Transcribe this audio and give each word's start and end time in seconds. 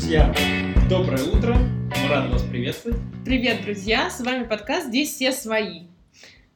Друзья, 0.00 0.32
доброе 0.88 1.24
утро. 1.24 1.54
Мы 1.56 2.08
рады 2.08 2.28
вас 2.30 2.42
приветствовать. 2.44 3.00
Привет, 3.24 3.62
друзья! 3.62 4.08
С 4.08 4.20
вами 4.20 4.44
подкаст 4.44 4.86
«Здесь 4.86 5.12
все 5.12 5.32
свои». 5.32 5.86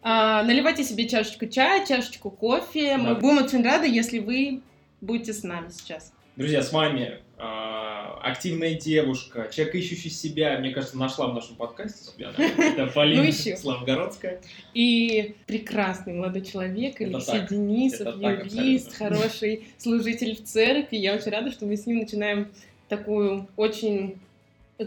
А, 0.01 0.45
наливайте 0.45 0.85
себе 0.85 1.09
чашечку 1.09 1.47
чая, 1.47 1.85
чашечку 1.85 2.31
кофе. 2.31 2.97
Мы 2.99 3.09
Да. 3.09 3.15
будем 3.17 3.39
очень 3.45 3.65
рады, 3.65 3.89
если 3.89 4.21
вы 4.21 4.61
будете 5.01 5.33
с 5.33 5.43
нами 5.43 5.71
сейчас. 5.71 6.13
Друзья, 6.37 6.63
с 6.63 6.73
вами 6.73 7.19
а, 7.37 8.21
активная 8.23 8.75
девушка, 8.75 9.49
человек, 9.53 9.75
ищущий 9.75 10.09
себя, 10.11 10.57
мне 10.61 10.71
кажется, 10.71 10.97
нашла 10.97 11.27
в 11.27 11.35
нашем 11.35 11.57
подкасте 11.57 12.13
себя. 12.13 12.31
Это 12.39 12.87
Полина 12.87 13.25
Ну. 13.25 13.57
Славгородская. 13.57 14.41
И 14.73 15.35
прекрасный 15.49 16.13
молодой 16.13 16.43
человек, 16.43 17.01
Это 17.01 17.17
Алексей. 17.17 17.41
Денисов, 17.51 18.15
юрист, 18.21 18.95
хороший 18.95 19.65
служитель 19.79 20.37
в 20.37 20.45
церкви. 20.45 20.97
Я 20.99 21.17
очень 21.17 21.33
рада, 21.33 21.51
что 21.51 21.67
мы 21.67 21.77
с 21.77 21.87
ним 21.87 21.99
начинаем 21.99 22.47
такую 22.93 23.49
очень 23.57 24.19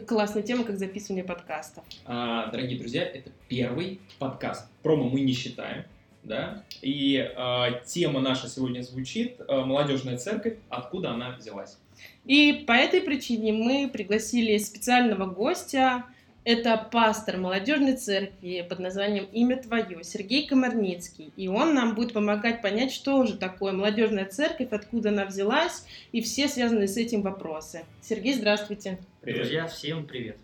классную 0.05 0.43
тему, 0.45 0.63
как 0.63 0.77
записывание 0.77 1.23
подкастов. 1.23 1.83
А, 2.05 2.51
Дорогие 2.51 2.77
друзья, 2.77 3.03
это 3.03 3.31
первый 3.47 3.99
подкаст. 4.19 4.69
Промо 4.83 5.09
мы 5.09 5.21
не 5.21 5.33
считаем. 5.33 5.85
Да? 6.23 6.63
И 6.83 7.17
а, 7.35 7.71
тема 7.83 8.19
наша 8.19 8.47
сегодня 8.47 8.83
звучит 8.83 9.41
а, 9.47 9.65
«Молодежная 9.65 10.19
церковь. 10.19 10.57
Откуда 10.69 11.11
она 11.11 11.31
взялась?» 11.31 11.79
И 12.25 12.63
по 12.67 12.73
этой 12.73 13.01
причине 13.01 13.53
мы 13.53 13.89
пригласили 13.91 14.55
специального 14.59 15.25
гостя. 15.25 16.05
Это 16.45 16.77
пастор 16.77 17.37
молодежной 17.37 17.97
церкви 17.97 18.63
под 18.69 18.77
названием 18.77 19.27
«Имя 19.33 19.57
Твое» 19.57 20.03
Сергей 20.03 20.45
Комарницкий. 20.45 21.33
И 21.35 21.47
он 21.47 21.73
нам 21.73 21.95
будет 21.95 22.13
помогать 22.13 22.61
понять, 22.61 22.91
что 22.91 23.25
же 23.25 23.35
такое 23.35 23.73
молодежная 23.73 24.25
церковь, 24.25 24.67
откуда 24.69 25.09
она 25.09 25.25
взялась 25.25 25.87
и 26.11 26.21
все 26.21 26.47
связанные 26.47 26.87
с 26.87 26.97
этим 26.97 27.23
вопросы. 27.23 27.83
Сергей, 27.99 28.35
здравствуйте. 28.35 28.99
Привет. 29.21 29.39
Друзья, 29.41 29.67
всем 29.67 30.05
привет. 30.05 30.37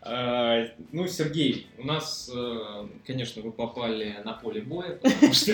А, 0.00 0.64
Ну, 0.92 1.08
Сергей, 1.08 1.66
у 1.76 1.84
нас, 1.84 2.30
э, 2.32 2.86
конечно, 3.06 3.42
вы 3.42 3.50
попали 3.52 4.16
на 4.24 4.32
поле 4.32 4.60
боя, 4.60 4.96
потому 5.02 5.32
что, 5.34 5.52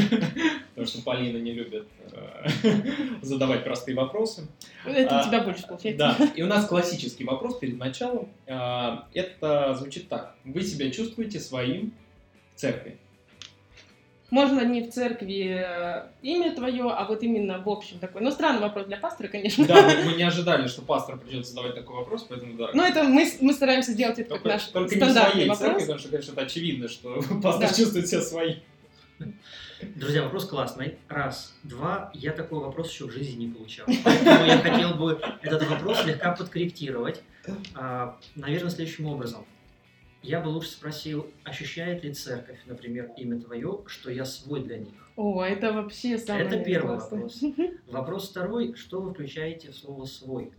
потому 0.71 0.87
что 0.87 1.03
Полина 1.03 1.39
не 1.39 1.53
любит 1.53 1.87
э, 2.13 2.47
задавать 3.23 3.65
простые 3.65 3.97
вопросы. 3.97 4.47
Это 4.85 5.21
А, 5.21 5.23
у 5.23 5.27
тебя 5.29 5.41
больше 5.41 5.67
получается. 5.67 6.17
Да, 6.19 6.27
и 6.37 6.43
у 6.43 6.47
нас 6.47 6.67
классический 6.67 7.25
вопрос 7.25 7.59
перед 7.59 7.79
началом. 7.79 8.29
А, 8.47 9.09
Это 9.15 9.75
звучит 9.79 10.09
так. 10.09 10.37
Вы 10.45 10.63
себя 10.63 10.91
чувствуете 10.91 11.41
своим 11.41 11.95
в 12.55 12.61
церкви? 12.61 12.99
Можно 14.31 14.65
не 14.65 14.83
в 14.83 14.91
церкви 14.91 15.55
э, 15.65 16.07
имя 16.23 16.55
твое, 16.55 16.91
а 16.91 17.05
вот 17.05 17.23
именно 17.23 17.59
в 17.63 17.69
общем 17.69 17.99
такой. 17.99 18.23
Ну, 18.23 18.31
странный 18.31 18.61
вопрос 18.63 18.87
для 18.87 18.97
пастора, 18.97 19.29
конечно. 19.29 19.67
Да, 19.67 19.83
мы, 19.83 20.11
мы 20.11 20.13
не 20.17 20.23
ожидали, 20.25 20.67
что 20.67 20.83
пастор 20.83 21.19
придет 21.19 21.47
задавать 21.47 21.75
такой 21.75 21.97
вопрос, 21.97 22.25
поэтому 22.29 22.55
да. 22.57 22.71
Но 22.75 22.85
это 22.85 23.05
мы, 23.05 23.31
мы 23.41 23.53
стараемся 23.53 23.93
сделать 23.93 24.19
это 24.19 24.31
как 24.31 24.43
Только, 24.43 24.49
наш 24.57 24.65
только 24.67 24.95
не 24.95 25.01
стандартный 25.01 25.33
своей 25.33 25.49
вопрос. 25.49 25.59
церкви, 25.59 25.81
потому 25.83 25.99
что, 25.99 26.09
конечно, 26.09 26.33
это 26.33 26.41
очевидно, 26.43 26.89
что 26.89 27.23
пастор 27.43 27.69
Да. 27.69 27.75
чувствует 27.75 28.09
себя 28.09 28.21
своим. 28.23 28.57
Друзья, 29.97 30.23
вопрос 30.23 30.47
классный. 30.47 30.97
Раз. 31.09 31.55
Два. 31.63 32.11
Я 32.15 32.33
такой 32.33 32.61
вопрос 32.61 32.91
еще 32.91 33.05
в 33.07 33.13
жизни 33.13 33.45
не 33.45 33.53
получал. 33.53 33.87
Поэтому 34.03 34.47
я 34.47 34.59
хотел 34.59 34.95
бы 34.95 35.21
этот 35.43 35.69
вопрос 35.69 36.03
слегка 36.03 36.33
подкорректировать. 36.33 37.23
А, 37.75 38.17
Наверное, 38.35 38.71
следующим 38.71 39.07
образом. 39.07 39.45
Я 40.25 40.41
бы 40.41 40.49
лучше 40.49 40.71
спросил, 40.71 41.27
ощущает 41.45 42.03
ли 42.03 42.13
церковь, 42.15 42.59
например, 42.65 43.11
имя 43.19 43.39
твое, 43.39 43.81
что 43.87 44.11
я 44.11 44.25
свой 44.25 44.63
для 44.63 44.79
них? 44.79 44.95
О, 45.17 45.43
это 45.45 45.71
вообще 45.73 46.17
самое 46.19 46.47
Это 46.47 46.59
первый 46.65 46.97
классное. 46.97 47.21
вопрос. 47.21 47.43
Вопрос 47.89 48.31
второй. 48.31 48.75
Что 48.75 49.01
вы 49.03 49.13
включаете 49.13 49.71
в 49.71 49.77
слово 49.77 50.07
«свой»? 50.07 50.51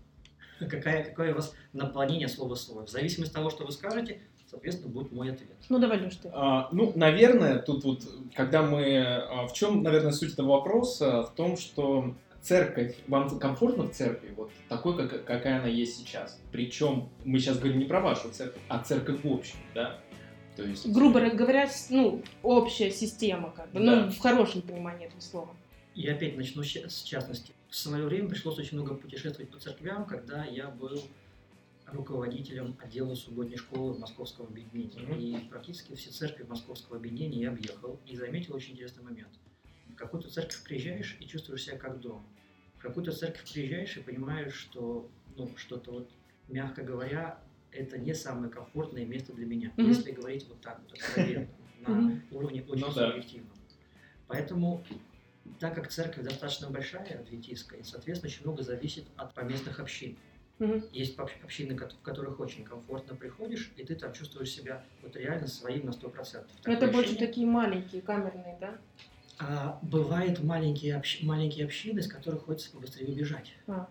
Какая, 0.60 1.04
какое 1.04 1.34
у 1.34 1.36
вас 1.36 1.54
наполнение 1.74 2.28
слова 2.28 2.54
«свой»? 2.56 2.86
В 2.86 2.90
зависимости 2.90 3.32
от 3.32 3.36
того, 3.36 3.50
что 3.50 3.66
вы 3.66 3.72
скажете, 3.72 4.22
соответственно, 4.50 4.94
будет 4.94 5.12
мой 5.12 5.32
ответ. 5.32 5.50
Ну, 5.68 5.80
давай, 5.80 6.00
Леш, 6.00 6.16
ты. 6.18 6.30
А, 6.32 6.70
ну, 6.72 6.94
наверное, 6.96 7.58
тут 7.58 7.84
вот, 7.84 8.04
когда 8.36 8.62
мы... 8.62 9.04
а, 9.04 9.48
В 9.48 9.54
чем, 9.54 9.82
наверное, 9.82 10.12
суть 10.12 10.34
этого 10.34 10.50
вопроса? 10.52 11.24
В 11.24 11.34
том, 11.36 11.58
что 11.58 12.14
церковь, 12.46 12.96
вам 13.08 13.40
комфортно 13.40 13.84
в 13.84 13.92
церкви, 13.92 14.34
вот 14.38 14.52
такой, 14.70 14.96
как, 14.96 15.26
какая 15.26 15.60
она 15.60 15.68
есть 15.68 15.98
сейчас. 15.98 16.40
Причем 16.52 17.10
мы 17.24 17.40
сейчас 17.40 17.58
говорим 17.58 17.80
не 17.80 17.86
про 17.86 18.02
вашу 18.02 18.30
церковь, 18.30 18.62
а 18.68 18.84
церковь 18.84 19.24
в 19.24 19.32
общем, 19.32 19.58
да? 19.74 20.00
То 20.56 20.64
есть... 20.64 20.88
грубо 20.88 21.20
говоря, 21.32 21.70
ну, 21.90 22.22
общая 22.44 22.92
система, 22.92 23.52
как 23.52 23.72
бы, 23.72 23.84
Да. 23.84 24.06
ну, 24.06 24.12
в 24.12 24.20
хорошем 24.20 24.62
понимании 24.62 25.08
этого 25.08 25.20
слова. 25.20 25.56
Я 25.96 26.14
опять 26.14 26.38
начну 26.38 26.64
с 26.64 26.68
ча- 26.68 26.88
с 26.88 27.02
частности. 27.02 27.52
В 27.70 27.76
свое 27.76 28.06
время 28.06 28.30
пришлось 28.30 28.58
очень 28.60 28.78
много 28.78 28.94
путешествовать 28.94 29.50
по 29.50 29.60
церквям, 29.60 30.06
когда 30.06 30.46
я 30.46 30.68
был 30.68 31.02
руководителем 31.88 32.78
отдела 32.82 33.16
субботней 33.16 33.58
школы 33.58 33.98
Московского 33.98 34.48
объединения. 34.48 35.00
Мгм. 35.02 35.20
И 35.20 35.38
практически 35.50 35.96
все 35.96 36.12
церкви 36.12 36.44
Московского 36.44 36.98
объединения 36.98 37.42
я 37.42 37.50
объехал 37.50 38.00
и 38.08 38.16
заметил 38.16 38.56
очень 38.56 38.74
интересный 38.74 39.04
момент. 39.04 39.30
В 39.96 39.98
какую-то 39.98 40.30
церковь 40.30 40.62
приезжаешь 40.64 41.16
и 41.22 41.26
чувствуешь 41.26 41.64
себя 41.64 41.78
как 41.78 42.02
дома. 42.02 42.26
В 42.78 42.82
какую-то 42.82 43.14
церковь 43.14 43.50
приезжаешь 43.50 43.96
и 43.96 44.02
понимаешь, 44.02 44.54
что 44.54 45.10
ну, 45.38 45.50
что-то 45.56 45.92
вот, 45.92 46.10
мягко 46.50 46.84
говоря, 46.84 47.40
это 47.72 47.98
не 47.98 48.14
самое 48.14 48.52
комфортное 48.52 49.06
место 49.06 49.32
для 49.32 49.46
меня, 49.46 49.72
Мгм. 49.78 49.88
если 49.88 50.12
говорить 50.12 50.46
вот 50.50 50.60
так 50.60 50.82
вот 50.82 50.92
откровенно, 50.92 51.48
на 51.80 52.12
уровне 52.32 52.62
очень 52.68 52.86
Ну 52.86 52.94
да. 52.94 53.08
субъективном. 53.12 53.56
Поэтому 54.28 54.84
так 55.62 55.76
как 55.76 55.88
церковь 55.90 56.26
достаточно 56.26 56.70
большая, 56.70 57.22
адвентистская, 57.22 57.80
и, 57.80 57.84
соответственно, 57.84 58.30
очень 58.30 58.44
много 58.44 58.64
зависит 58.64 59.06
от 59.16 59.34
поместных 59.34 59.80
общин. 59.80 60.18
Мгм. 60.60 60.84
Есть 60.92 61.18
общ- 61.18 61.42
общины, 61.42 61.78
в 61.78 62.02
которых 62.02 62.42
очень 62.42 62.66
комфортно 62.66 63.16
приходишь, 63.16 63.72
и 63.78 63.86
ты 63.86 63.96
там 63.96 64.12
чувствуешь 64.12 64.50
себя 64.50 64.84
вот 65.02 65.16
реально 65.16 65.48
своим 65.48 65.86
на 65.86 65.92
100%. 65.94 66.48
Но 66.66 66.74
это 66.74 66.82
Такое 66.82 66.92
больше 66.92 67.12
ощущение. 67.12 67.28
такие 67.28 67.48
маленькие, 67.48 68.02
камерные, 68.02 68.58
да? 68.60 68.78
А 69.38 69.80
бывают 69.82 70.42
маленькие, 70.42 70.96
общ- 70.96 71.22
маленькие 71.22 71.66
общины, 71.66 72.00
из 72.00 72.08
которых 72.08 72.46
хочется 72.46 72.72
побыстрее 72.72 73.08
убежать. 73.10 73.52
А. 73.68 73.88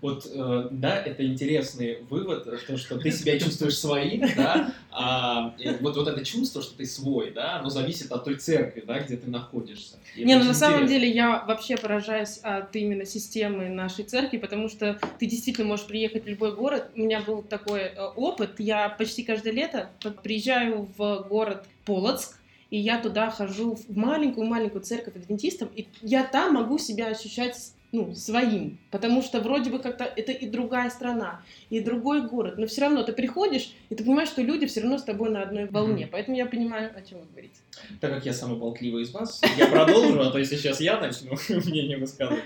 Вот, 0.00 0.24
э, 0.32 0.68
да, 0.70 1.02
это 1.02 1.26
интересный 1.26 2.02
вывод, 2.08 2.44
то, 2.66 2.76
что 2.76 2.96
ты 2.98 3.10
себя 3.10 3.40
чувствуешь 3.40 3.76
своим, 3.76 4.20
да, 4.36 4.72
а 4.92 5.54
вот, 5.80 5.96
вот 5.96 6.06
это 6.06 6.24
чувство, 6.24 6.62
что 6.62 6.76
ты 6.76 6.86
свой, 6.86 7.32
да, 7.32 7.56
оно 7.56 7.70
зависит 7.70 8.12
от 8.12 8.24
той 8.24 8.36
церкви, 8.36 8.84
да, 8.86 9.00
где 9.00 9.16
ты 9.16 9.28
находишься. 9.28 9.96
И 10.14 10.24
Не, 10.24 10.36
ну 10.36 10.44
на 10.44 10.54
самом 10.54 10.84
интересно. 10.84 11.00
деле 11.00 11.14
я 11.16 11.44
вообще 11.44 11.76
поражаюсь 11.76 12.38
от 12.42 12.74
именно 12.76 13.04
системы 13.04 13.68
нашей 13.68 14.04
церкви, 14.04 14.38
потому 14.38 14.68
что 14.68 15.00
ты 15.18 15.26
действительно 15.26 15.66
можешь 15.66 15.86
приехать 15.86 16.24
в 16.24 16.28
любой 16.28 16.54
город. 16.54 16.88
У 16.94 17.00
меня 17.00 17.20
был 17.20 17.42
такой 17.42 17.80
э, 17.80 18.00
опыт. 18.14 18.60
Я 18.60 18.88
почти 18.90 19.24
каждое 19.24 19.52
лето 19.52 19.90
приезжаю 20.22 20.88
в 20.96 21.26
город 21.28 21.66
Полоцк, 21.84 22.37
и 22.70 22.78
я 22.78 23.00
туда 23.00 23.30
хожу 23.30 23.74
в 23.74 23.96
маленькую-маленькую 23.96 24.82
церковь 24.82 25.16
адвентистов, 25.16 25.68
и 25.74 25.88
я 26.02 26.24
там 26.24 26.54
могу 26.54 26.78
себя 26.78 27.08
ощущать 27.08 27.72
ну, 27.90 28.14
своим, 28.14 28.78
потому 28.90 29.22
что 29.22 29.40
вроде 29.40 29.70
бы 29.70 29.78
как-то 29.78 30.04
это 30.04 30.30
и 30.32 30.46
другая 30.46 30.90
страна, 30.90 31.40
и 31.70 31.80
другой 31.80 32.28
город, 32.28 32.58
но 32.58 32.66
все 32.66 32.82
равно 32.82 33.02
ты 33.02 33.12
приходишь, 33.12 33.72
и 33.88 33.94
ты 33.94 34.04
понимаешь, 34.04 34.28
что 34.28 34.42
люди 34.42 34.66
все 34.66 34.80
равно 34.80 34.98
с 34.98 35.04
тобой 35.04 35.30
на 35.30 35.42
одной 35.42 35.66
волне, 35.66 36.04
Мгм. 36.04 36.12
поэтому 36.12 36.36
я 36.36 36.44
понимаю, 36.44 36.92
о 36.94 37.00
чем 37.00 37.20
вы 37.20 37.26
говорите. 37.30 37.54
Так 38.00 38.12
как 38.12 38.26
я 38.26 38.34
самый 38.34 38.58
болтливый 38.58 39.04
из 39.04 39.10
вас, 39.10 39.40
я 39.56 39.68
продолжу, 39.68 40.20
а 40.20 40.30
то 40.30 40.38
если 40.38 40.56
сейчас 40.56 40.80
я 40.80 41.00
начну 41.00 41.34
мнение 41.48 41.96
высказывать. 41.96 42.44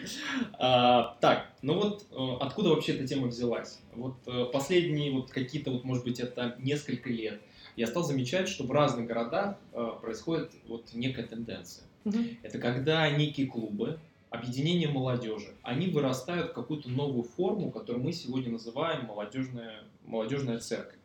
А, 0.58 1.16
так, 1.20 1.50
ну 1.62 1.74
вот 1.74 2.06
э, 2.12 2.36
откуда 2.40 2.70
вообще 2.70 2.92
эта 2.92 3.06
тема 3.08 3.26
взялась? 3.26 3.80
Вот 3.94 4.14
э, 4.26 4.44
последние 4.52 5.10
вот 5.10 5.30
какие-то, 5.30 5.72
вот 5.72 5.82
может 5.82 6.04
быть, 6.04 6.20
это 6.20 6.54
несколько 6.60 7.10
лет, 7.10 7.40
я 7.76 7.86
стал 7.86 8.04
замечать, 8.04 8.48
что 8.48 8.64
в 8.64 8.72
разных 8.72 9.06
городах 9.06 9.56
э, 9.72 9.88
происходит 10.00 10.50
вот 10.66 10.84
некая 10.94 11.26
тенденция. 11.26 11.84
Мгм. 12.04 12.38
Это 12.42 12.58
когда 12.58 13.08
некие 13.10 13.46
клубы, 13.46 13.98
объединения 14.30 14.88
молодежи, 14.88 15.54
они 15.62 15.88
вырастают 15.88 16.50
в 16.50 16.54
какую-то 16.54 16.88
новую 16.90 17.22
форму, 17.24 17.70
которую 17.70 18.04
мы 18.04 18.12
сегодня 18.12 18.52
называем 18.52 19.06
молодежная, 19.06 19.84
молодежная 20.06 20.58
церковь. 20.58 20.98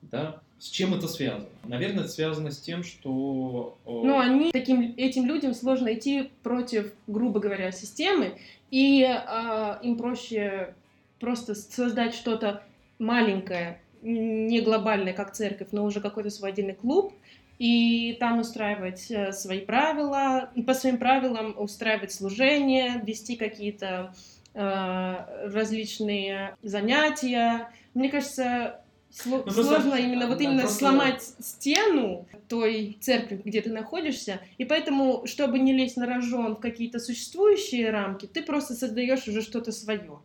Да? 0.00 0.40
С 0.58 0.68
чем 0.68 0.94
это 0.94 1.06
связано? 1.06 1.48
Наверное, 1.64 2.04
это 2.04 2.08
связано 2.12 2.50
с 2.50 2.58
тем, 2.60 2.82
что... 2.82 3.76
э, 3.84 3.90
Ну, 3.90 4.18
они 4.18 4.52
таким 4.52 4.94
этим 4.96 5.26
людям 5.26 5.54
сложно 5.54 5.92
идти 5.92 6.30
против, 6.42 6.92
грубо 7.06 7.40
говоря, 7.40 7.72
системы, 7.72 8.38
и 8.70 9.02
а, 9.04 9.80
им 9.82 9.98
проще 9.98 10.74
просто 11.20 11.54
создать 11.54 12.14
что-то 12.14 12.62
маленькое, 12.98 13.81
не 14.02 14.60
глобальное, 14.60 15.12
как 15.12 15.32
церковь, 15.32 15.68
но 15.72 15.84
уже 15.84 16.00
какой-то 16.00 16.30
свой 16.30 16.50
отдельный 16.50 16.74
клуб, 16.74 17.14
и 17.58 18.16
там 18.18 18.40
устраивать 18.40 19.10
э, 19.10 19.32
свои 19.32 19.60
правила, 19.60 20.50
по 20.66 20.74
своим 20.74 20.98
правилам 20.98 21.54
устраивать 21.56 22.12
служение, 22.12 23.00
вести 23.04 23.36
какие-то 23.36 24.14
э, 24.54 25.48
различные 25.52 26.56
занятия. 26.62 27.68
Мне 27.94 28.08
кажется, 28.10 28.81
Сло- 29.12 29.38
Ну, 29.38 29.42
просто, 29.42 29.62
сложно 29.64 29.94
именно 29.96 30.26
вот 30.26 30.40
именно 30.40 30.62
просто- 30.62 30.78
сломать 30.78 31.22
стену 31.40 32.26
той 32.48 32.96
церкви, 33.00 33.42
где 33.44 33.60
ты 33.60 33.70
находишься, 33.70 34.40
и 34.56 34.64
поэтому, 34.64 35.26
чтобы 35.26 35.58
не 35.58 35.72
лезть 35.74 35.96
на 35.98 36.06
рожон 36.06 36.56
в 36.56 36.60
какие-то 36.60 36.98
существующие 36.98 37.90
рамки, 37.90 38.26
ты 38.26 38.42
просто 38.42 38.74
создаешь 38.74 39.28
уже 39.28 39.42
что-то 39.42 39.70
свое. 39.70 40.18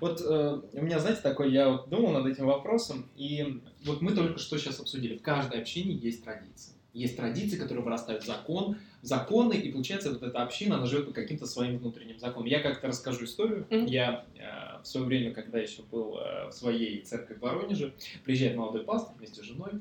Вот 0.00 0.20
э, 0.20 0.60
у 0.72 0.82
меня, 0.82 0.98
знаете, 0.98 1.22
такой, 1.22 1.52
я 1.52 1.70
вот 1.70 1.88
думал 1.88 2.12
над 2.12 2.26
этим 2.26 2.46
вопросом, 2.46 3.08
и 3.16 3.60
вот 3.84 4.02
мы 4.02 4.12
только 4.12 4.38
что 4.38 4.58
сейчас 4.58 4.78
обсудили, 4.78 5.16
в 5.16 5.22
каждой 5.22 5.60
общине 5.60 5.94
есть 5.94 6.22
традиции. 6.24 6.72
Есть 6.92 7.16
традиции, 7.16 7.56
которые 7.56 7.82
вырастают 7.82 8.22
в 8.22 8.26
закон, 8.26 8.76
законы, 9.02 9.54
и 9.54 9.72
получается 9.72 10.10
вот 10.12 10.22
эта 10.22 10.42
община, 10.42 10.76
она 10.76 10.86
живет 10.86 11.06
по 11.06 11.12
каким-то 11.12 11.44
своим 11.46 11.78
внутренним 11.78 12.18
законам. 12.20 12.46
Я 12.46 12.60
как-то 12.60 12.86
расскажу 12.88 13.24
историю. 13.24 13.66
Мгм. 13.70 13.86
Я 13.86 14.24
э, 14.36 14.73
в 14.84 14.88
свое 14.88 15.06
время, 15.06 15.32
когда 15.32 15.58
еще 15.58 15.82
был 15.82 16.18
э, 16.18 16.48
в 16.48 16.52
своей 16.52 17.00
церкви 17.02 17.34
в 17.34 17.40
Воронеже, 17.40 17.94
приезжает 18.22 18.56
молодой 18.56 18.84
пастор 18.84 19.16
вместе 19.16 19.42
с 19.42 19.44
женой, 19.44 19.72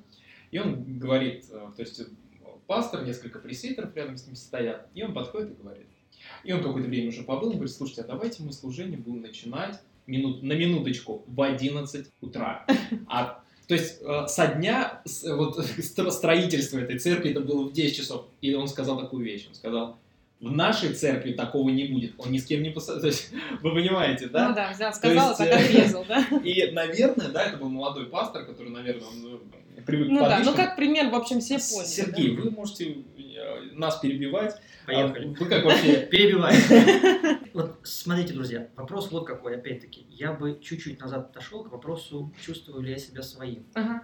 и 0.52 0.60
он 0.60 0.98
говорит, 0.98 1.46
э, 1.52 1.72
то 1.76 1.82
есть 1.82 2.00
э, 2.00 2.06
пастор, 2.68 3.04
несколько 3.06 3.40
пресвитеров 3.40 3.96
рядом 3.96 4.18
с 4.18 4.26
ним 4.26 4.36
стоят, 4.36 4.88
и 4.94 5.04
он 5.04 5.14
подходит 5.14 5.52
и 5.52 5.62
говорит. 5.62 5.88
И 6.46 6.54
он 6.54 6.64
какое-то 6.64 6.88
время 6.88 7.10
уже 7.10 7.24
побыл, 7.24 7.50
он 7.50 7.56
говорит, 7.56 7.76
слушайте, 7.76 8.02
а 8.02 8.06
давайте 8.06 8.44
мы 8.44 8.54
служение 8.54 8.98
будем 8.98 9.22
начинать 9.22 9.82
минут, 10.08 10.42
на 10.42 10.54
минуточку 10.54 11.24
в 11.28 11.42
11 11.42 12.08
утра. 12.22 12.66
А, 13.08 13.44
то 13.68 13.74
есть 13.74 14.00
со 14.28 14.48
дня 14.48 15.02
вот, 15.26 15.60
стро- 15.80 16.12
строительства 16.12 16.80
этой 16.80 16.98
церкви 16.98 17.32
это 17.32 17.42
было 17.42 17.68
в 17.68 17.74
10 17.74 17.96
часов. 17.96 18.28
И 18.40 18.54
он 18.54 18.70
сказал 18.70 19.00
такую 19.00 19.26
вещь, 19.26 19.48
он 19.50 19.56
сказал, 19.56 19.98
в 20.44 20.52
нашей 20.52 20.94
церкви 20.94 21.32
такого 21.32 21.70
не 21.70 21.86
будет. 21.86 22.16
Он 22.18 22.32
ни 22.32 22.38
с 22.38 22.46
кем 22.46 22.62
не 22.62 22.70
есть, 23.04 23.32
вы 23.62 23.74
понимаете, 23.74 24.28
да? 24.28 24.50
Ну 24.50 24.56
да, 24.56 24.72
взял, 24.72 24.94
сказал, 24.94 25.30
есть, 25.30 25.38
так 25.38 25.48
э, 25.48 25.66
отрезал, 25.66 26.06
да? 26.06 26.26
И, 26.44 26.72
наверное, 26.72 27.30
да, 27.30 27.46
это 27.46 27.58
был 27.58 27.70
молодой 27.70 28.08
пастор, 28.08 28.46
который, 28.46 28.70
наверное, 28.70 29.08
он 29.08 29.42
э, 29.78 29.82
привык 29.82 30.10
Ну 30.10 30.20
да, 30.20 30.40
ну 30.44 30.54
как 30.54 30.76
пример, 30.76 31.10
в 31.10 31.16
общем, 31.16 31.40
все 31.40 31.60
поняли. 31.60 31.88
Сергей, 31.88 32.36
да? 32.36 32.42
вы 32.42 32.52
можете 32.52 32.92
э, 32.92 33.62
нас 33.74 34.00
перебивать. 34.00 34.56
А 34.84 34.88
Поехали. 34.88 35.28
Вы 35.28 35.46
как 35.46 35.64
вообще... 35.64 36.06
Перебиваю. 36.12 36.58
Вот 37.54 37.80
смотрите, 37.84 38.34
друзья, 38.34 38.68
вопрос 38.76 39.12
вот 39.12 39.26
какой, 39.26 39.56
опять-таки. 39.56 40.06
Я 40.10 40.34
бы 40.34 40.60
чуть-чуть 40.62 41.00
назад 41.00 41.30
отошел 41.30 41.64
к 41.64 41.72
вопросу, 41.72 42.34
чувствую 42.46 42.84
ли 42.84 42.92
я 42.92 42.98
себя 42.98 43.22
своим. 43.22 43.66
Ага. 43.76 44.04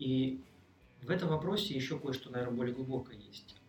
И 0.00 0.40
в 1.02 1.10
этом 1.10 1.28
вопросе 1.28 1.74
еще 1.74 1.96
кое-что, 1.96 2.30
наверное, 2.30 2.56
более 2.56 2.74
глубокое 2.74 3.16
есть. 3.16 3.59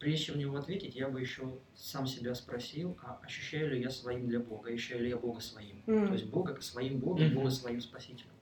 Прежде 0.00 0.24
чем 0.24 0.36
на 0.36 0.40
него 0.40 0.56
ответить, 0.56 0.96
я 0.96 1.08
бы 1.10 1.20
еще 1.20 1.58
сам 1.76 2.06
себя 2.06 2.34
спросил, 2.34 2.96
а 3.02 3.20
ощущаю 3.22 3.70
ли 3.70 3.82
я 3.82 3.90
своим 3.90 4.28
для 4.28 4.40
Бога, 4.40 4.70
ощущаю 4.72 5.02
ли 5.02 5.10
я 5.10 5.18
Бога 5.18 5.40
своим. 5.40 5.82
М. 5.86 6.06
То 6.08 6.14
есть 6.14 6.24
Бога 6.26 6.54
как 6.54 6.62
своим 6.62 6.98
Богом, 7.00 7.26
Мгм. 7.26 7.34
Бога 7.34 7.50
своим 7.50 7.82
Спасителем. 7.82 8.32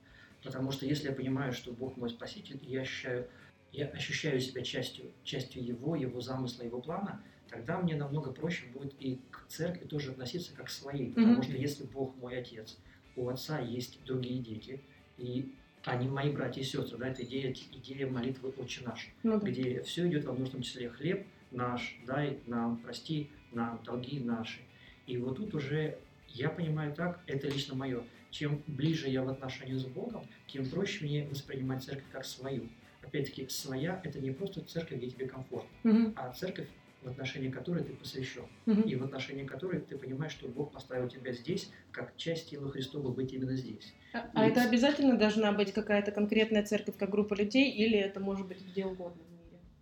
Потому 0.44 0.70
что 0.70 0.87
если 0.87 1.08
я 1.08 1.12
понимаю, 1.12 1.52
что 1.52 1.72
Бог 1.72 1.96
мой 1.96 2.10
Спаситель, 2.10 2.60
и 2.62 2.70
я 2.70 2.82
ощущаю, 2.82 3.26
я 3.72 3.87
ощущаю 3.87 4.40
себя 4.40 4.62
частью, 4.62 5.10
частью 5.25 5.64
Его, 5.66 5.96
Его 5.96 6.20
замысла, 6.20 6.62
Его 6.62 6.81
плана, 6.81 7.20
тогда 7.50 7.78
мне 7.78 7.96
намного 7.96 8.31
проще 8.31 8.66
будет 8.66 8.94
и 9.00 9.19
к 9.32 9.46
церкви 9.49 9.84
тоже 9.84 10.12
относиться 10.12 10.54
как 10.54 10.66
к 10.66 10.70
своей. 10.70 11.11
Потому 11.11 11.32
Мгм. 11.32 11.43
что 11.43 11.56
если 11.56 11.82
Бог 11.87 12.14
мой 12.19 12.38
Отец, 12.38 12.78
у 13.16 13.28
Отца 13.28 13.58
есть 13.58 13.99
другие 14.04 14.38
дети, 14.40 14.81
и 15.16 15.52
они 15.82 16.06
мои 16.06 16.31
братья 16.31 16.61
и 16.61 16.64
сестры, 16.64 16.99
да, 16.99 17.08
это 17.08 17.25
идея, 17.25 17.52
идея 17.72 18.06
молитвы 18.06 18.50
«Отче 18.56 18.84
наш», 18.84 19.12
Ну 19.25 19.40
да. 19.40 19.46
где 19.49 19.82
все 19.82 20.06
идет 20.06 20.25
во 20.25 20.32
множественном 20.34 20.62
числе 20.62 20.88
хлеб 20.90 21.26
наш, 21.50 21.96
дай 22.06 22.38
нам, 22.46 22.76
прости 22.78 23.30
нам 23.52 23.80
долги 23.84 24.20
наши. 24.20 24.60
И 25.06 25.16
вот 25.16 25.36
тут 25.36 25.54
уже 25.54 25.98
я 26.28 26.48
понимаю 26.50 26.94
так, 26.94 27.20
это 27.26 27.48
лично 27.48 27.74
мое. 27.74 28.02
Чем 28.30 28.62
ближе 28.66 29.08
я 29.08 29.22
в 29.22 29.28
отношении 29.30 29.74
с 29.74 29.84
Богом, 29.84 30.26
тем 30.46 30.68
проще 30.68 31.04
мне 31.04 31.24
воспринимать 31.24 31.82
церковь 31.82 32.04
как 32.12 32.24
свою. 32.26 32.68
Опять-таки, 33.02 33.48
своя– 33.48 34.00
это 34.04 34.20
не 34.20 34.30
просто 34.32 34.60
церковь, 34.60 34.98
где 34.98 35.08
тебе 35.08 35.26
комфортно, 35.26 35.70
Мгм. 35.82 36.12
а 36.14 36.30
церковь, 36.32 36.68
в 37.02 37.08
отношении 37.08 37.48
которой 37.48 37.82
ты 37.84 37.94
посвящен, 37.94 38.44
Мгм. 38.66 38.82
и 38.82 38.96
в 38.96 39.04
отношении 39.04 39.44
которой 39.46 39.80
ты 39.80 39.96
понимаешь, 39.96 40.32
что 40.32 40.48
Бог 40.48 40.72
поставил 40.72 41.08
тебя 41.08 41.32
здесь, 41.32 41.70
как 41.90 42.14
часть 42.16 42.50
тела 42.50 42.70
Христова 42.70 43.10
быть 43.10 43.32
именно 43.32 43.56
здесь. 43.56 43.94
А 44.12 44.28
а 44.34 44.44
это 44.46 44.62
обязательно 44.62 45.16
должна 45.16 45.52
быть 45.52 45.72
какая-то 45.72 46.10
конкретная 46.12 46.64
церковь, 46.64 46.96
как 46.98 47.08
группа 47.08 47.32
людей, 47.34 47.70
или 47.72 47.96
это 47.96 48.20
может 48.20 48.46
быть 48.46 48.60
где 48.66 48.84
угодно? 48.84 49.22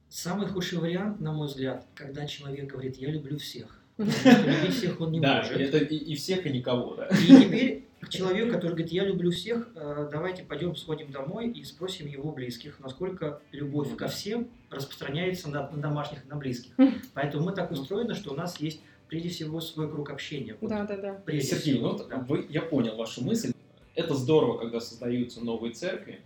Самый 0.08 0.46
худший 0.46 0.78
вариант, 0.78 1.20
на 1.20 1.32
мой 1.32 1.48
взгляд, 1.48 1.86
когда 1.94 2.26
человек 2.26 2.70
говорит 2.70 2.96
«я 2.96 3.10
люблю 3.10 3.38
всех». 3.38 3.80
Мгм. 3.98 4.10
Потому 4.24 4.42
что 4.42 4.50
любить 4.50 4.74
всех 4.76 5.00
он 5.00 5.12
не 5.12 5.20
Да, 5.20 5.36
может. 5.42 5.58
это 5.58 5.78
и, 5.78 5.96
и 5.96 6.14
всех, 6.16 6.46
и 6.46 6.50
никого, 6.50 6.94
да. 6.96 7.06
И 7.08 7.26
теперь 7.26 7.84
человек, 8.10 8.52
который 8.52 8.72
говорит, 8.72 8.92
я 8.92 9.04
люблю 9.04 9.30
всех, 9.30 9.68
э, 9.74 10.08
давайте 10.12 10.42
пойдем 10.44 10.76
сходим 10.76 11.10
домой 11.10 11.48
и 11.50 11.64
спросим 11.64 12.06
его 12.06 12.30
близких, 12.30 12.78
насколько 12.80 13.40
любовь 13.52 13.88
Ну 13.90 13.96
ко 13.96 14.08
всем 14.08 14.48
распространяется 14.70 15.48
на, 15.50 15.70
на 15.70 15.78
домашних 15.80 16.24
и 16.24 16.28
на 16.28 16.36
близких. 16.36 16.72
Мгм. 16.78 16.94
Поэтому 17.14 17.46
мы 17.46 17.52
так 17.52 17.70
устроены, 17.70 18.14
что 18.14 18.32
у 18.32 18.36
нас 18.36 18.60
есть 18.60 18.80
прежде 19.08 19.28
всего 19.30 19.60
свой 19.60 19.90
круг 19.90 20.10
общения. 20.10 20.56
Вот 20.60 20.68
Да, 20.68 20.84
да, 20.84 20.96
да. 20.96 21.14
прежде 21.24 21.56
Сергей, 21.56 21.74
всего, 21.74 21.88
ну 21.88 21.92
вот 21.96 22.08
да. 22.08 22.18
вы, 22.28 22.46
я 22.50 22.60
понял 22.62 22.96
вашу 22.96 23.24
мысль. 23.24 23.52
Это 23.94 24.14
здорово, 24.14 24.58
когда 24.58 24.78
создаются 24.78 25.42
новые 25.42 25.72
церкви, 25.72 26.20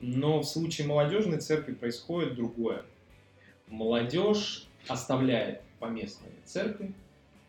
но 0.00 0.40
в 0.40 0.44
случае 0.44 0.86
молодежной 0.86 1.38
церкви 1.38 1.74
происходит 1.74 2.34
другое. 2.34 2.82
Молодежь 3.68 4.66
оставляет 4.88 5.62
поместные 5.78 6.32
церкви 6.44 6.92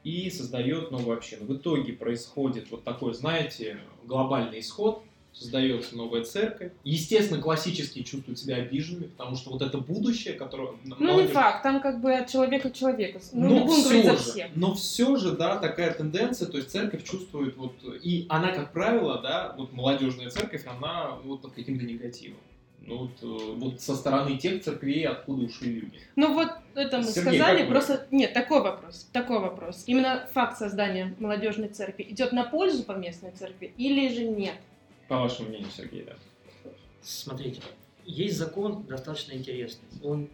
и 0.03 0.29
создает 0.29 0.91
новую 0.91 1.17
общину. 1.17 1.45
В 1.45 1.55
итоге 1.55 1.93
происходит 1.93 2.69
вот 2.71 2.83
такой, 2.83 3.13
знаете, 3.13 3.79
глобальный 4.03 4.59
исход, 4.59 5.03
создается 5.35 5.97
новая 5.97 6.23
церковь. 6.23 6.71
Естественно, 6.83 7.41
классические 7.41 8.05
чувствуют 8.05 8.39
себя 8.39 8.55
обиженными, 8.55 9.07
потому 9.07 9.35
что 9.35 9.51
вот 9.51 9.61
это 9.61 9.77
будущее, 9.79 10.33
которое... 10.35 10.69
Ну, 10.83 11.21
не 11.21 11.27
факт, 11.27 11.63
там 11.63 11.81
как 11.81 12.01
бы 12.01 12.13
от 12.13 12.29
человека 12.29 12.69
к 12.69 12.73
человеку. 12.73 13.19
Ну, 13.33 13.65
Но 13.65 13.67
все 13.67 14.03
же, 14.03 14.15
всех. 14.15 14.47
но 14.55 14.73
все 14.75 15.17
же, 15.17 15.31
да, 15.31 15.57
такая 15.57 15.93
тенденция, 15.93 16.47
то 16.47 16.57
есть 16.57 16.69
церковь 16.71 17.03
чувствует 17.03 17.57
вот, 17.57 17.73
и 18.01 18.25
она, 18.29 18.53
как 18.53 18.71
правило, 18.71 19.21
да, 19.21 19.53
вот 19.57 19.73
молодежная 19.73 20.29
церковь, 20.29 20.65
она 20.65 21.15
вот 21.23 21.41
под 21.41 21.51
каким-то 21.51 21.83
негативом. 21.83 22.37
Ну 22.87 22.97
вот, 22.97 23.23
э, 23.23 23.53
вот 23.55 23.81
со 23.81 23.95
стороны 23.95 24.37
тех 24.37 24.63
церквей, 24.63 25.07
откуда 25.07 25.45
ушли 25.45 25.79
люди. 25.79 25.99
Ну 26.15 26.33
вот 26.33 26.49
это 26.75 26.97
мы 26.97 27.03
Сергей, 27.03 27.21
сказали, 27.21 27.57
как 27.57 27.67
вы? 27.67 27.71
просто 27.71 28.07
нет, 28.11 28.33
такой 28.33 28.61
вопрос, 28.61 29.09
такой 29.11 29.39
вопрос. 29.39 29.83
Именно 29.87 30.27
факт 30.31 30.57
создания 30.57 31.15
молодежной 31.19 31.69
церкви 31.69 32.05
идет 32.09 32.31
на 32.31 32.43
пользу 32.43 32.83
поместной 32.83 33.31
церкви 33.31 33.73
или 33.77 34.13
же 34.13 34.25
нет? 34.25 34.55
По 35.07 35.19
вашему 35.19 35.49
мнению, 35.49 35.69
Сергей, 35.75 36.03
да? 36.03 36.13
Смотрите, 37.01 37.61
есть 38.05 38.37
закон 38.37 38.83
достаточно 38.83 39.33
интересный. 39.33 39.87
Он, 40.03 40.29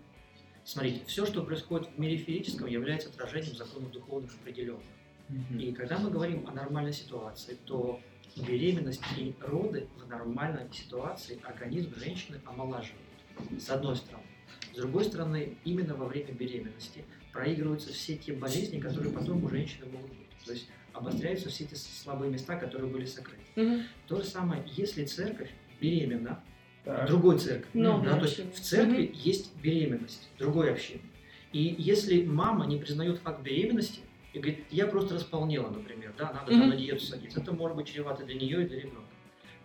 смотрите, 0.66 1.02
все, 1.06 1.26
что 1.26 1.44
происходит 1.44 1.90
в 1.96 2.00
мире 2.00 2.18
физическом, 2.18 2.68
является 2.68 3.10
отражением 3.10 3.56
законов 3.56 3.92
духовных 3.92 4.34
определенных. 4.36 4.84
И 5.58 5.72
когда 5.72 5.98
мы 5.98 6.10
говорим 6.10 6.46
о 6.48 6.52
нормальной 6.52 6.94
ситуации, 6.94 7.58
то 7.66 8.02
беременность 8.38 9.02
и 9.18 9.34
роды 9.42 9.88
в 9.98 10.08
нормальной 10.10 10.72
ситуации 10.72 11.40
организм 11.44 11.94
женщины 11.96 12.40
омолаживают. 12.46 13.02
С 13.60 13.70
одной 13.70 13.96
стороны. 13.96 14.24
С 14.74 14.76
другой 14.78 15.06
стороны, 15.06 15.58
именно 15.66 15.96
во 15.96 16.06
время 16.08 16.32
беременности 16.32 17.04
проигрываются 17.34 17.92
все 17.94 18.16
те 18.16 18.34
болезни, 18.34 18.80
которые 18.80 19.12
потом 19.12 19.44
у 19.44 19.50
женщины 19.50 19.86
могут 19.92 20.10
быть. 20.10 20.28
То 20.46 20.52
есть 20.54 20.68
обостряются 20.94 21.50
все 21.50 21.64
эти 21.66 21.76
слабые 21.76 22.32
места, 22.32 22.56
которые 22.58 22.90
были 22.92 23.06
сокрыты. 23.06 23.42
Мгм. 23.56 23.84
То 24.08 24.18
же 24.18 24.26
самое, 24.26 24.64
если 24.76 25.06
церковь 25.06 25.50
беременна, 25.80 26.44
Так. 26.84 27.08
другой 27.08 27.38
церкви. 27.40 27.80
Новой 27.80 28.06
да, 28.06 28.18
то 28.18 28.26
есть 28.26 28.56
в 28.56 28.60
церкви 28.60 29.12
есть 29.14 29.56
беременность 29.62 30.30
другой 30.38 30.72
общины. 30.72 31.02
И 31.54 31.76
если 31.78 32.24
мама 32.24 32.66
не 32.66 32.78
признает 32.78 33.20
факт 33.20 33.42
беременности 33.42 34.02
и 34.34 34.40
говорит, 34.40 34.66
я 34.70 34.88
просто 34.88 35.16
располнела, 35.16 35.70
например, 35.70 36.14
да, 36.18 36.32
надо 36.32 36.54
Мгм. 36.54 36.70
на 36.70 36.76
диету 36.76 37.04
садиться, 37.04 37.42
это 37.42 37.52
может 37.54 37.76
быть 37.76 37.88
чревато 37.88 38.24
для 38.26 38.36
нее 38.36 38.64
и 38.64 38.68
для 38.68 38.78
ребенка. 38.80 39.02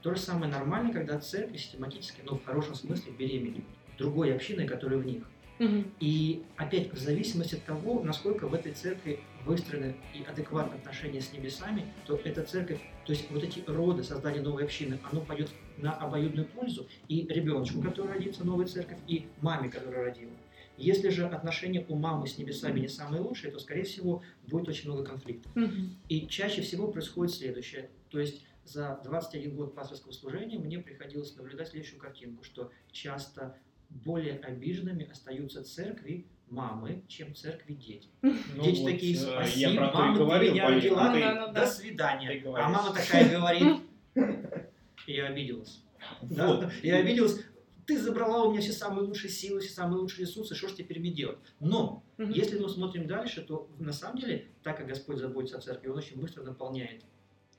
То 0.02 0.14
же 0.14 0.20
самое 0.20 0.50
нормально, 0.50 0.92
когда 0.92 1.18
церкви 1.18 1.56
систематически, 1.56 2.20
но 2.24 2.36
в 2.36 2.44
хорошем 2.44 2.74
смысле 2.74 3.12
беременеют 3.12 3.64
другой 3.98 4.34
общиной, 4.34 4.66
которая 4.66 4.98
в 4.98 5.06
них. 5.06 5.22
Мгм. 5.58 5.90
И 6.00 6.42
опять 6.56 6.92
в 6.92 6.98
зависимости 6.98 7.54
от 7.54 7.64
того, 7.64 8.02
насколько 8.02 8.46
в 8.46 8.52
этой 8.52 8.72
церкви 8.72 9.20
выстроены 9.46 9.96
и 10.12 10.22
адекватные 10.22 10.78
отношения 10.78 11.20
с 11.22 11.32
небесами, 11.32 11.86
то 12.06 12.20
эта 12.24 12.42
церковь, 12.42 12.80
то 13.06 13.12
есть 13.12 13.30
вот 13.30 13.42
эти 13.42 13.62
роды 13.66 14.02
создания 14.02 14.42
новой 14.42 14.64
общины, 14.64 14.98
оно 15.10 15.22
пойдет 15.22 15.50
на 15.78 15.92
обоюдную 15.92 16.46
пользу 16.48 16.86
и 17.08 17.26
ребеночку, 17.26 17.80
который 17.80 18.12
родится 18.12 18.42
в 18.42 18.46
новой 18.46 18.66
церковь, 18.66 18.98
и 19.06 19.26
маме, 19.40 19.70
которая 19.70 20.06
родила. 20.06 20.32
Если 20.78 21.08
же 21.08 21.26
отношения 21.26 21.84
у 21.88 21.96
мамы 21.96 22.26
с 22.26 22.38
небесами 22.38 22.80
не 22.80 22.88
самые 22.88 23.22
лучшие, 23.22 23.50
то, 23.50 23.58
скорее 23.58 23.84
всего, 23.84 24.22
будет 24.46 24.68
очень 24.68 24.90
много 24.90 25.04
конфликтов. 25.04 25.54
Мгм. 25.54 25.96
И 26.08 26.26
чаще 26.28 26.62
всего 26.62 26.88
происходит 26.88 27.34
следующее. 27.34 27.90
То 28.10 28.20
есть 28.20 28.44
за 28.64 29.00
21 29.04 29.54
год 29.56 29.74
пасторского 29.74 30.12
служения 30.12 30.58
мне 30.58 30.78
приходилось 30.78 31.34
наблюдать 31.36 31.68
следующую 31.68 32.00
картинку, 32.00 32.44
что 32.44 32.70
часто 32.90 33.56
более 33.88 34.38
обиженными 34.38 35.08
остаются 35.08 35.62
церкви 35.64 36.26
мамы, 36.48 37.02
чем 37.08 37.34
церкви 37.34 37.74
дети. 37.74 38.08
Ну 38.22 38.34
дети 38.62 38.80
вот, 38.80 38.90
такие, 38.90 39.16
э, 39.16 39.18
спасибо, 39.18 39.70
я 39.70 39.76
про 39.76 39.92
мама, 39.92 40.14
ты 40.14 40.20
говорил, 40.20 40.52
меня 40.52 40.68
родила, 40.68 41.12
Ну 41.12 41.20
да, 41.20 41.34
ну 41.34 41.52
да. 41.52 41.60
до 41.60 41.66
свидания. 41.66 42.40
ты 42.40 42.48
а 42.48 42.68
мама 42.68 42.94
такая 42.94 43.30
говорит, 43.30 43.80
я 45.06 45.26
обиделась. 45.26 45.82
Да. 46.22 46.70
И 46.82 46.90
обиделась, 46.90 47.40
ты 47.86 47.98
забрала 47.98 48.44
у 48.44 48.50
меня 48.50 48.60
все 48.60 48.72
самые 48.72 49.06
лучшие 49.06 49.30
силы, 49.30 49.60
все 49.60 49.72
самые 49.72 50.00
лучшие 50.00 50.26
ресурсы, 50.26 50.54
что 50.54 50.68
ж 50.68 50.72
теперь 50.74 50.98
мне 51.00 51.10
делать? 51.12 51.38
Но, 51.60 52.02
Мгм. 52.18 52.30
если 52.32 52.58
мы 52.58 52.68
смотрим 52.68 53.06
дальше, 53.06 53.42
то 53.42 53.68
на 53.78 53.92
самом 53.92 54.18
деле, 54.18 54.48
так 54.62 54.76
как 54.78 54.86
Господь 54.88 55.18
заботится 55.18 55.58
о 55.58 55.60
церкви, 55.60 55.88
Он 55.88 55.98
очень 55.98 56.20
быстро 56.20 56.42
наполняет. 56.42 57.04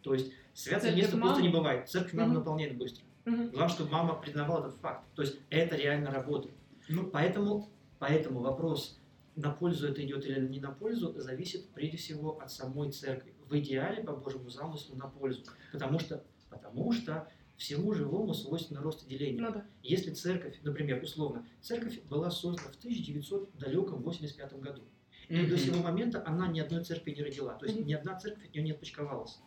То 0.02 0.14
есть 0.14 0.32
святое 0.54 0.82
Церковь 0.82 0.98
место 1.00 1.18
маму? 1.18 1.30
пусто 1.30 1.42
не 1.44 1.50
бывает. 1.54 1.90
Церковь 1.90 2.14
маму 2.14 2.30
Мгм. 2.30 2.40
наполняет 2.40 2.78
быстро. 2.78 3.04
Мгм. 3.26 3.50
Главное, 3.50 3.70
чтобы 3.70 3.92
мама 3.92 4.14
признавала 4.16 4.68
этот 4.68 4.80
факт. 4.80 5.06
То 5.16 5.22
есть 5.22 5.38
это 5.50 5.76
реально 5.76 6.12
работает. 6.12 6.56
Ну, 6.90 7.08
Поэтому, 7.08 7.70
поэтому 8.00 8.40
вопрос, 8.42 9.00
на 9.36 9.52
пользу 9.52 9.88
это 9.88 10.04
идет 10.04 10.26
или 10.26 10.40
не 10.48 10.60
на 10.60 10.72
пользу, 10.72 11.14
зависит 11.20 11.70
прежде 11.70 11.98
всего 11.98 12.40
от 12.40 12.52
самой 12.52 12.92
церкви. 12.92 13.34
В 13.50 13.58
идеале, 13.60 14.04
по 14.04 14.14
Божьему 14.14 14.50
замыслу, 14.50 14.96
на 14.96 15.08
пользу. 15.08 15.44
Потому 15.72 16.00
что, 16.00 16.24
потому 16.50 16.92
что 16.92 17.30
всему 17.58 17.94
живому 17.94 18.34
свойственно 18.34 18.82
рост 18.82 19.04
и 19.06 19.10
деление. 19.10 19.42
Ну 19.42 19.52
да. 19.52 19.66
Если 19.84 20.12
церковь, 20.12 20.56
например, 20.64 21.02
условно, 21.04 21.46
церковь 21.62 22.00
была 22.10 22.30
создана 22.32 22.72
в 22.72 22.76
1985 22.78 24.54
году. 24.62 24.82
И 25.28 25.36
до 25.46 25.56
Мгм. 25.56 25.58
сего 25.58 25.84
момента 25.84 26.24
она 26.26 26.48
ни 26.48 26.60
одной 26.60 26.84
церкви 26.86 27.12
не 27.12 27.24
родила. 27.24 27.54
То 27.56 27.66
есть 27.66 27.80
Мгм. 27.80 27.88
ни 27.88 27.94
одна 27.94 28.18
церковь 28.20 28.46
от 28.46 28.54
нее 28.54 28.64
не 28.64 28.72
отпочковалась. 28.72 29.40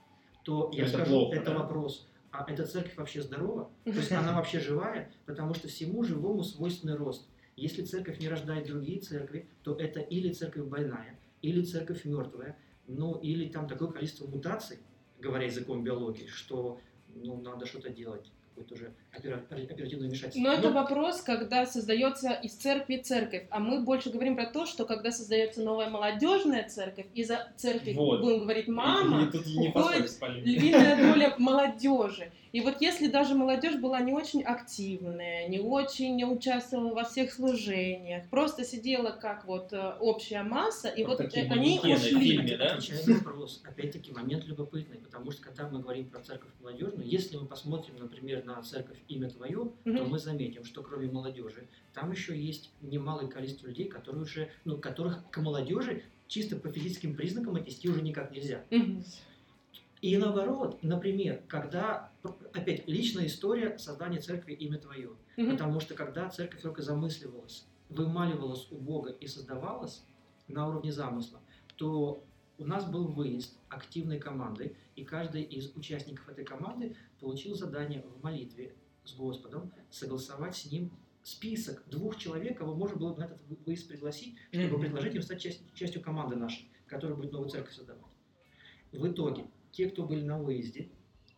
То 0.44 0.70
я 0.74 0.82
Это 0.84 0.92
скажу, 0.92 1.10
плохо, 1.12 1.36
это 1.36 1.50
да? 1.52 1.58
вопрос. 1.58 2.06
А 2.32 2.50
эта 2.50 2.66
церковь 2.66 2.96
вообще 2.96 3.22
здорова? 3.22 3.70
То 3.84 3.90
есть 3.90 4.12
она 4.12 4.34
вообще 4.34 4.60
живая? 4.60 5.10
Потому 5.26 5.54
что 5.54 5.68
всему 5.68 6.04
живому 6.04 6.44
свойственный 6.44 6.94
рост. 6.96 7.28
Если 7.56 7.82
церковь 7.84 8.20
не 8.20 8.28
рождает 8.28 8.66
другие 8.66 9.00
церкви, 9.00 9.48
то 9.62 9.74
это 9.74 10.00
или 10.00 10.32
церковь 10.32 10.64
больная, 10.66 11.18
или 11.42 11.62
церковь 11.62 12.04
мертвая, 12.04 12.56
ну 12.86 13.14
или 13.16 13.48
там 13.48 13.68
такое 13.68 13.88
количество 13.88 14.26
мутаций, 14.26 14.78
говоря 15.18 15.44
языком 15.46 15.82
биологии, 15.84 16.26
что 16.26 16.78
ну, 17.14 17.40
надо 17.40 17.66
что-то 17.66 17.90
делать, 17.90 18.32
какое-то 18.50 18.74
уже 18.74 18.92
опера- 19.16 19.42
оперативное 19.50 20.08
вмешательство. 20.08 20.40
Но 20.40 20.52
это 20.52 20.68
Ну, 20.68 20.74
вопрос, 20.74 21.22
когда 21.22 21.64
создается 21.66 22.32
из 22.32 22.52
церкви 22.54 22.96
церковь. 22.98 23.46
А 23.50 23.58
мы 23.58 23.80
больше 23.80 24.10
говорим 24.10 24.36
про 24.36 24.46
то, 24.46 24.66
что 24.66 24.84
когда 24.84 25.10
создается 25.10 25.62
новая 25.62 25.88
молодежная 25.88 26.68
церковь, 26.68 27.06
и 27.14 27.24
за 27.24 27.48
церковь, 27.56 27.94
Вот. 27.96 28.20
будем 28.20 28.40
говорить, 28.40 28.68
И 28.68 28.70
мама, 28.70 29.30
тут 29.30 29.46
не 29.46 29.68
уходит 29.68 30.10
львиная 30.44 30.96
доля 31.14 31.34
молодежи. 31.38 32.30
И 32.52 32.60
вот 32.62 32.80
если 32.80 33.06
даже 33.06 33.36
молодежь 33.36 33.76
была 33.76 34.00
не 34.00 34.12
очень 34.12 34.42
активная, 34.42 35.46
не 35.46 35.60
очень 35.60 36.22
участвовала 36.24 36.94
во 36.94 37.04
всех 37.04 37.32
служениях, 37.32 38.28
просто 38.28 38.64
сидела 38.64 39.10
как 39.10 39.44
вот 39.44 39.72
э, 39.72 39.92
общая 40.00 40.42
масса, 40.42 40.88
и 40.88 41.04
вот 41.04 41.18
такие 41.18 41.46
э, 41.46 41.48
они 41.52 41.78
манекены 41.78 41.94
в 41.96 41.98
ушли. 42.00 42.20
фильме, 42.20 42.56
да? 42.56 42.72
Отвечая 42.74 43.06
на 43.06 43.14
вопрос, 43.14 43.62
опять-таки 43.64 44.10
момент 44.10 44.44
любопытный, 44.46 44.98
потому 44.98 45.30
что 45.30 45.42
когда 45.42 45.68
мы 45.68 45.78
говорим 45.80 46.06
про 46.10 46.20
церковь 46.22 46.50
молодежную, 46.60 47.06
если 47.08 47.36
мы 47.36 47.46
посмотрим, 47.46 47.94
например, 48.00 48.39
на 48.44 48.62
церковь 48.62 48.98
«Имя 49.08 49.30
Твое», 49.30 49.72
то 49.84 49.90
Мгм. 49.90 50.08
мы 50.08 50.18
заметим, 50.18 50.64
что 50.64 50.82
кроме 50.82 51.10
молодежи, 51.10 51.68
там 51.92 52.10
еще 52.12 52.38
есть 52.38 52.70
немалое 52.80 53.28
количество 53.28 53.66
людей, 53.66 53.88
которые 53.88 54.22
уже, 54.22 54.50
ну, 54.64 54.78
которых 54.78 55.28
к 55.30 55.38
молодежи 55.38 56.02
чисто 56.28 56.56
по 56.56 56.70
физическим 56.70 57.14
признакам 57.14 57.56
отнести 57.56 57.88
уже 57.88 58.02
никак 58.02 58.30
нельзя. 58.30 58.64
Мгм. 58.70 59.04
И 60.00 60.16
наоборот, 60.16 60.78
например, 60.82 61.42
когда, 61.46 62.10
опять, 62.54 62.88
личная 62.88 63.26
история 63.26 63.78
создания 63.78 64.20
церкви 64.20 64.54
«Имя 64.54 64.78
Твое», 64.78 65.10
Мгм. 65.36 65.52
Потому 65.52 65.80
что 65.80 65.94
когда 65.94 66.28
церковь 66.28 66.60
только 66.60 66.82
замысливалась, 66.82 67.64
вымаливалась 67.88 68.68
у 68.70 68.76
Бога 68.76 69.10
и 69.10 69.26
создавалась 69.26 70.02
на 70.48 70.68
уровне 70.68 70.92
замысла, 70.92 71.40
то 71.76 72.22
у 72.58 72.66
нас 72.66 72.84
был 72.84 73.06
выезд 73.06 73.56
активной 73.70 74.18
команды, 74.18 74.76
и 74.96 75.04
каждый 75.04 75.42
из 75.42 75.74
участников 75.76 76.28
этой 76.28 76.44
команды 76.44 76.94
получил 77.20 77.54
задание 77.54 78.02
в 78.02 78.22
молитве 78.22 78.74
с 79.04 79.14
Господом 79.14 79.72
согласовать 79.90 80.56
с 80.56 80.70
ним 80.70 80.90
список 81.22 81.84
двух 81.88 82.16
человек, 82.16 82.58
кого 82.58 82.74
можно 82.74 82.96
было 82.96 83.12
бы 83.12 83.20
на 83.20 83.24
этот 83.24 83.38
вы- 83.48 83.58
выезд 83.66 83.88
пригласить, 83.88 84.36
чтобы 84.50 84.68
Мгм. 84.74 84.80
предложить 84.80 85.14
им 85.14 85.22
стать 85.22 85.40
часть- 85.40 85.62
частью 85.74 86.02
команды 86.02 86.36
нашей, 86.36 86.68
которая 86.86 87.16
будет 87.16 87.32
новую 87.32 87.50
церковь 87.50 87.74
создавать. 87.74 88.02
В 88.92 89.06
итоге, 89.06 89.44
те, 89.70 89.88
кто 89.90 90.04
были 90.04 90.22
на 90.22 90.38
выезде, 90.40 90.88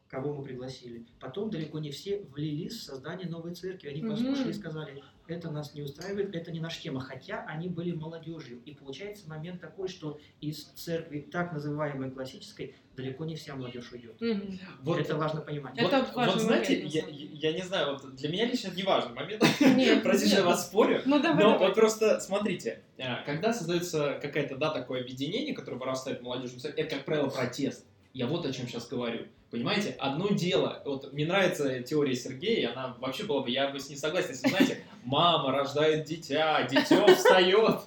кого 0.08 0.34
мы 0.34 0.44
пригласили, 0.44 1.06
потом 1.20 1.50
далеко 1.50 1.78
не 1.78 1.90
все 1.90 2.20
влились 2.20 2.74
в 2.74 2.82
создание 2.82 3.28
новой 3.28 3.54
церкви. 3.54 3.88
Они 3.88 4.02
Мгм. 4.02 4.10
послушали 4.12 4.50
и 4.50 4.54
сказали, 4.54 5.02
это 5.32 5.50
нас 5.50 5.74
не 5.74 5.82
устраивает, 5.82 6.34
это 6.34 6.50
не 6.52 6.60
наша 6.60 6.80
тема. 6.80 7.00
Хотя 7.00 7.44
они 7.46 7.68
были 7.68 7.92
молодежью. 7.92 8.60
И 8.64 8.74
получается 8.74 9.28
момент 9.28 9.60
такой, 9.60 9.88
что 9.88 10.18
из 10.40 10.64
церкви 10.64 11.20
так 11.20 11.52
называемой 11.52 12.10
классической 12.10 12.74
далеко 12.96 13.24
не 13.24 13.36
вся 13.36 13.54
молодежь 13.56 13.90
уйдет. 13.92 14.20
Мгм. 14.20 14.58
Вот, 14.82 14.98
это 14.98 15.16
важно 15.16 15.40
понимать. 15.40 15.74
Это 15.76 16.00
вот, 16.00 16.14
важный 16.14 16.34
вот 16.34 16.42
знаете, 16.42 16.76
момент, 16.76 16.94
я, 16.94 17.50
я 17.50 17.52
не 17.52 17.62
знаю, 17.62 17.92
вот 17.92 18.14
для 18.14 18.28
меня 18.28 18.46
лично 18.46 18.68
это 18.68 18.76
не 18.76 18.82
важный 18.82 19.14
момент. 19.14 19.42
Нет, 19.60 20.02
Простите, 20.04 20.32
что 20.32 20.40
я 20.40 20.42
нет. 20.42 20.52
вас 20.52 20.66
спорю. 20.66 21.02
Ну 21.06 21.20
давай, 21.20 21.42
Но 21.42 21.52
давай. 21.52 21.68
вот 21.68 21.74
просто 21.74 22.20
смотрите, 22.20 22.82
а, 22.98 23.22
когда 23.24 23.52
создается 23.52 24.18
какая-то, 24.20 24.56
да, 24.56 24.70
такое 24.70 25.00
объединение, 25.00 25.54
которое 25.54 25.78
вырастает 25.78 26.20
в 26.20 26.22
молодежном 26.22 26.60
совете, 26.60 26.82
это, 26.82 26.96
как 26.96 27.04
правило, 27.04 27.28
протест. 27.28 27.86
Я 28.12 28.26
вот 28.26 28.44
о 28.44 28.52
чем 28.52 28.68
сейчас 28.68 28.86
говорю. 28.88 29.26
Понимаете, 29.52 29.94
одно 29.98 30.28
дело, 30.30 30.80
вот 30.86 31.12
мне 31.12 31.26
нравится 31.26 31.82
теория 31.82 32.14
Сергея, 32.16 32.72
она 32.72 32.96
вообще 32.98 33.24
была 33.24 33.42
бы, 33.42 33.50
я 33.50 33.68
бы 33.68 33.78
с 33.78 33.90
ней 33.90 33.96
согласен, 33.96 34.30
если, 34.30 34.48
знаете, 34.48 34.82
мама 35.04 35.52
рождает 35.52 36.06
дитя, 36.06 36.62
дитё 36.62 37.06
встает, 37.14 37.80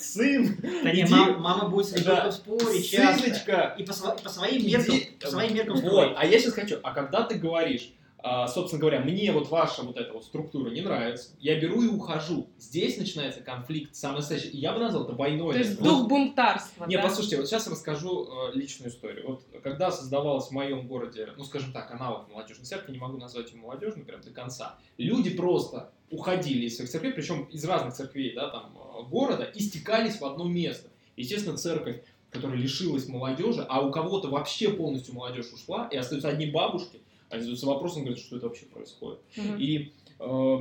сын, 0.00 0.56
Да 0.82 0.90
не, 0.92 1.02
иди- 1.02 1.14
мама 1.14 1.68
будет 1.68 1.86
с 1.88 1.92
ребенком 1.92 2.24
да, 2.24 2.32
спорить 2.32 2.90
часто. 2.90 3.22
сыночка, 3.22 3.74
И 3.78 3.84
по, 3.84 3.90
сво- 3.90 4.22
по 4.22 4.30
своим 4.30 4.62
Иди- 4.62 4.68
меркам, 4.72 4.98
по 5.20 5.26
своим 5.28 5.54
меркам 5.54 5.76
Вот, 5.82 6.14
а 6.16 6.24
я 6.24 6.38
сейчас 6.40 6.54
хочу, 6.54 6.78
а 6.82 6.94
когда 6.94 7.22
ты 7.24 7.34
говоришь, 7.34 7.90
а, 8.22 8.46
собственно 8.48 8.80
говоря, 8.80 9.00
мне 9.00 9.32
вот 9.32 9.48
ваша 9.50 9.82
вот 9.82 9.96
эта 9.96 10.12
вот 10.12 10.24
структура 10.24 10.70
не 10.70 10.80
нравится, 10.80 11.30
я 11.40 11.58
беру 11.60 11.82
и 11.82 11.88
ухожу. 11.88 12.48
Здесь 12.58 12.98
начинается 12.98 13.40
конфликт, 13.40 13.94
самый 13.94 14.16
настоящий. 14.16 14.50
Я 14.56 14.72
бы 14.72 14.78
назвал 14.80 15.04
это 15.04 15.14
войной. 15.14 15.52
То 15.54 15.58
есть 15.58 15.78
Вот- 15.80 15.84
дух 15.88 16.08
бунтарства, 16.08 16.86
Не, 16.86 16.96
да? 16.96 17.02
послушайте, 17.02 17.36
вот 17.38 17.46
сейчас 17.46 17.66
расскажу 17.66 18.26
э, 18.52 18.56
личную 18.56 18.90
историю. 18.90 19.26
Вот 19.28 19.42
когда 19.62 19.90
создавалась 19.90 20.48
в 20.48 20.50
моем 20.52 20.86
городе, 20.86 21.28
ну, 21.36 21.44
скажем 21.44 21.72
так, 21.72 21.90
аналог 21.90 22.28
молодежной 22.30 22.66
церкви, 22.66 22.92
не 22.92 22.98
могу 22.98 23.16
назвать 23.16 23.50
ее 23.52 23.58
молодежной 23.58 24.04
прям 24.04 24.20
до 24.20 24.30
конца, 24.30 24.78
люди 24.98 25.30
просто 25.30 25.90
уходили 26.10 26.66
из 26.66 26.76
своих 26.76 26.90
церквей, 26.90 27.12
причем 27.12 27.44
из 27.44 27.64
разных 27.64 27.94
церквей, 27.94 28.34
да, 28.34 28.48
там, 28.50 28.76
э, 28.76 29.02
города, 29.08 29.44
и 29.44 29.60
стекались 29.60 30.20
в 30.20 30.24
одно 30.24 30.44
место. 30.44 30.88
Естественно, 31.16 31.56
церковь, 31.56 32.02
которая 32.30 32.58
лишилась 32.58 33.08
молодежи, 33.08 33.64
а 33.68 33.80
у 33.80 33.90
кого-то 33.90 34.28
вообще 34.28 34.70
полностью 34.70 35.14
молодежь 35.14 35.52
ушла, 35.52 35.88
и 35.90 35.96
остаются 35.96 36.28
одни 36.28 36.46
бабушки, 36.46 37.00
они 37.30 37.40
задаются 37.42 37.66
вопросом, 37.66 38.02
говорят, 38.02 38.18
что 38.22 38.36
это 38.36 38.46
вообще 38.48 38.66
происходит. 38.66 39.20
Мгм. 39.36 39.56
И 39.58 39.92
э, 40.18 40.58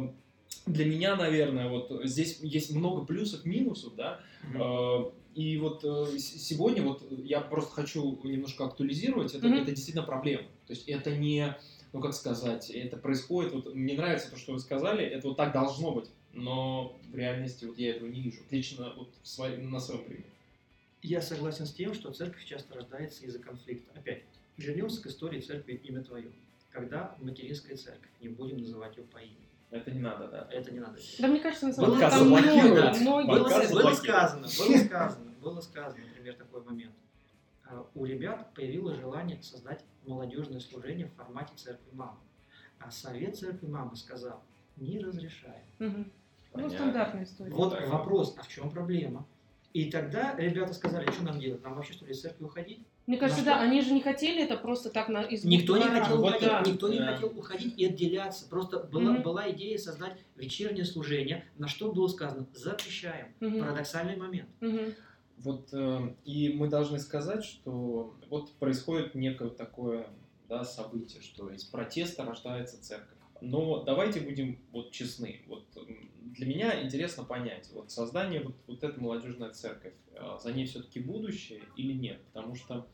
для 0.65 0.85
меня, 0.85 1.15
наверное, 1.15 1.67
вот 1.69 1.91
здесь 2.05 2.39
есть 2.41 2.71
много 2.71 3.05
плюсов, 3.05 3.45
минусов, 3.45 3.95
да, 3.95 4.21
Э, 4.55 5.11
И 5.35 5.57
вот 5.57 5.83
э, 5.83 6.17
сегодня 6.17 6.81
вот 6.81 7.03
я 7.23 7.39
просто 7.41 7.71
хочу 7.71 8.19
немножко 8.23 8.65
актуализировать, 8.65 9.35
это, 9.35 9.47
Мгм. 9.47 9.57
это 9.59 9.71
действительно 9.71 10.05
проблема. 10.05 10.43
То 10.67 10.73
есть 10.73 10.87
это 10.89 11.15
не, 11.15 11.55
ну 11.93 12.01
как 12.01 12.13
сказать, 12.13 12.69
это 12.71 12.97
происходит, 12.97 13.53
вот 13.53 13.73
мне 13.75 13.93
нравится 13.95 14.31
то, 14.31 14.37
что 14.37 14.53
вы 14.53 14.59
сказали, 14.59 15.03
это 15.05 15.27
вот 15.27 15.37
так 15.37 15.53
должно 15.53 15.91
быть, 15.91 16.09
но 16.33 16.97
в 17.11 17.15
реальности 17.15 17.65
вот 17.65 17.77
я 17.77 17.91
этого 17.91 18.07
не 18.09 18.21
вижу. 18.21 18.39
Лично 18.49 18.93
вот 18.97 19.09
в 19.21 19.27
своей- 19.27 19.57
на 19.57 19.79
своем 19.79 20.03
примере. 20.05 20.25
Я 21.03 21.21
согласен 21.21 21.65
с 21.65 21.73
тем, 21.73 21.93
что 21.93 22.11
церковь 22.11 22.43
часто 22.45 22.73
рождается 22.75 23.23
из-за 23.25 23.39
конфликта. 23.39 23.91
Опять, 23.99 24.23
вернемся 24.57 25.01
к 25.01 25.05
истории 25.07 25.41
церкви 25.41 25.79
«Имя 25.83 26.01
Твое». 26.03 26.31
Когда 26.71 27.15
материнская 27.19 27.75
церковь, 27.75 28.09
не 28.21 28.29
будем 28.29 28.57
называть 28.57 28.95
ее 28.97 29.03
по 29.03 29.17
имени, 29.17 29.49
Это 29.71 29.91
не 29.91 29.99
надо, 29.99 30.27
да. 30.27 30.47
это 30.51 30.71
не 30.71 30.79
надо. 30.79 30.99
Да 31.19 31.27
мне 31.27 31.39
кажется, 31.39 31.67
на 31.67 31.73
самом 31.73 31.91
деле 31.97 32.09
там 32.09 32.19
заблокируют. 32.19 32.61
многие, 32.61 33.01
многие 33.01 33.27
Было, 33.27 33.83
было 33.83 33.93
сказано, 33.93 34.47
было 34.47 34.77
сказано, 34.77 35.31
было 35.41 35.61
сказано, 35.61 36.03
например, 36.07 36.35
такой 36.35 36.63
момент. 36.63 36.93
А, 37.65 37.85
У 37.95 38.05
ребят 38.05 38.53
появилось 38.53 38.97
желание 38.99 39.41
создать 39.41 39.83
молодежное 40.05 40.59
служение 40.59 41.07
в 41.07 41.13
формате 41.13 41.53
церкви 41.55 41.89
мамы. 41.93 42.17
А 42.79 42.91
совет 42.91 43.37
церкви 43.37 43.67
мамы 43.67 43.95
сказал, 43.95 44.41
не 44.77 44.99
разрешаем. 44.99 45.65
Мгм. 45.79 46.11
Ну, 46.53 46.69
стандартная 46.69 47.23
история. 47.23 47.51
Вот 47.51 47.79
вопрос, 47.87 48.35
а 48.37 48.43
в 48.43 48.47
чем 48.47 48.71
проблема? 48.71 49.25
И 49.73 49.91
тогда 49.91 50.35
ребята 50.35 50.73
сказали, 50.73 51.09
что 51.11 51.23
нам 51.23 51.39
делать? 51.39 51.63
Нам 51.63 51.75
вообще 51.75 51.93
что 51.93 52.05
ли 52.05 52.11
из 52.13 52.21
церкви 52.21 52.43
уходить? 52.45 52.87
Мне 53.09 53.17
кажется, 53.17 53.43
да, 53.43 53.59
они 53.59 53.81
же 53.81 53.91
не 53.91 54.01
хотели 54.01 54.43
это 54.43 54.55
просто 54.55 54.91
так 54.91 55.09
на 55.09 55.23
из 55.23 55.43
Никто 55.43 55.77
не 55.77 55.83
хотел 55.83 56.23
уходить, 56.23 56.47
да. 56.47 56.61
никто 56.63 56.89
не 56.89 56.99
Да. 56.99 57.15
хотел 57.15 57.29
уходить 57.35 57.73
и 57.75 57.85
отделяться. 57.87 58.47
Просто 58.47 58.81
была, 58.81 59.13
Мгм. 59.13 59.23
была 59.23 59.49
идея 59.49 59.79
создать 59.79 60.19
вечернее 60.35 60.85
служение, 60.85 61.43
на 61.57 61.67
что 61.67 61.91
было 61.91 62.07
сказано 62.07 62.45
запрещаем. 62.53 63.33
Мгм. 63.39 63.61
Парадоксальный 63.61 64.15
момент. 64.15 64.49
Мгм. 64.61 64.93
Вот, 65.37 65.69
э, 65.71 66.13
и 66.23 66.53
мы 66.53 66.67
должны 66.67 66.99
сказать, 66.99 67.43
что 67.43 68.13
вот 68.29 68.51
происходит 68.59 69.15
некое 69.15 69.49
такое 69.49 70.05
да, 70.47 70.63
событие, 70.63 71.23
что 71.23 71.49
из 71.49 71.63
протеста 71.63 72.23
рождается 72.25 72.79
церковь. 72.79 73.17
Но 73.41 73.81
давайте 73.83 74.19
будем 74.19 74.59
вот 74.71 74.91
честны. 74.91 75.41
Вот 75.47 75.65
для 76.35 76.45
меня 76.47 76.83
интересно 76.83 77.23
понять, 77.23 77.69
вот 77.73 77.91
создание 77.91 78.41
вот, 78.41 78.55
вот 78.67 78.83
этой 78.83 78.99
молодежной 78.99 79.51
церковь, 79.53 79.93
э, 80.13 80.37
за 80.41 80.51
ней 80.53 80.65
все-таки 80.65 80.99
будущее 80.99 81.61
или 81.75 81.93
нет? 81.93 82.19
Потому 82.33 82.55
что 82.55 82.87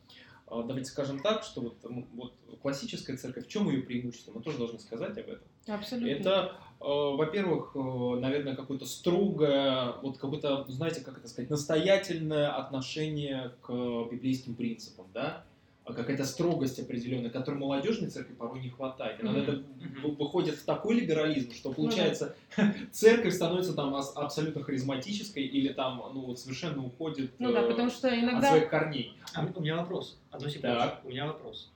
а, 0.48 0.62
давайте 0.62 0.88
скажем 0.88 1.18
так, 1.18 1.42
что 1.42 1.60
вот, 1.60 1.76
вот 2.14 2.34
классическая 2.62 3.16
церковь, 3.16 3.46
в 3.46 3.48
чем 3.48 3.68
ее 3.68 3.82
преимущество? 3.82 4.32
Мы 4.32 4.42
тоже 4.42 4.58
должны 4.58 4.78
сказать 4.78 5.18
об 5.18 5.28
этом. 5.28 5.42
Абсолютно. 5.66 6.08
Это, 6.08 6.56
э, 6.80 6.84
во-первых, 6.84 7.72
э, 7.74 8.20
наверное, 8.20 8.54
какое-то 8.54 8.86
строгое, 8.86 9.94
вот 10.02 10.18
какое-то, 10.18 10.64
знаете, 10.68 11.00
как 11.00 11.18
это 11.18 11.28
сказать, 11.28 11.50
настоятельное 11.50 12.54
отношение 12.54 13.54
к 13.62 13.72
библейским 14.10 14.54
принципам, 14.54 15.06
да? 15.12 15.44
А 15.86 15.92
какая-то 15.92 16.24
строгость 16.24 16.80
определенная, 16.80 17.30
которой 17.30 17.58
молодежной 17.58 18.10
церкви 18.10 18.34
порой 18.34 18.58
не 18.60 18.70
хватает. 18.70 19.22
Иногда 19.22 19.52
Мгм. 19.52 19.66
это 20.00 20.08
выходит 20.18 20.56
в 20.56 20.64
такой 20.64 20.96
либерализм, 20.96 21.52
что 21.52 21.72
получается 21.72 22.34
церковь 22.92 23.32
становится 23.32 23.72
там 23.72 23.94
абсолютно 23.94 24.64
харизматической 24.64 25.44
или 25.44 25.72
там 25.72 26.02
ну 26.12 26.22
вот 26.22 26.40
совершенно 26.40 26.84
уходит 26.84 27.30
Ну 27.38 27.52
да, 27.52 27.62
э, 27.62 27.68
потому 27.68 27.88
что 27.88 28.08
от 28.08 28.14
иногда... 28.14 28.48
своих 28.48 28.68
корней. 28.68 29.16
А 29.32 29.46
у 29.46 29.60
меня 29.60 29.76
вопрос. 29.76 30.18
Одну 30.32 30.48
секунду. 30.48 30.76
Так. 30.76 31.00
У 31.04 31.08
меня 31.08 31.26
вопрос. 31.26 31.70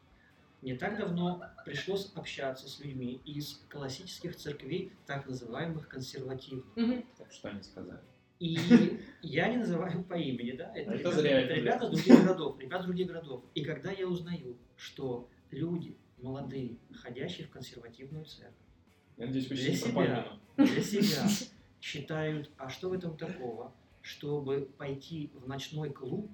Не 0.62 0.74
так 0.74 0.98
давно 0.98 1.42
пришлось 1.64 2.10
общаться 2.16 2.68
с 2.68 2.80
людьми 2.80 3.20
из 3.24 3.60
классических 3.68 4.34
церквей, 4.34 4.90
так 5.06 5.28
называемых 5.28 5.88
консервативных. 5.88 6.64
Мгм. 6.74 7.04
Так 7.16 7.32
что 7.32 7.48
они 7.48 7.62
сказали. 7.62 8.00
И 8.40 8.58
я 9.22 9.48
не 9.48 9.58
называю 9.58 10.02
по 10.02 10.14
имени, 10.14 10.52
да? 10.52 10.72
Это, 10.74 10.92
Это 10.92 10.98
ребята, 10.98 11.20
зря, 11.20 11.40
это 11.42 11.54
ребята 11.54 11.86
с 11.86 11.90
других 11.90 12.22
городов, 12.22 12.58
ребята 12.58 12.82
с 12.82 12.86
других 12.86 13.06
городов. 13.06 13.44
И 13.54 13.62
когда 13.62 13.92
я 13.92 14.08
узнаю, 14.08 14.56
что 14.76 15.28
люди 15.50 15.96
молодые, 16.22 16.76
ходящие 16.94 17.46
в 17.46 17.50
консервативную 17.50 18.24
церковь, 18.24 18.54
Я 19.18 19.26
надеюсь, 19.26 19.46
Для 19.46 19.74
себя. 19.74 20.26
для 20.56 20.82
себя 20.82 21.28
считают, 21.82 22.50
а 22.56 22.70
что 22.70 22.88
в 22.88 22.92
этом 22.94 23.16
такого, 23.16 23.72
чтобы 24.00 24.70
пойти 24.78 25.30
в 25.34 25.46
ночной 25.46 25.90
клуб. 25.90 26.30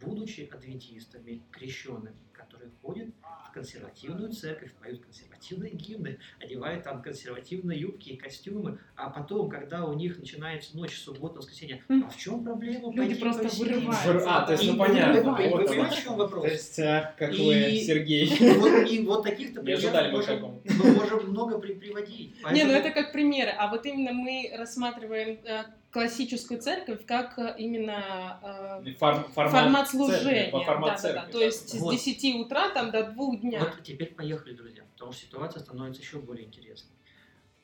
Будучи 0.00 0.48
адвентистами, 0.52 1.42
крещенными, 1.50 2.16
которые 2.32 2.70
ходят 2.82 3.08
в 3.48 3.52
консервативную 3.52 4.32
церковь, 4.32 4.72
поют 4.74 5.04
консервативные 5.04 5.72
гимны, 5.72 6.18
одевают 6.40 6.84
там 6.84 7.02
консервативные 7.02 7.78
юбки 7.80 8.10
и 8.10 8.16
костюмы, 8.16 8.78
а 8.96 9.10
потом, 9.10 9.48
когда 9.50 9.84
у 9.84 9.94
них 9.94 10.18
начинается 10.18 10.76
ночь, 10.76 10.96
суббота, 10.96 11.38
воскресенье, 11.38 11.82
а 11.88 12.08
в 12.08 12.16
чем 12.16 12.44
проблема? 12.44 12.86
Люди 12.92 12.96
пойти 12.98 13.14
просто 13.20 13.42
повеселиться? 13.42 13.74
вырываются. 13.74 14.08
Выр- 14.12 14.24
А, 14.26 14.46
то 14.46 14.52
есть, 14.52 14.64
ну 14.66 14.76
понятно. 14.78 15.32
вы- 15.34 15.48
вот 15.48 15.70
в 15.70 16.02
чем 16.02 16.16
вопрос? 16.16 16.44
То 16.44 16.50
есть, 16.50 16.78
а, 16.78 17.14
как 17.18 17.32
И- 17.34 17.44
вы, 17.44 17.76
Сергей. 17.80 18.26
И 18.40 18.52
вот, 18.58 18.90
и 18.90 19.04
вот 19.04 19.22
таких-то 19.24 19.62
примеров 19.62 19.92
мы 20.04 20.10
можем, 20.12 20.60
мы 20.64 20.92
можем 20.92 21.30
много 21.30 21.58
при- 21.58 21.74
приводить. 21.74 22.34
Не, 22.52 22.64
ну 22.64 22.72
это 22.72 22.90
как 22.90 23.12
примеры, 23.12 23.50
а 23.50 23.68
вот 23.70 23.84
именно 23.84 24.12
мы 24.12 24.50
рассматриваем 24.56 25.40
э, 25.44 25.64
классическую 25.90 26.60
церковь 26.60 27.04
как 27.04 27.38
э, 27.38 27.54
именно 27.58 28.80
э, 28.84 28.92
Фор- 28.94 29.28
формат, 29.34 29.52
формат 29.52 29.88
церкви, 29.88 30.06
служения. 30.06 30.50
по 30.50 30.62
формат 30.62 30.90
да, 30.90 30.94
да, 30.94 30.94
да. 30.94 30.98
церкви, 31.22 31.32
То 31.32 31.38
да. 31.38 31.44
есть 31.44 31.74
Вот. 31.74 31.94
с 31.98 32.04
10 32.04 32.34
утра 32.36 32.70
там 32.70 32.90
до 32.90 33.04
2 33.10 33.36
дня. 33.36 33.60
Вот 33.60 33.82
теперь 33.82 34.14
поехали, 34.14 34.54
друзья, 34.54 34.84
потому 34.92 35.12
что 35.12 35.22
ситуация 35.22 35.60
становится 35.60 36.00
еще 36.00 36.18
более 36.18 36.46
интересной. 36.46 36.92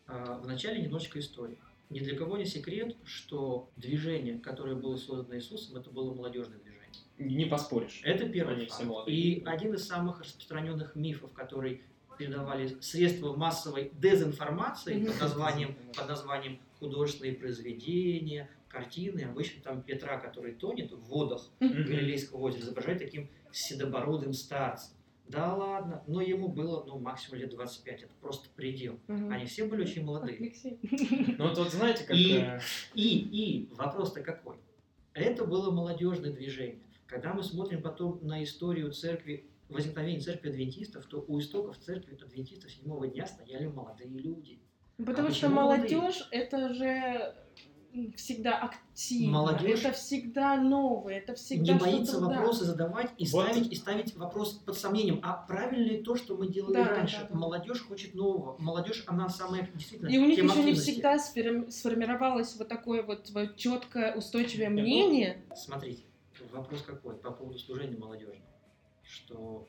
А, 0.08 0.38
Вначале 0.42 0.82
немножечко 0.82 1.18
истории. 1.20 1.58
Ни 1.88 2.00
для 2.00 2.16
кого 2.16 2.36
не 2.36 2.46
секрет, 2.46 2.96
что 3.04 3.68
движение, 3.76 4.38
которое 4.38 4.74
было 4.74 4.96
создано 4.96 5.36
Иисусом, 5.36 5.76
это 5.76 5.90
было 5.90 6.12
молодежное 6.12 6.58
движение. 6.58 6.76
Не 7.18 7.44
поспоришь. 7.44 8.00
Это 8.04 8.28
первый 8.28 8.56
Они 8.56 8.66
факт. 8.66 9.08
И 9.08 9.42
один 9.46 9.74
из 9.74 9.86
самых 9.86 10.20
распространенных 10.20 10.96
мифов, 10.96 11.32
который 11.32 11.82
передавали 12.18 12.76
средства 12.80 13.36
массовой 13.36 13.92
дезинформации 13.94 15.04
под 15.06 15.20
названием, 15.20 15.76
под 15.94 16.08
названием 16.08 16.58
художественные 16.78 17.34
произведения, 17.34 18.48
картины. 18.68 19.22
Обычно 19.22 19.62
там 19.62 19.82
Петра, 19.82 20.18
который 20.18 20.54
тонет 20.54 20.92
в 20.92 21.00
водах. 21.00 21.50
Галилейского 21.60 22.38
озера, 22.40 22.62
изображают 22.62 23.00
таким 23.02 23.28
седобородым 23.52 24.32
старцем. 24.32 24.96
Да 25.28 25.54
ладно, 25.56 26.04
но 26.06 26.20
ему 26.20 26.48
было 26.48 26.84
ну, 26.86 27.00
максимум 27.00 27.40
лет 27.40 27.50
25, 27.50 28.02
это 28.04 28.12
просто 28.20 28.48
предел. 28.54 29.00
Мгм. 29.08 29.30
Они 29.32 29.44
все 29.46 29.64
были 29.64 29.82
очень 29.82 30.04
молодые. 30.04 30.38
Алексей. 30.38 30.78
Ну 31.36 31.48
вот, 31.48 31.58
вот 31.58 31.72
знаете, 31.72 32.04
как... 32.04 32.16
И- 32.16 32.38
э, 32.38 32.60
И, 32.94 33.18
и 33.18 33.68
вопрос-то 33.74 34.22
какой? 34.22 34.56
Это 35.14 35.44
было 35.44 35.72
молодежное 35.72 36.32
движение. 36.32 36.78
Когда 37.06 37.34
мы 37.34 37.42
смотрим 37.42 37.82
потом 37.82 38.20
на 38.22 38.44
историю 38.44 38.92
церкви, 38.92 39.46
возникновения 39.68 40.20
церкви 40.20 40.50
адвентистов, 40.50 41.06
то 41.06 41.24
у 41.26 41.40
истоков 41.40 41.78
церкви 41.78 42.16
адвентистов 42.22 42.70
седьмого 42.70 43.08
дня 43.08 43.26
стояли 43.26 43.66
молодые 43.66 44.10
люди. 44.10 44.60
Потому 45.04 45.28
А 45.28 45.32
что 45.32 45.48
молодежь 45.48 46.26
это 46.30 46.72
же 46.72 47.34
всегда 48.14 48.58
активно, 48.58 49.32
Молодежь 49.32 49.80
это 49.80 49.92
всегда 49.92 50.56
новое, 50.56 51.18
это 51.18 51.34
всегда 51.34 51.72
не 51.74 51.78
боится 51.78 52.12
что-то, 52.12 52.26
да. 52.28 52.36
вопросы 52.36 52.64
задавать 52.64 53.10
и 53.16 53.26
Вот. 53.26 53.48
ставить, 53.48 53.72
и 53.72 53.74
ставить 53.74 54.16
вопрос 54.16 54.54
под 54.54 54.76
сомнением, 54.76 55.20
а 55.22 55.32
правильно 55.34 55.84
ли 55.84 56.02
то, 56.02 56.14
что 56.14 56.36
мы 56.36 56.48
делали 56.48 56.74
Да, 56.74 56.88
раньше? 56.88 57.20
да, 57.22 57.28
да. 57.30 57.34
Молодежь 57.38 57.82
хочет 57.86 58.14
нового. 58.14 58.56
Молодежь, 58.58 59.04
она 59.06 59.28
самая 59.28 59.68
действительно 59.74 60.08
И 60.08 60.18
у 60.18 60.26
них 60.26 60.38
еще 60.42 60.62
не 60.62 60.74
всегда 60.74 61.18
сформировалось 61.18 62.54
вот 62.56 62.68
такое 62.68 63.02
вот, 63.02 63.30
вот 63.30 63.56
четкое, 63.56 64.14
устойчивое 64.14 64.68
Ну, 64.68 64.80
мнение. 64.82 65.42
Смотрите, 65.54 66.02
вопрос 66.52 66.82
какой 66.82 67.16
по 67.16 67.30
поводу 67.30 67.58
служения 67.58 67.96
молодежи. 67.96 68.40
Что 69.02 69.66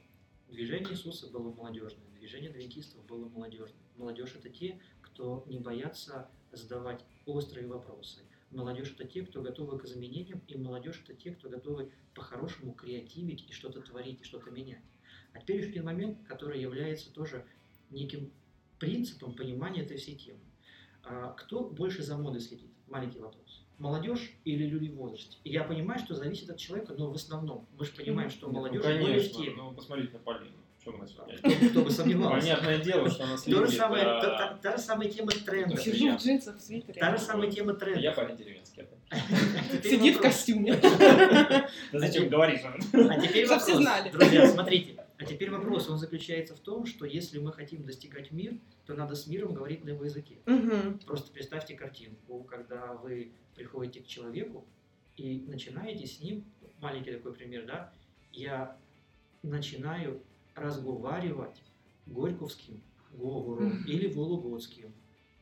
движение 0.49 0.91
Иисуса 0.91 1.27
было 1.27 1.53
молодежное, 1.53 2.03
движение 2.17 2.49
адвентистов 2.49 3.05
было 3.05 3.29
молодежное. 3.29 3.79
Молодежь 3.95 4.35
это 4.37 4.49
те, 4.49 4.79
кто 5.17 5.43
не 5.47 5.57
боятся 5.57 6.29
задавать 6.51 7.03
острые 7.25 7.65
вопросы. 7.65 8.19
Молодежь 8.51 8.91
это 8.91 9.03
те, 9.05 9.23
кто 9.23 9.41
готовы 9.41 9.79
к 9.79 9.85
изменениям, 9.85 10.41
и 10.47 10.55
молодежь 10.55 11.01
это 11.03 11.15
те, 11.15 11.31
кто 11.31 11.49
готовы 11.49 11.91
по-хорошему 12.13 12.73
креативить 12.73 13.49
и 13.49 13.51
что-то 13.51 13.81
творить, 13.81 14.21
и 14.21 14.23
что-то 14.23 14.51
менять. 14.51 14.83
А 15.33 15.39
теперь 15.39 15.57
еще 15.57 15.69
один 15.69 15.85
момент, 15.85 16.19
который 16.27 16.61
является 16.61 17.11
тоже 17.11 17.45
неким 17.89 18.31
принципом 18.77 19.33
понимания 19.33 19.81
этой 19.81 19.97
всей 19.97 20.15
темы. 20.15 20.39
А 21.03 21.31
Кто 21.33 21.63
больше 21.63 22.03
за 22.03 22.15
модой 22.15 22.39
следит? 22.39 22.69
Маленький 22.87 23.19
вопрос. 23.19 23.65
Молодежь 23.79 24.31
или 24.45 24.65
люди 24.65 24.89
в 24.89 24.97
возрасте? 24.97 25.37
Я 25.43 25.63
понимаю, 25.63 25.99
что 25.99 26.13
зависит 26.13 26.49
от 26.51 26.57
человека, 26.57 26.93
но 26.93 27.11
в 27.11 27.15
основном 27.15 27.67
мы 27.77 27.85
же 27.85 27.91
понимаем, 27.93 28.29
что 28.29 28.47
ну, 28.47 28.53
молодежь 28.53 28.83
более 28.83 29.01
в 29.01 29.05
конечно, 29.05 29.43
теме. 29.43 29.55
ну 29.55 29.73
посмотрите 29.73 30.13
на 30.13 30.19
Полину. 30.19 30.57
Вы 30.91 30.97
на 30.97 31.07
сегодня? 31.07 31.69
Кто, 31.69 31.81
бы 31.81 31.91
сомневался. 31.91 32.39
Понятное 32.39 32.77
дело, 32.79 33.09
что 33.09 33.23
она 33.23 33.33
То 33.33 33.37
же 33.37 33.67
следит. 33.67 33.77
самое, 33.77 34.03
а, 34.03 34.57
та, 34.61 34.77
же 34.77 34.83
самая 34.83 35.09
тема 35.09 35.31
тренда. 35.31 35.77
Сижу 35.77 36.17
в 36.17 36.21
джинсах, 36.21 36.57
в 36.57 36.61
свитере. 36.61 36.99
Та 36.99 37.17
же 37.17 37.23
самая 37.23 37.51
тема 37.51 37.73
тренда. 37.73 37.99
Я 37.99 38.11
парень 38.13 38.37
деревенский. 38.37 38.85
Сидит 39.83 40.17
в 40.17 40.21
костюме. 40.21 40.73
Зачем 41.93 42.29
говоришь? 42.29 42.61
А 42.63 43.19
теперь 43.19 43.47
вопрос, 43.47 43.77
знали. 43.77 44.11
друзья, 44.11 44.47
смотрите. 44.47 45.03
А 45.19 45.25
теперь 45.25 45.49
вопрос, 45.49 45.89
он 45.89 45.97
заключается 45.97 46.55
в 46.55 46.59
том, 46.59 46.85
что 46.85 47.05
если 47.05 47.39
мы 47.39 47.51
хотим 47.51 47.83
достигать 47.83 48.31
мир, 48.31 48.53
то 48.85 48.93
надо 48.93 49.15
с 49.15 49.25
миром 49.25 49.53
говорить 49.53 49.83
на 49.83 49.89
его 49.89 50.05
языке. 50.05 50.37
Мгм. 50.45 50.99
Просто 51.05 51.31
представьте 51.31 51.75
картинку, 51.75 52.43
когда 52.43 52.93
вы 52.93 53.31
приходите 53.55 54.01
к 54.01 54.07
человеку 54.07 54.63
и 55.15 55.43
начинаете 55.47 56.05
с 56.05 56.21
ним, 56.21 56.45
маленький 56.79 57.11
такой 57.11 57.33
пример, 57.33 57.65
да, 57.65 57.91
я 58.31 58.77
начинаю 59.41 60.21
разговаривать 60.57 61.61
горьковским 62.05 62.81
говором 63.13 63.83
или 63.87 64.07
вологодским. 64.07 64.93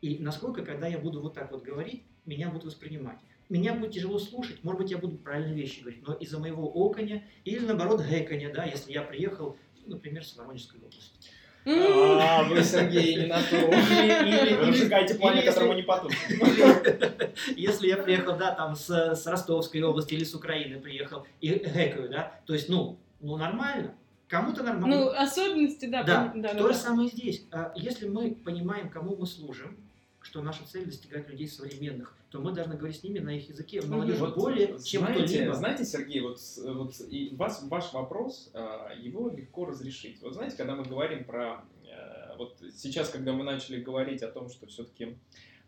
И 0.01 0.19
насколько, 0.19 0.63
когда 0.63 0.87
я 0.87 0.99
буду 0.99 1.21
вот 1.21 1.33
так 1.33 1.51
вот 1.51 1.63
говорить, 1.63 2.03
меня 2.25 2.49
будут 2.49 2.65
воспринимать. 2.65 3.17
Меня 3.49 3.73
будет 3.73 3.91
тяжело 3.91 4.17
слушать, 4.17 4.63
может 4.63 4.81
быть, 4.81 4.91
я 4.91 4.97
буду 4.97 5.17
правильные 5.17 5.55
вещи 5.55 5.81
говорить, 5.81 6.07
но 6.07 6.13
из-за 6.15 6.39
моего 6.39 6.65
оконя 6.67 7.23
или, 7.43 7.59
наоборот, 7.63 8.01
гэконя, 8.01 8.51
да, 8.51 8.65
если 8.65 8.91
я 8.91 9.03
приехал, 9.03 9.55
ну, 9.85 9.93
например, 9.95 10.25
с 10.25 10.35
Воронежской 10.35 10.79
области. 10.79 11.29
А, 11.67 12.43
вы, 12.43 12.63
Сергей, 12.63 13.15
не 13.15 13.25
на 13.27 13.41
то. 13.41 13.55
Или- 13.55 14.55
Вы 14.55 14.67
разжигаете 14.67 15.15
пламя, 15.15 15.41
которому 15.43 15.73
не 15.73 15.81
потушить. 15.83 16.19
Если 17.57 17.87
я 17.87 17.97
приехал, 17.97 18.37
да, 18.37 18.53
там 18.53 18.75
с, 18.75 18.89
с 18.89 19.25
Ростовской 19.25 19.81
области 19.81 20.13
или 20.13 20.23
с 20.23 20.35
Украины 20.35 20.79
приехал 20.79 21.25
и 21.41 21.49
гэкаю, 21.49 22.09
да, 22.09 22.39
то 22.45 22.53
есть, 22.53 22.69
ну, 22.69 22.97
ну 23.19 23.37
нормально, 23.37 23.95
кому-то 24.27 24.61
Ну, 24.63 24.69
нормально. 24.69 25.09
особенности, 25.19 25.85
да. 25.85 26.03
да, 26.03 26.31
да, 26.35 26.49
то 26.49 26.55
да, 26.55 26.61
же 26.63 26.67
да. 26.69 26.73
самое 26.73 27.09
здесь. 27.09 27.45
А 27.51 27.71
Если 27.75 28.07
мы 28.07 28.31
понимаем, 28.35 28.89
кому 28.89 29.15
мы 29.15 29.25
служим, 29.25 29.77
что 30.21 30.41
наша 30.41 30.65
цель 30.67 30.85
достигать 30.85 31.29
людей 31.29 31.47
современных, 31.47 32.15
то 32.31 32.39
мы 32.39 32.51
должны 32.51 32.75
говорить 32.75 32.99
с 32.99 33.03
ними 33.03 33.19
на 33.19 33.37
их 33.37 33.47
языке. 33.49 33.81
Молодежь 33.81 34.17
Вот, 34.17 34.35
более, 34.35 34.67
чем 34.83 35.03
знаете, 35.03 35.23
кто-либо. 35.25 35.53
знаете, 35.53 35.85
Сергей, 35.85 36.21
вот, 36.21 36.39
вот 36.57 36.95
и 37.09 37.29
вас, 37.35 37.63
ваш 37.69 37.93
вопрос, 37.93 38.49
а, 38.53 38.91
его 38.97 39.29
легко 39.29 39.65
разрешить. 39.65 40.21
Вот 40.21 40.33
знаете, 40.33 40.57
когда 40.57 40.75
мы 40.75 40.83
говорим 40.83 41.23
про... 41.25 41.63
э, 41.87 42.35
Вот 42.37 42.57
сейчас, 42.75 43.09
когда 43.09 43.31
мы 43.33 43.43
начали 43.43 43.79
говорить 43.79 44.23
о 44.23 44.27
том, 44.31 44.49
что 44.49 44.65
все-таки 44.65 45.15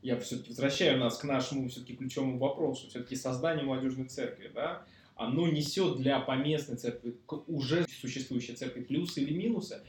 я 0.02 0.20
все-таки 0.20 0.50
возвращаю 0.50 1.00
нас 1.00 1.18
к 1.18 1.24
нашему 1.24 1.70
все-таки 1.70 1.96
ключевому 1.96 2.38
вопросу, 2.40 2.88
все-таки 2.90 3.16
создание 3.16 3.64
молодежной 3.64 4.08
церкви, 4.08 4.52
да, 4.54 4.84
оно 5.18 5.48
несет 5.48 5.98
для 5.98 6.20
поместной 6.20 6.78
церкви, 6.78 7.16
к 7.26 7.34
уже 7.50 7.86
существующей 8.02 8.54
церкви 8.54 8.82
плюсы 8.82 9.22
или 9.22 9.34
минусы. 9.34 9.82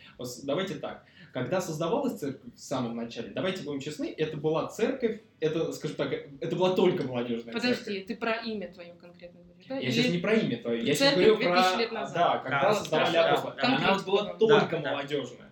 Давайте 0.44 0.74
так, 0.74 1.04
когда 1.32 1.60
создавалась 1.60 2.18
церковь 2.18 2.52
в 2.54 2.58
самом 2.58 2.96
начале, 2.96 3.30
давайте 3.30 3.62
будем 3.62 3.80
честны, 3.80 4.12
это 4.16 4.36
была 4.36 4.66
церковь, 4.68 5.20
это, 5.40 5.72
скажем 5.72 5.96
так, 5.96 6.12
это 6.40 6.56
была 6.56 6.74
только 6.74 7.04
молодежная 7.04 7.52
церковь. 7.52 7.78
Подожди, 7.78 8.00
ты 8.00 8.16
про 8.16 8.32
имя 8.36 8.72
твое 8.72 8.94
конкретно 8.94 9.40
говоришь? 9.42 9.66
Да? 9.68 9.76
Я 9.78 9.90
сейчас 9.90 10.06
Или- 10.06 10.12
не 10.12 10.18
про 10.18 10.34
имя 10.34 10.56
твое, 10.62 10.84
я 10.84 10.94
сейчас 10.94 11.14
говорю 11.14 11.36
2000 11.36 11.72
про... 11.72 11.78
лет 11.78 11.92
назад. 11.92 12.14
Да, 12.14 12.38
когда 12.38 12.60
Да, 12.62 12.74
создавали 12.74 13.12
да, 13.12 13.30
апостола. 13.30 13.56
да, 13.60 13.76
Она 13.76 13.94
вот 13.94 14.06
была 14.06 14.24
да. 14.24 14.34
только 14.34 14.78
Да, 14.78 14.90
молодежная. 14.92 15.50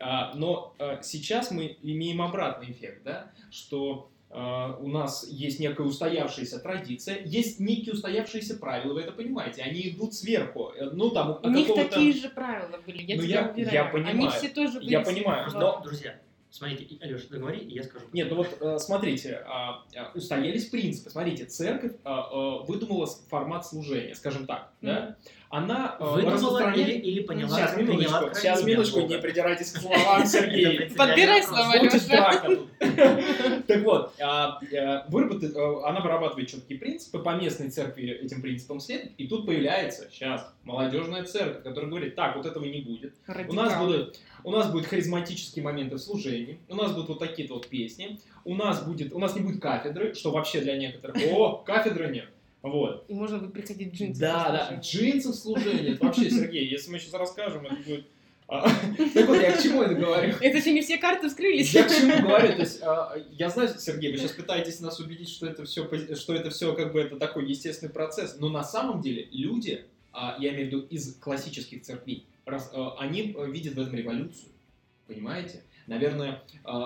А, 0.00 0.34
но 0.34 0.74
а, 0.78 1.00
сейчас 1.02 1.50
мы 1.50 1.78
имеем 1.82 2.20
обратный 2.20 2.70
эффект, 2.70 3.02
да, 3.04 3.32
что 3.50 4.10
у 4.80 4.88
нас 4.88 5.26
есть 5.28 5.60
некая 5.60 5.86
устоявшаяся 5.86 6.58
традиция, 6.58 7.18
есть 7.24 7.60
некие 7.60 7.92
устоявшиеся 7.94 8.56
правила, 8.58 8.94
вы 8.94 9.02
это 9.02 9.12
понимаете, 9.12 9.62
они 9.62 9.88
идут 9.90 10.14
сверху, 10.14 10.72
Э, 10.76 10.90
ну 10.92 11.10
там 11.10 11.38
У 11.42 11.48
них 11.50 11.72
такие 11.74 12.12
же 12.12 12.28
правила 12.30 12.78
были, 12.84 13.02
я 13.02 13.16
Ну, 13.16 13.22
тебя 13.22 13.52
я- 13.56 13.70
я 13.70 13.84
понимаю, 13.84 14.16
Они 14.16 14.28
все 14.30 14.48
тоже 14.48 14.78
были. 14.80 14.90
я 14.90 15.00
понимаю, 15.02 15.48
но- 15.52 15.80
Друзья, 15.84 16.16
смотрите, 16.50 16.96
Алеш, 17.00 17.26
договори, 17.26 17.58
и 17.60 17.74
я 17.74 17.82
скажу. 17.84 18.06
Нет, 18.12 18.28
ну 18.30 18.36
вот 18.36 18.48
э, 18.60 18.78
смотрите, 18.78 19.44
а, 19.46 19.82
устоялись 20.14 20.64
принципы. 20.66 21.10
Смотрите, 21.10 21.44
церковь 21.44 21.92
а, 22.04 22.58
выдумала 22.64 23.06
формат 23.28 23.66
служения, 23.66 24.14
скажем 24.14 24.46
так, 24.46 24.70
да? 24.80 25.16
Она 25.50 25.96
Выдумала 26.00 26.58
распространяет- 26.60 26.88
или, 26.88 26.92
или 26.98 27.22
поняла, 27.22 27.56
Сейчас, 27.56 27.76
минуточку, 27.76 28.34
сейчас, 28.34 28.64
минуточку, 28.64 29.00
не 29.02 29.18
придирайтесь 29.18 29.70
к 29.70 29.76
словам, 29.78 30.26
Сергей. 30.26 30.90
Подбирай 30.96 31.42
слова, 31.44 31.74
тут. 32.44 32.68
Так 33.66 33.82
вот, 33.82 34.12
а, 34.20 34.58
а, 34.76 35.06
выработает- 35.08 35.56
а, 35.56 35.88
она 35.88 36.00
вырабатывает 36.00 36.48
четкие 36.48 36.78
принципы, 36.78 37.18
по 37.18 37.36
местной 37.36 37.70
церкви 37.70 38.08
этим 38.10 38.42
принципам 38.42 38.80
следует, 38.80 39.12
и 39.18 39.26
тут 39.26 39.46
появляется 39.46 40.08
сейчас 40.10 40.52
молодежная 40.64 41.24
церковь, 41.24 41.62
которая 41.62 41.88
говорит, 41.90 42.14
так, 42.14 42.36
вот 42.36 42.46
этого 42.46 42.64
не 42.64 42.80
будет. 42.80 43.14
У 43.48 43.52
нас 43.54 43.72
будут, 43.78 44.20
у 44.44 44.50
нас 44.50 44.70
будут 44.70 44.86
харизматические 44.86 45.64
моменты 45.64 45.96
в 45.96 45.98
служении, 46.00 46.58
у 46.68 46.74
нас 46.74 46.92
будут 46.92 47.08
вот 47.08 47.18
такие-то 47.18 47.54
вот 47.54 47.68
песни, 47.68 48.18
у 48.44 48.54
нас 48.54 48.82
будет, 48.84 49.12
у 49.12 49.18
нас 49.18 49.34
не 49.34 49.40
будет 49.40 49.60
кафедры, 49.60 50.14
что 50.14 50.30
вообще 50.30 50.60
для 50.60 50.76
некоторых, 50.76 51.16
о, 51.32 51.62
кафедры 51.64 52.08
нет. 52.08 52.28
Вот. 52.62 53.04
И 53.08 53.14
можно 53.14 53.38
будет 53.38 53.52
приходить 53.52 53.92
в 53.92 53.94
джинсы. 53.94 54.20
Да, 54.20 54.68
да, 54.70 54.80
джинсы 54.80 55.32
в 55.32 55.34
служении. 55.34 55.92
Это 55.92 56.06
вообще, 56.06 56.30
Сергей, 56.30 56.66
если 56.66 56.90
мы 56.90 56.98
сейчас 56.98 57.12
расскажем, 57.12 57.66
это 57.66 57.76
будет... 57.76 58.06
а, 58.48 58.68
Так 59.14 59.26
вот, 59.28 59.40
я 59.40 59.52
к 59.52 59.62
чему 59.62 59.82
это 59.82 59.94
говорю? 59.94 60.34
Это 60.40 60.58
еще 60.58 60.72
не 60.72 60.82
все 60.82 60.98
карты 60.98 61.28
вскрылись. 61.28 61.72
Я 61.74 61.84
к 61.84 61.90
чему 61.94 62.20
говорю? 62.28 62.48
То 62.54 62.60
есть, 62.60 62.80
а, 62.82 63.16
я 63.32 63.48
знаю, 63.50 63.68
Сергей, 63.78 64.12
вы 64.12 64.18
сейчас 64.18 64.32
пытаетесь 64.32 64.80
нас 64.80 65.00
убедить, 65.00 65.28
что 65.30 65.46
это 65.46 65.64
все, 65.64 65.88
что 66.14 66.34
это 66.34 66.50
все 66.50 66.74
как 66.74 66.92
бы 66.92 67.00
это 67.00 67.16
такой 67.16 67.48
естественный 67.48 67.92
процесс, 67.92 68.36
но 68.38 68.48
на 68.48 68.62
самом 68.64 69.00
деле 69.00 69.28
люди, 69.32 69.84
а, 70.12 70.36
я 70.38 70.50
имею 70.50 70.64
в 70.64 70.72
виду 70.72 70.86
из 70.90 71.14
классических 71.16 71.82
церквей, 71.82 72.24
раз- 72.44 72.70
они 72.98 73.34
э, 73.36 73.50
видят 73.50 73.74
в 73.74 73.80
этом 73.80 73.94
революцию, 73.94 74.48
понимаете? 75.06 75.62
Наверное, 75.86 76.42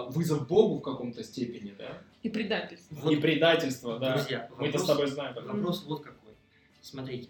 вызов 0.09 0.49
Богу 0.49 0.79
в 0.79 0.83
каком-то 0.83 1.23
степени, 1.23 1.73
да? 1.79 1.99
И 2.25 2.29
предательство. 2.29 2.97
Вот, 2.97 3.13
И 3.13 3.17
предательство, 3.17 3.99
да. 4.01 4.15
Друзья, 4.17 4.49
Мы-то 4.59 4.79
с 4.79 4.83
вопрос- 4.83 4.87
тобой 4.87 5.07
знаем. 5.07 5.35
Вопрос 5.47 5.85
вот 5.87 6.03
какой. 6.03 6.33
Смотрите. 6.83 7.29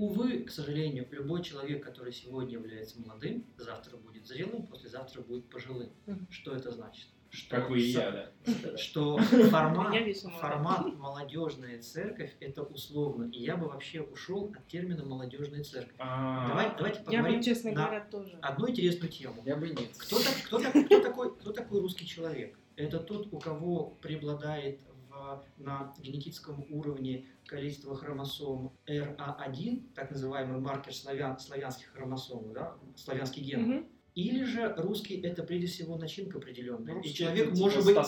Увы, 0.00 0.44
к 0.44 0.50
сожалению, 0.50 1.06
любой 1.10 1.42
человек, 1.42 1.84
который 1.84 2.10
сегодня 2.10 2.54
является 2.54 2.98
молодым, 2.98 3.44
завтра 3.58 3.98
будет 3.98 4.26
зрелым, 4.26 4.66
послезавтра 4.66 5.20
будет 5.20 5.44
пожилым. 5.50 5.90
Что 6.30 6.54
это 6.54 6.70
значит? 6.70 7.06
Что 7.28 7.56
Как 7.56 7.68
вы 7.68 7.80
и 7.80 7.90
я, 7.90 8.10
да. 8.10 8.76
Что 8.78 9.18
формат, 9.50 9.94
формат 10.40 10.96
молодежная 10.96 11.82
церковь 11.82 12.34
это 12.40 12.62
условно. 12.62 13.30
И 13.30 13.42
я 13.42 13.58
бы 13.58 13.68
вообще 13.68 14.00
ушел 14.00 14.50
от 14.56 14.66
термина 14.68 15.04
молодежная 15.04 15.62
церковь. 15.62 15.94
А, 15.98 16.48
Давай, 16.48 16.72
давайте 16.78 16.98
Я 17.00 17.04
поговорим 17.04 17.38
бы, 17.38 17.44
честно 17.44 17.72
говоря, 17.72 18.00
тоже. 18.10 18.38
одну 18.40 18.70
интересную 18.70 19.12
тему. 19.12 19.42
Я 19.44 19.56
бы 19.56 19.68
нет. 19.68 19.90
Кто, 19.98 20.18
так, 20.18 20.34
кто, 20.46 20.58
так- 20.60 20.86
кто 20.86 21.00
такой, 21.00 21.36
кто 21.36 21.52
такой 21.52 21.80
русский 21.82 22.06
человек? 22.06 22.58
Это 22.76 22.98
тот, 22.98 23.28
у 23.32 23.38
кого 23.38 23.90
преобладает 24.00 24.80
на 25.56 25.94
генетическом 25.98 26.64
уровне 26.70 27.26
количество 27.46 27.96
хромосом 27.96 28.72
RA1, 28.86 29.92
так 29.94 30.10
называемый 30.10 30.60
маркер 30.60 30.94
славян, 30.94 31.38
славянских 31.38 31.92
хромосом, 31.92 32.52
да, 32.52 32.76
славянский 32.96 33.42
ген. 33.42 33.62
Мгм. 33.62 33.86
Или 34.14 34.42
же 34.42 34.74
русский 34.76 35.20
это 35.20 35.44
прежде 35.44 35.68
всего 35.68 35.96
начинка 35.96 36.38
определенная. 36.38 36.94
Русский 36.94 37.10
И 37.10 37.14
человек 37.14 37.48
это 37.48 37.60
может 37.60 37.86
типа 37.86 38.00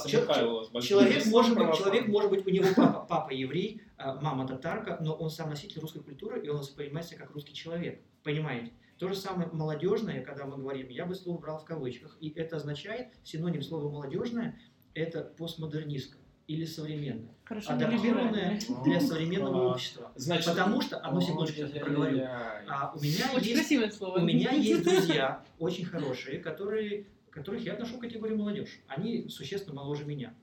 быть, 0.72 0.84
человек 0.84 1.12
крестом 1.12 1.32
может 1.32 1.56
быть, 1.56 1.74
человек 1.76 2.08
может 2.08 2.30
быть 2.30 2.46
у 2.46 2.50
него 2.50 2.66
папа, 2.74 3.06
папа 3.08 3.30
еврей, 3.30 3.82
а, 3.96 4.20
мама 4.20 4.46
татарка, 4.46 4.98
но 5.00 5.14
он 5.14 5.30
сам 5.30 5.50
носитель 5.50 5.80
русской 5.80 6.02
культуры 6.02 6.44
и 6.44 6.48
он 6.48 6.58
воспринимается 6.58 7.16
как 7.16 7.30
русский 7.30 7.54
человек. 7.54 8.02
Понимаете? 8.24 8.72
То 8.98 9.08
же 9.08 9.14
самое 9.14 9.48
молодежное, 9.52 10.22
когда 10.22 10.44
мы 10.44 10.56
говорим, 10.58 10.88
я 10.88 11.06
бы 11.06 11.14
слово 11.14 11.38
брал 11.38 11.58
в 11.58 11.64
кавычках, 11.64 12.16
и 12.20 12.30
это 12.30 12.56
означает, 12.56 13.08
синоним 13.24 13.62
слова 13.62 13.88
молодежное, 13.88 14.60
это 14.94 15.22
постмодернистское 15.22 16.21
или 16.46 16.64
современное, 16.64 17.34
Хорошо, 17.44 17.74
не 17.74 17.84
адаптированное 17.84 18.60
для 18.84 19.00
современного 19.00 19.70
А, 19.70 19.72
общества. 19.72 20.12
Значит, 20.16 20.46
Потому 20.46 20.80
что, 20.80 20.98
одну 20.98 21.20
секундочку, 21.20 21.56
сейчас 21.56 21.72
я 21.74 21.80
проговорю, 21.80 22.20
а 22.24 22.92
у 22.94 23.00
меня 23.00 23.26
Очень 23.34 23.44
есть 23.44 23.54
красивое 23.60 23.90
слово. 23.90 24.18
у 24.18 24.24
меня 24.24 24.50
есть 24.52 24.82
друзья 24.84 25.44
очень 25.58 25.84
хорошие, 25.84 26.38
которые, 26.38 27.06
которых 27.30 27.62
я 27.64 27.74
отношу 27.74 27.98
к 27.98 28.00
категории 28.00 28.34
молодежь. 28.34 28.80
Они 28.88 29.28
существенно 29.28 29.74
моложе 29.76 30.04
меня. 30.04 30.34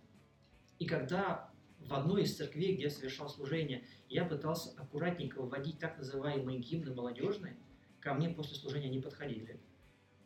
И 0.80 0.86
когда 0.86 1.50
в 1.80 1.94
одной 1.94 2.24
из 2.24 2.36
церквей, 2.36 2.74
где 2.76 2.84
я 2.84 2.90
совершал 2.90 3.30
служение, 3.30 3.84
я 4.10 4.26
пытался 4.26 4.72
аккуратненько 4.78 5.42
вводить 5.42 5.80
так 5.80 5.98
называемые 5.98 6.60
гимны 6.60 6.94
молодежные, 6.94 7.58
ко 8.00 8.14
мне 8.14 8.30
после 8.30 8.56
служения 8.56 8.88
они 8.88 9.00
подходили 9.00 9.60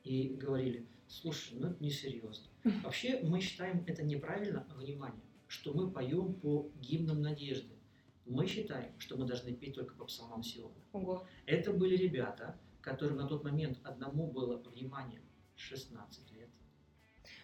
и 0.03 0.29
говорили, 0.29 0.85
слушай, 1.07 1.57
ну 1.59 1.67
это 1.69 1.83
несерьезно. 1.83 2.47
Вообще 2.83 3.19
мы 3.23 3.39
считаем 3.41 3.83
это 3.87 4.03
неправильно, 4.03 4.65
внимание, 4.75 5.21
что 5.53 5.71
мы 5.71 5.91
поем 5.91 6.33
по 6.33 6.71
гимнам 6.81 7.21
надежды. 7.21 7.75
Мы 8.25 8.47
считаем, 8.47 8.91
что 8.97 9.17
мы 9.17 9.25
должны 9.25 9.53
петь 9.53 9.75
только 9.75 9.93
по 9.93 10.05
псалмам 10.05 10.41
Сиона. 10.41 10.73
Ого. 10.93 11.27
Это 11.45 11.71
были 11.71 11.95
ребята, 11.95 12.57
которым 12.81 13.17
на 13.17 13.27
тот 13.27 13.43
момент 13.43 13.77
одному 13.83 14.31
было, 14.31 14.57
внимание, 14.57 15.21
16 15.55 16.31
лет, 16.31 16.49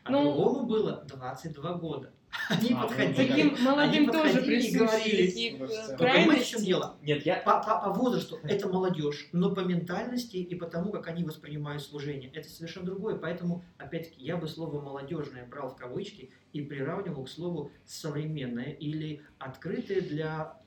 а 0.03 0.11
Ну, 0.11 0.23
другому 0.23 0.65
было 0.65 1.05
22 1.07 1.73
года. 1.75 2.11
Они 2.49 2.69
А, 2.73 2.81
ну, 2.81 2.87
подходили. 2.87 3.27
Таким 3.27 3.63
молодым 3.63 4.05
тоже 4.07 4.33
подходили 4.33 4.55
и 4.55 4.59
присущи 4.59 4.77
говорили, 4.77 5.27
такие, 5.27 5.55
«Вы 5.57 5.67
все». 5.67 5.91
Вы 5.91 5.97
понимаете, 5.97 6.43
в 6.43 6.47
чем 6.47 6.63
дело? 6.63 6.95
Нет, 7.01 7.25
я... 7.25 7.35
По, 7.37 7.59
по- 7.63 7.79
по 7.79 7.93
возрасту 7.93 8.39
это 8.43 8.67
молодежь, 8.69 9.27
но 9.31 9.53
по 9.53 9.61
ментальности 9.61 10.37
и 10.37 10.55
по 10.55 10.65
тому, 10.67 10.91
как 10.91 11.07
они 11.07 11.23
воспринимают 11.23 11.81
служение, 11.83 12.29
это 12.33 12.47
совершенно 12.49 12.85
другое. 12.85 13.15
Поэтому, 13.15 13.63
опять-таки, 13.77 14.23
я 14.23 14.37
бы 14.37 14.47
слово 14.47 14.81
молодежное 14.81 15.45
брал 15.45 15.69
в 15.69 15.75
кавычки 15.75 16.29
и 16.53 16.61
приравнивал 16.61 17.25
к 17.25 17.29
слову 17.29 17.71
современное 17.85 18.71
или 18.71 19.21
открытое 19.39 20.01
для 20.01 20.58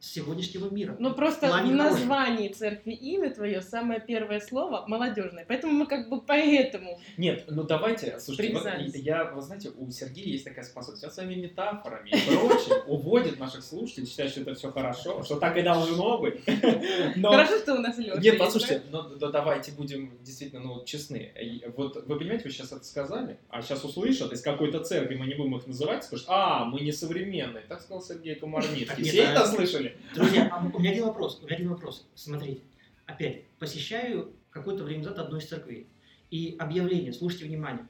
сегодняшнего 0.00 0.70
мира. 0.70 0.96
Ну 0.98 1.14
просто 1.14 1.48
в 1.50 1.70
названии 1.70 2.48
церкви 2.48 2.92
имя 2.92 3.30
твое 3.34 3.60
самое 3.60 4.00
первое 4.00 4.40
слово 4.40 4.84
молодежное. 4.86 5.44
Поэтому 5.46 5.72
мы 5.72 5.86
как 5.86 6.08
бы 6.08 6.20
поэтому. 6.20 7.00
Нет, 7.16 7.44
ну 7.48 7.64
давайте, 7.64 8.18
слушайте, 8.20 8.54
вот 8.54 8.94
я, 8.94 9.24
вы 9.24 9.42
знаете, 9.42 9.70
у 9.76 9.90
Сергея 9.90 10.26
есть 10.26 10.44
такая 10.44 10.64
способность, 10.64 11.04
он 11.04 11.10
своими 11.10 11.34
метафорами 11.34 12.10
и 12.10 12.36
прочим 12.36 12.82
уводит 12.86 13.38
наших 13.38 13.64
слушателей, 13.64 14.06
считает, 14.06 14.30
что 14.30 14.42
это 14.42 14.54
все 14.54 14.70
хорошо, 14.70 15.22
что 15.24 15.36
так 15.36 15.56
и 15.56 15.62
должно 15.62 16.18
быть. 16.18 16.40
Хорошо, 17.22 17.58
что 17.58 17.74
у 17.74 17.78
нас 17.78 17.98
Леша. 17.98 18.18
Нет, 18.18 18.38
послушайте, 18.38 18.82
ну 18.90 19.02
да, 19.16 19.30
давайте 19.30 19.72
будем 19.72 20.12
действительно 20.22 20.62
ну, 20.62 20.84
честны. 20.84 21.32
Вот 21.76 22.06
вы 22.06 22.18
понимаете, 22.18 22.44
вы 22.44 22.50
сейчас 22.50 22.72
это 22.72 22.84
сказали, 22.84 23.38
а 23.48 23.62
сейчас 23.62 23.84
услышат 23.84 24.32
из 24.32 24.42
какой-то 24.42 24.80
церкви, 24.80 25.16
мы 25.16 25.26
не 25.26 25.34
будем 25.34 25.56
их 25.56 25.66
называть, 25.66 26.04
скажут, 26.04 26.26
а, 26.28 26.64
мы 26.64 26.80
не 26.80 26.92
современные. 26.92 27.64
Так 27.68 27.80
сказал 27.80 28.02
Сергей 28.02 28.36
Комарницкий. 28.36 29.04
Все 29.04 29.22
это 29.22 29.46
слышали? 29.72 29.96
Друзья, 30.14 30.48
а 30.52 30.64
у 30.64 30.78
меня 30.78 30.90
один 30.90 31.04
вопрос. 31.04 31.40
У 31.42 31.46
меня 31.46 31.56
один 31.56 31.70
вопрос. 31.70 32.06
Смотрите, 32.14 32.62
опять 33.06 33.46
посещаю 33.58 34.32
какое-то 34.50 34.84
время 34.84 35.04
назад 35.04 35.18
одну 35.18 35.38
из 35.38 35.48
церквей. 35.48 35.86
И 36.30 36.56
объявление, 36.58 37.12
слушайте 37.12 37.46
внимание. 37.46 37.86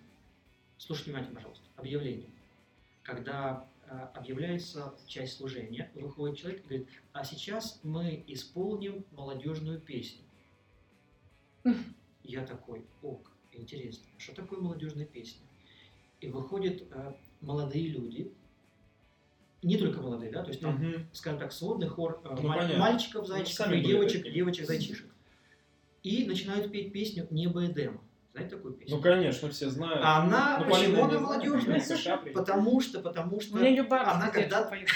Слушайте 0.79 1.11
внимательно, 1.11 1.37
пожалуйста. 1.37 1.64
Объявление. 1.77 2.29
Когда 3.03 3.66
э, 3.87 3.99
объявляется 4.14 4.95
часть 5.07 5.37
служения, 5.37 5.90
выходит 5.95 6.38
человек 6.38 6.61
и 6.61 6.68
говорит, 6.68 6.88
а 7.12 7.25
сейчас 7.25 7.81
мы 7.83 8.23
исполним 8.27 9.05
молодежную 9.12 9.81
песню. 9.81 10.23
Я 12.25 12.45
такой, 12.47 12.85
ок, 13.03 13.31
интересно, 13.53 14.05
а 14.16 14.21
что 14.21 14.35
такое 14.35 14.61
молодежная 14.61 15.07
песня? 15.07 15.42
И 16.21 16.29
выходят 16.29 16.83
э, 16.90 17.14
молодые 17.40 17.88
люди, 17.88 18.33
не 19.62 19.77
только 19.77 20.01
молодые, 20.01 20.33
да, 20.33 20.42
то 20.42 20.48
есть 20.48 20.61
там 20.61 20.75
Мгм. 20.75 21.07
скажем 21.12 21.38
так, 21.38 21.53
сводный 21.53 21.88
хор 21.88 22.20
э, 22.25 22.29
Ну, 22.40 22.48
маль- 22.48 22.77
мальчиков, 22.77 23.22
Ну, 23.22 23.27
зайчиков 23.35 23.68
были 23.68 23.85
девочек, 23.85 24.18
такими. 24.22 24.35
девочек, 24.35 24.66
зайчишек. 24.66 25.07
И 26.03 26.27
начинают 26.27 26.70
петь 26.72 26.92
песню 26.92 27.27
«Небо 27.31 27.64
Эдема». 27.64 28.01
Знаете 28.33 28.57
такую 28.57 28.75
песню? 28.75 28.96
Ну, 28.96 29.03
конечно, 29.03 29.51
все 29.51 29.68
знают. 29.68 30.01
А 30.03 30.22
она, 30.22 30.59
Ну, 30.59 30.70
почему 30.70 31.05
она 31.05 31.20
молодежная? 31.20 31.81
Потому 32.35 32.81
что, 32.81 33.01
потому 33.01 33.40
что... 33.40 33.59
Ее 33.62 33.83
бабушка 33.85 34.14
Она 34.16 34.31
детство 34.33 34.40
когда- 34.40 34.62
поет. 34.70 34.88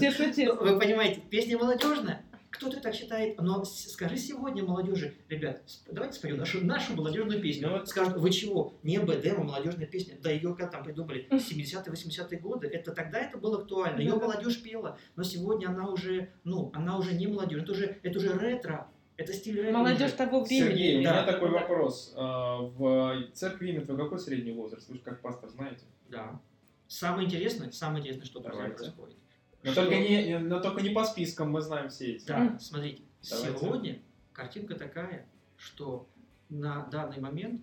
Честно, 0.00 0.26
Ну, 0.26 0.34
честно. 0.34 0.54
Вы 0.54 0.78
понимаете, 0.78 1.20
песня 1.28 1.58
молодежная, 1.58 2.24
кто-то 2.50 2.80
так 2.80 2.94
считает, 2.94 3.40
но 3.40 3.64
скажи 3.64 4.16
сегодня 4.16 4.64
молодежи, 4.64 5.14
ребят, 5.28 5.62
давайте 5.90 6.16
споем 6.18 6.36
нашу, 6.36 6.64
нашу 6.64 6.94
молодежную 6.94 7.40
песню. 7.40 7.84
Скажут, 7.86 8.16
вы 8.16 8.30
чего? 8.30 8.74
Не 8.82 8.98
БДМ, 8.98 9.40
а 9.40 9.44
молодежная 9.44 9.86
песня. 9.86 10.16
Да 10.20 10.30
ее 10.30 10.54
как 10.54 10.70
там 10.70 10.82
придумали? 10.82 11.28
70-е, 11.30 11.92
80-е 11.92 12.38
годы. 12.40 12.66
Это 12.66 12.92
тогда 12.92 13.18
это 13.18 13.38
было 13.38 13.58
актуально. 13.60 14.00
Ее 14.00 14.14
молодежь 14.16 14.62
пела, 14.62 14.98
но 15.16 15.22
сегодня 15.22 15.68
она 15.68 15.88
уже, 15.88 16.30
ну, 16.44 16.70
она 16.74 16.98
уже 16.98 17.14
не 17.14 17.26
молодежь, 17.28 17.62
это 17.62 17.72
уже, 17.72 17.98
это 18.02 18.18
уже 18.18 18.36
ретро. 18.38 18.88
Это 19.16 19.32
стиль 19.34 19.60
ретро. 19.60 19.78
Молодежь 19.78 20.08
уже. 20.08 20.16
того 20.16 20.44
времени. 20.44 20.68
Сергей, 20.68 21.00
у 21.00 21.04
Да. 21.04 21.10
меня 21.12 21.24
такой 21.32 21.50
вопрос. 21.50 22.14
А, 22.16 22.58
В 22.62 23.26
церкви 23.34 23.70
Имитва 23.70 23.96
какой 23.96 24.18
средний 24.18 24.52
возраст? 24.52 24.88
Вы 24.88 24.96
же 24.96 25.00
как 25.02 25.20
пастор 25.20 25.50
знаете. 25.50 25.84
Да. 26.08 26.40
Самое 26.88 27.26
интересное, 27.26 27.70
самое 27.70 28.00
интересное, 28.00 28.26
что 28.26 28.40
друзья, 28.40 28.62
Давайте. 28.62 28.78
происходит. 28.78 29.16
Но 29.62 29.72
Что- 29.72 29.82
только, 29.82 29.98
не, 29.98 30.38
но 30.38 30.60
только 30.60 30.80
не 30.82 30.90
по 30.90 31.04
спискам, 31.04 31.50
мы 31.50 31.60
знаем 31.60 31.90
все 31.90 32.14
эти. 32.14 32.26
Да, 32.26 32.58
смотрите, 32.58 33.02
Давайте. 33.28 33.58
сегодня 33.58 33.98
картинка 34.32 34.74
такая, 34.74 35.26
что 35.56 36.06
на 36.48 36.86
данный 36.86 37.20
момент 37.20 37.60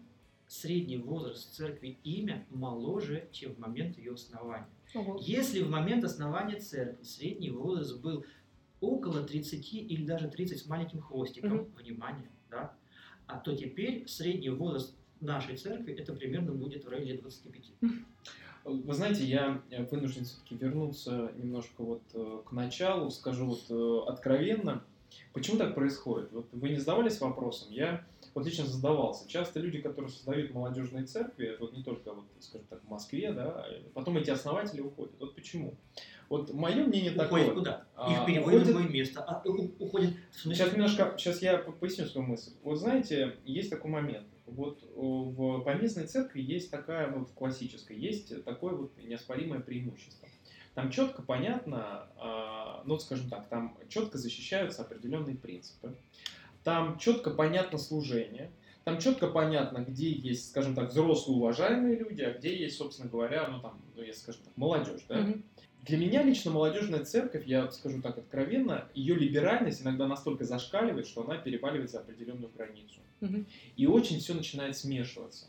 средний 0.47 0.97
возраст 0.97 1.53
церкви 1.53 1.97
имя 2.03 2.45
моложе, 2.51 3.27
чем 3.31 3.53
в 3.55 3.59
момент 3.59 3.97
ее 3.97 4.13
основания. 4.13 4.67
Ого. 4.93 5.17
Если 5.21 5.61
в 5.61 5.69
момент 5.69 6.03
основания 6.03 6.59
церкви 6.59 7.03
средний 7.03 7.49
возраст 7.49 7.99
был 7.99 8.23
около 8.79 9.23
30 9.23 9.73
или 9.73 10.05
даже 10.05 10.27
30 10.29 10.59
с 10.59 10.67
маленьким 10.67 11.01
хвостиком, 11.01 11.53
Мгм. 11.53 11.71
внимание, 11.75 12.29
да, 12.51 12.73
а 13.25 13.39
то 13.39 13.55
теперь 13.55 14.07
средний 14.07 14.49
возраст 14.49 14.95
нашей 15.19 15.57
церкви 15.57 15.93
это 15.95 16.13
примерно 16.13 16.51
будет 16.53 16.85
в 16.85 16.89
районе 16.89 17.15
25. 17.15 17.71
Вы 18.67 18.93
знаете, 18.93 19.23
я 19.23 19.61
э, 19.71 19.85
вынужден 19.85 20.25
все-таки 20.25 20.55
вернуться 20.55 21.31
немножко 21.37 21.83
вот 21.83 22.01
э, 22.13 22.41
к 22.45 22.51
началу, 22.51 23.09
скажу 23.11 23.45
вот 23.45 23.63
э, 23.69 24.11
откровенно. 24.11 24.83
Почему 25.31 25.57
так 25.57 25.73
происходит? 25.73 26.33
Вот 26.33 26.47
вы 26.51 26.69
не 26.69 26.75
задавались 26.75 27.21
вопросом? 27.21 27.71
Я 27.71 28.05
вот 28.33 28.45
лично 28.45 28.65
задавался. 28.65 29.25
Часто 29.29 29.61
люди, 29.61 29.79
которые 29.79 30.11
создают 30.11 30.53
молодежные 30.53 31.05
церкви, 31.05 31.55
вот 31.57 31.77
не 31.77 31.81
только, 31.81 32.13
вот, 32.13 32.25
скажем 32.41 32.67
так, 32.69 32.83
в 32.83 32.89
Москве, 32.89 33.31
да, 33.31 33.65
потом 33.93 34.17
эти 34.17 34.31
основатели 34.31 34.81
уходят. 34.81 35.13
Вот 35.17 35.33
почему? 35.33 35.73
Вот 36.29 36.53
мое 36.53 36.83
мнение 36.85 37.11
такое. 37.11 37.41
Уходит 37.43 37.53
куда? 37.59 37.85
А, 37.95 38.11
Их 38.11 38.25
переводят 38.25 38.45
в 38.45 38.63
уходит- 38.63 38.67
другое 38.75 38.89
место. 38.89 39.21
А, 39.23 39.41
у- 39.45 39.71
уходит 39.79 40.13
в 40.31 40.35
смысле- 40.39 40.55
Сейчас 40.55 40.73
немножко, 40.73 41.13
сейчас 41.17 41.41
я 41.41 41.57
по- 41.57 41.71
поясню 41.71 42.05
свою 42.05 42.27
мысль. 42.27 42.51
Вот 42.63 42.75
знаете, 42.77 43.37
есть 43.45 43.69
такой 43.69 43.91
момент. 43.91 44.27
Вот 44.45 44.81
э, 44.83 44.87
в 44.95 45.61
поместной 45.61 46.05
церкви 46.07 46.41
есть 46.41 46.69
такая 46.71 47.09
вот 47.11 47.29
классическая, 47.31 47.95
есть 47.97 48.43
такое 48.43 48.73
вот 48.75 48.91
неоспоримое 49.03 49.59
преимущество. 49.61 50.27
Там 50.73 50.91
четко 50.91 51.21
понятно, 51.21 52.07
а, 52.17 52.83
ну, 52.85 52.99
скажем 52.99 53.29
так, 53.29 53.47
там 53.47 53.77
четко 53.89 54.17
защищаются 54.17 54.83
определенные 54.83 55.35
принципы. 55.35 55.95
Там 56.63 56.97
четко 56.99 57.31
понятно 57.31 57.77
служение. 57.77 58.51
Там 58.83 58.99
четко 58.99 59.27
понятно, 59.27 59.79
где 59.79 60.09
есть, 60.11 60.49
скажем 60.49 60.75
так, 60.75 60.91
взрослые 60.91 61.37
уважаемые 61.37 61.97
люди, 61.97 62.21
а 62.21 62.31
где 62.33 62.55
есть, 62.55 62.77
собственно 62.77 63.09
говоря, 63.09 63.47
ну 63.49 63.59
там, 63.59 63.81
ну, 63.95 64.01
если, 64.01 64.21
скажем 64.21 64.43
так, 64.45 64.55
молодежь, 64.55 65.01
да? 65.09 65.17
Мгм. 65.19 65.43
Для 65.87 65.97
меня 65.97 66.23
лично 66.23 66.51
молодежная 66.51 67.05
церковь, 67.05 67.45
я 67.45 67.71
скажу 67.71 68.01
так 68.01 68.17
откровенно, 68.17 68.87
ее 68.93 69.15
либеральность 69.15 69.81
иногда 69.81 70.07
настолько 70.07 70.43
зашкаливает, 70.43 71.07
что 71.07 71.23
она 71.23 71.37
переваливает 71.37 71.89
за 71.89 71.99
определенную 71.99 72.51
границу. 72.55 72.99
И 73.77 73.85
очень 73.85 74.19
все 74.19 74.33
начинает 74.33 74.75
смешиваться. 74.77 75.45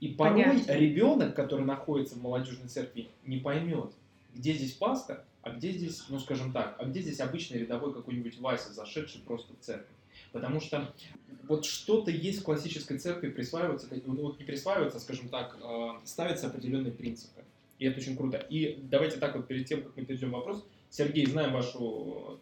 И 0.00 0.08
порой 0.08 0.44
Понятно. 0.44 0.72
ребенок, 0.72 1.34
который 1.34 1.64
находится 1.64 2.16
в 2.16 2.22
молодежной 2.22 2.68
церкви, 2.68 3.08
не 3.24 3.38
поймет, 3.38 3.90
где 4.34 4.52
здесь 4.52 4.72
пастор, 4.72 5.24
а 5.42 5.50
где 5.50 5.72
здесь, 5.72 6.04
ну 6.10 6.18
скажем 6.20 6.52
так, 6.52 6.76
а 6.78 6.84
где 6.84 7.00
здесь 7.00 7.20
обычный 7.20 7.58
рядовой 7.58 7.94
какой-нибудь 7.94 8.38
Вася, 8.38 8.72
зашедший 8.72 9.22
просто 9.22 9.54
в 9.54 9.64
церковь. 9.64 9.86
Потому 10.32 10.60
что 10.60 10.92
вот 11.48 11.64
что-то 11.64 12.10
есть 12.10 12.40
в 12.40 12.42
классической 12.42 12.98
церкви, 12.98 13.30
присваивается, 13.30 13.88
ну 14.04 14.22
вот 14.22 14.38
не 14.38 14.44
присваивается, 14.44 14.98
а, 14.98 15.00
скажем 15.00 15.28
так, 15.28 15.56
э, 15.62 15.88
ставятся 16.04 16.48
определенные 16.48 16.92
принципы. 16.92 17.42
И 17.78 17.86
это 17.86 18.00
очень 18.00 18.16
круто. 18.16 18.38
И 18.38 18.78
давайте 18.82 19.18
так 19.18 19.36
вот 19.36 19.46
перед 19.46 19.66
тем, 19.66 19.82
как 19.82 19.96
мы 19.96 20.04
перейдем 20.04 20.30
к 20.30 20.34
вопросу, 20.34 20.66
Сергей, 20.90 21.26
знаем 21.26 21.52
вашу 21.52 22.40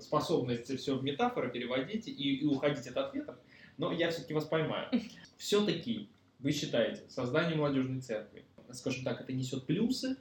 способность 0.00 0.76
все 0.78 0.96
в 0.96 1.04
метафоры 1.04 1.50
переводить 1.50 2.08
и, 2.08 2.36
и 2.36 2.44
уходить 2.44 2.86
от 2.86 2.96
ответов, 2.96 3.36
но 3.78 3.92
я 3.92 4.10
все-таки 4.10 4.34
вас 4.34 4.44
поймаю. 4.44 4.88
Все-таки 5.36 6.08
вы 6.38 6.52
считаете, 6.52 7.02
создание 7.08 7.56
молодежной 7.56 8.00
церкви, 8.00 8.44
скажем 8.72 9.04
так, 9.04 9.20
это 9.20 9.32
несет 9.32 9.64
плюсы 9.64 10.16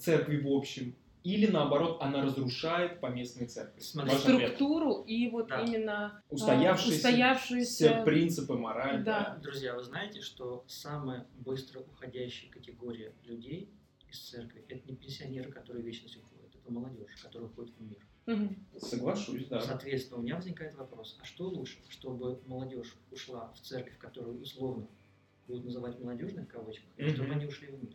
церкви 0.00 0.40
в 0.40 0.48
общем, 0.48 0.94
или 1.22 1.46
наоборот, 1.46 1.98
она 2.00 2.22
разрушает 2.22 3.00
поместные 3.00 3.46
церкви? 3.46 3.80
Смотри, 3.80 4.12
Ваш 4.12 4.24
ответ. 4.24 4.54
Структуру 4.54 5.02
и 5.02 5.28
вот 5.30 5.48
Да. 5.48 5.62
именно 5.62 6.06
а, 6.06 6.22
Устоявшиеся, 6.34 6.96
устоявшиеся 6.96 7.88
Все 7.94 8.04
принципы, 8.04 8.54
мораль. 8.54 9.04
Да. 9.04 9.38
Друзья, 9.42 9.74
вы 9.74 9.82
знаете, 9.82 10.20
что 10.22 10.64
самая 10.66 11.26
быстро 11.34 11.80
уходящая 11.80 12.50
категория 12.50 13.12
людей 13.24 13.68
из 14.08 14.18
церкви 14.18 14.64
это 14.68 14.88
не 14.88 14.96
пенсионеры, 14.96 15.50
которые 15.52 15.82
в 15.82 15.86
вечность 15.86 16.16
уходят, 16.16 16.54
это 16.54 16.72
молодежь, 16.72 17.14
которая 17.22 17.48
уходит 17.48 17.74
в 17.78 17.82
мир. 17.82 17.98
Мгм. 18.26 18.56
Соглашусь, 18.78 19.46
да. 19.46 19.60
Соответственно, 19.60 20.20
у 20.20 20.22
меня 20.22 20.36
возникает 20.36 20.74
вопрос, 20.76 21.18
а 21.20 21.24
что 21.24 21.48
лучше, 21.48 21.78
чтобы 21.88 22.40
молодежь 22.46 22.94
ушла 23.10 23.52
в 23.54 23.60
церковь, 23.60 23.98
которую 23.98 24.40
условно 24.40 24.86
будут 25.46 25.64
называть 25.64 25.98
молодежной 26.00 26.44
в 26.44 26.48
кавычках, 26.48 26.86
или 26.96 27.08
Мгм. 27.08 27.14
чтобы 27.16 27.32
они 27.32 27.46
ушли 27.46 27.68
в 27.68 27.82
мир? 27.82 27.92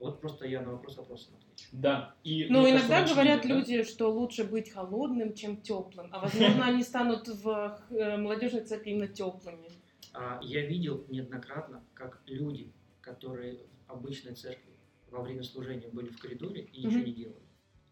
Вот 0.00 0.18
просто 0.20 0.46
я 0.46 0.62
на 0.62 0.72
вопрос 0.72 0.96
вопросом 0.96 1.34
отвечу. 1.36 1.68
Да. 1.72 2.14
И, 2.24 2.46
Ну, 2.48 2.62
мне 2.62 2.70
иногда 2.70 2.88
кажется, 2.88 3.14
говорят 3.14 3.40
очевидно, 3.40 3.60
да? 3.60 3.70
люди, 3.70 3.84
что 3.84 4.10
лучше 4.10 4.44
быть 4.44 4.70
холодным, 4.70 5.34
чем 5.34 5.60
теплым. 5.60 6.08
А 6.10 6.20
возможно, 6.20 6.64
они 6.64 6.82
станут 6.82 7.28
в 7.28 7.78
э, 7.90 8.16
молодежной 8.16 8.64
церкви 8.64 8.90
именно 8.90 9.08
теплыми. 9.08 9.68
А 10.14 10.40
я 10.42 10.64
видел 10.66 11.04
неоднократно, 11.08 11.84
как 11.92 12.22
люди, 12.26 12.72
которые 13.02 13.60
в 13.86 13.92
обычной 13.92 14.34
церкви 14.34 14.72
во 15.10 15.22
время 15.22 15.42
служения 15.42 15.88
были 15.88 16.08
в 16.08 16.18
коридоре 16.18 16.62
и 16.62 16.86
ничего 16.86 17.02
не 17.02 17.12
делали, 17.12 17.42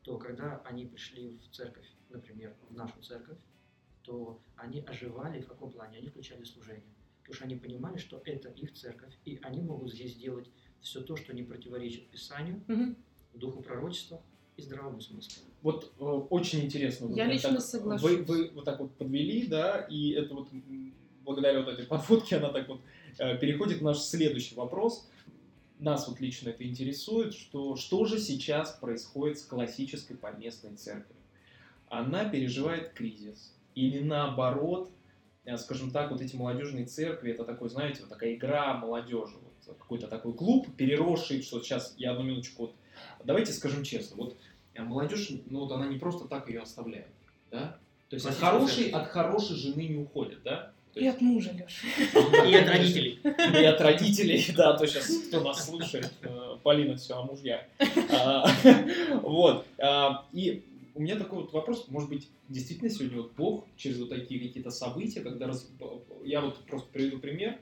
то 0.03 0.16
когда 0.16 0.62
они 0.64 0.87
пришли 0.87 1.38
в 1.38 1.55
церковь, 1.55 1.87
например, 2.09 2.55
в 2.71 2.75
нашу 2.75 3.01
церковь, 3.03 3.38
то 4.03 4.40
они 4.57 4.81
оживали 4.81 5.42
в 5.42 5.49
каком 5.49 5.71
плане? 5.71 5.99
Они 5.99 6.09
включали 6.09 6.42
служение. 6.44 6.94
Потому 7.21 7.35
что 7.35 7.44
они 7.44 7.57
понимали, 7.57 7.99
что 7.99 8.23
это 8.25 8.49
их 8.49 8.73
церковь, 8.73 9.12
и 9.27 9.38
они 9.42 9.61
могут 9.61 9.92
здесь 9.92 10.16
делать 10.16 10.51
все 10.81 11.01
то, 11.01 11.17
что 11.17 11.35
не 11.35 11.43
противоречит 11.43 12.09
Писанию, 12.09 12.61
Мгм. 12.67 12.97
духу 13.35 13.62
пророчества 13.62 14.21
и 14.57 14.62
здравому 14.62 15.01
смыслу. 15.01 15.43
Вот 15.62 15.93
э, 15.99 16.03
очень 16.05 16.61
интересно. 16.64 17.12
Я 17.14 17.27
лично 17.27 17.51
так- 17.53 17.61
соглашусь. 17.62 18.11
Вы, 18.11 18.23
вы 18.25 18.51
вот 18.51 18.64
так 18.64 18.79
вот 18.81 18.93
подвели, 18.95 19.47
да, 19.47 19.81
и 19.81 20.11
это 20.12 20.35
вот 20.35 20.49
благодаря 21.25 21.61
вот 21.61 21.69
этой 21.69 21.85
подводке 21.87 22.37
она 22.37 22.51
так 22.51 22.69
вот 22.69 22.81
э, 23.19 23.37
переходит 23.38 23.79
в 23.79 23.85
наш 23.85 23.99
следующий 23.99 24.55
вопрос. 24.55 25.09
Нас 25.79 26.09
вот 26.09 26.21
лично 26.21 26.49
это 26.49 26.64
интересует, 26.64 27.35
что, 27.35 27.77
что 27.77 28.05
же 28.05 28.19
сейчас 28.19 28.73
происходит 28.73 29.38
с 29.38 29.45
классической 29.45 30.17
поместной 30.17 30.75
церковью? 30.77 31.14
Она 31.88 32.25
переживает 32.29 32.93
кризис. 32.95 33.55
Или 33.77 34.01
наоборот, 34.01 34.91
э, 35.45 35.57
скажем 35.57 35.91
так, 35.93 36.11
вот 36.11 36.21
эти 36.21 36.35
молодежные 36.35 36.85
церкви, 36.87 37.31
это 37.31 37.45
такой, 37.45 37.69
знаете, 37.69 38.01
вот 38.01 38.09
такая 38.09 38.35
игра 38.35 38.75
молодежи, 38.77 39.37
какой-то 39.75 40.07
такой 40.07 40.33
клуб, 40.35 40.69
переросший, 40.77 41.43
что 41.43 41.61
сейчас, 41.63 41.95
я 41.99 42.13
одну 42.13 42.25
минуточку, 42.25 42.63
вот, 42.63 42.75
давайте 43.25 43.53
скажем 43.53 43.85
честно, 43.85 44.17
вот 44.17 44.37
э, 44.75 44.83
молодежь, 44.83 45.29
ну 45.51 45.61
вот 45.61 45.73
она 45.73 45.87
не 45.87 45.99
просто 45.99 46.27
так 46.29 46.49
ее 46.49 46.61
оставляет, 46.61 47.09
да? 47.51 47.77
То 48.09 48.15
есть 48.15 48.27
от 48.27 48.35
хорошей, 48.37 48.91
от 48.91 49.09
хорошей 49.09 49.57
жены 49.57 49.83
не 49.87 49.99
уходит, 49.99 50.39
да? 50.43 50.73
То 50.95 51.01
И 51.01 51.05
есть- 51.05 51.17
от 51.17 51.21
мужа, 51.23 51.51
Леша. 51.53 52.47
И 52.49 52.55
от 52.55 52.69
родителей. 52.69 53.21
и 53.23 53.65
от 53.65 53.81
родителей, 53.81 54.45
да, 54.57 54.77
то 54.77 54.87
сейчас 54.87 55.07
кто 55.29 55.41
нас 55.43 55.67
слушает, 55.67 56.11
э, 56.23 56.57
Полина 56.63 56.97
все 56.97 57.15
о 57.19 57.23
мужьях. 57.25 57.61
А, 58.11 58.47
Вот. 59.23 59.67
а, 59.79 60.25
И 60.33 60.63
у 60.99 61.01
меня 61.01 61.17
такой 61.17 61.43
вот 61.43 61.53
вопрос, 61.53 61.87
может 61.87 62.11
быть, 62.11 62.29
действительно 62.49 62.91
сегодня 62.91 63.19
вот 63.19 63.33
Бог 63.37 63.69
через 63.77 64.01
вот 64.01 64.09
такие 64.09 64.41
какие-то 64.45 64.71
события, 64.71 65.21
когда 65.21 65.47
раз- 65.47 65.71
я 66.25 66.41
вот 66.41 66.67
просто 66.67 66.91
приведу 66.91 67.21
пример, 67.21 67.61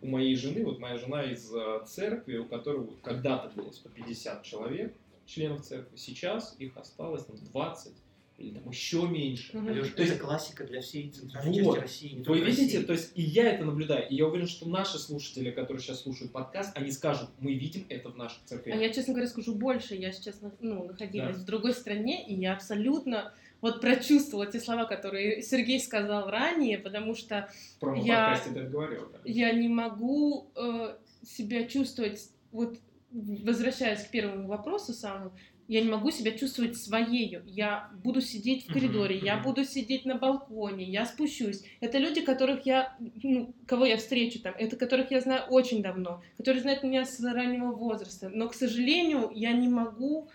у 0.00 0.06
моей 0.06 0.34
жены, 0.36 0.64
вот 0.64 0.78
моя 0.78 0.96
жена 0.96 1.22
из 1.30 1.54
э, 1.54 1.84
церкви, 1.86 2.38
у 2.38 2.46
которой 2.46 2.86
вот 2.86 3.02
когда-то 3.02 3.54
было 3.54 3.70
150 3.72 4.42
человек, 4.42 4.96
членов 5.26 5.60
церкви, 5.60 5.96
сейчас 5.96 6.56
их 6.58 6.78
осталось 6.78 7.26
там 7.26 7.36
20 7.36 7.94
или 8.38 8.50
там 8.54 8.70
еще 8.70 9.02
меньше. 9.08 9.56
Мгм. 9.56 9.68
Алёш, 9.68 9.88
То 9.90 10.02
есть- 10.02 10.14
это 10.14 10.24
классика 10.24 10.64
для 10.64 10.80
всей 10.80 11.10
центральной 11.10 11.60
Вот. 11.62 11.74
части 11.80 11.82
России. 12.04 12.14
не 12.16 12.22
Вы 12.22 12.38
видите, 12.40 12.62
России. 12.76 12.86
то 12.86 12.92
есть 12.92 13.12
и 13.16 13.22
я 13.22 13.50
это 13.52 13.64
наблюдаю, 13.64 14.08
и 14.08 14.14
я 14.14 14.26
уверен, 14.26 14.46
что 14.46 14.68
наши 14.68 14.98
слушатели, 14.98 15.50
которые 15.50 15.82
сейчас 15.82 16.02
слушают 16.02 16.32
подкаст, 16.32 16.70
они 16.76 16.92
скажут, 16.92 17.30
мы 17.40 17.54
видим 17.54 17.84
это 17.88 18.10
в 18.10 18.16
наших 18.16 18.38
А 18.44 18.48
церквях. 18.48 18.80
я, 18.80 18.88
честно 18.92 19.12
говоря, 19.14 19.28
скажу 19.28 19.54
больше. 19.56 19.96
Я 19.96 20.12
сейчас 20.12 20.40
ну, 20.60 20.84
находилась 20.84 21.36
Да. 21.36 21.42
в 21.42 21.46
другой 21.46 21.74
стране, 21.74 22.24
и 22.26 22.34
я 22.34 22.52
абсолютно 22.54 23.32
вот 23.60 23.80
прочувствовала 23.80 24.46
те 24.46 24.60
слова, 24.60 24.84
которые 24.84 25.42
Сергей 25.42 25.80
сказал 25.80 26.30
ранее, 26.30 26.78
потому 26.78 27.16
что 27.16 27.50
промо 27.80 28.04
я- 28.06 28.40
говорил. 28.70 29.08
да. 29.12 29.18
я 29.24 29.50
не 29.52 29.66
могу 29.68 30.48
э, 30.54 30.94
себя 31.26 31.64
чувствовать, 31.66 32.30
вот 32.52 32.78
возвращаясь 33.10 34.04
к 34.04 34.10
первому 34.10 34.46
вопросу 34.46 34.92
самому, 34.92 35.32
я 35.68 35.82
не 35.82 35.90
могу 35.90 36.10
себя 36.10 36.32
чувствовать 36.32 36.76
своею. 36.76 37.42
Я 37.46 37.90
буду 38.02 38.22
сидеть 38.22 38.66
в 38.66 38.72
коридоре, 38.72 39.18
я 39.18 39.36
буду 39.36 39.64
сидеть 39.64 40.06
на 40.06 40.16
балконе, 40.16 40.84
я 40.84 41.04
спущусь. 41.04 41.62
Это 41.80 41.98
люди, 41.98 42.22
которых 42.22 42.64
я, 42.64 42.96
ну, 43.22 43.54
кого 43.66 43.84
я 43.84 43.98
встречу 43.98 44.40
там, 44.40 44.54
это 44.58 44.76
которых 44.76 45.10
я 45.10 45.20
знаю 45.20 45.42
очень 45.48 45.82
давно, 45.82 46.22
которые 46.38 46.62
знают 46.62 46.82
меня 46.82 47.04
с 47.04 47.20
раннего 47.22 47.72
возраста. 47.72 48.30
Но, 48.30 48.48
к 48.48 48.54
сожалению, 48.54 49.30
я 49.34 49.52
не 49.52 49.68
могу 49.68 50.28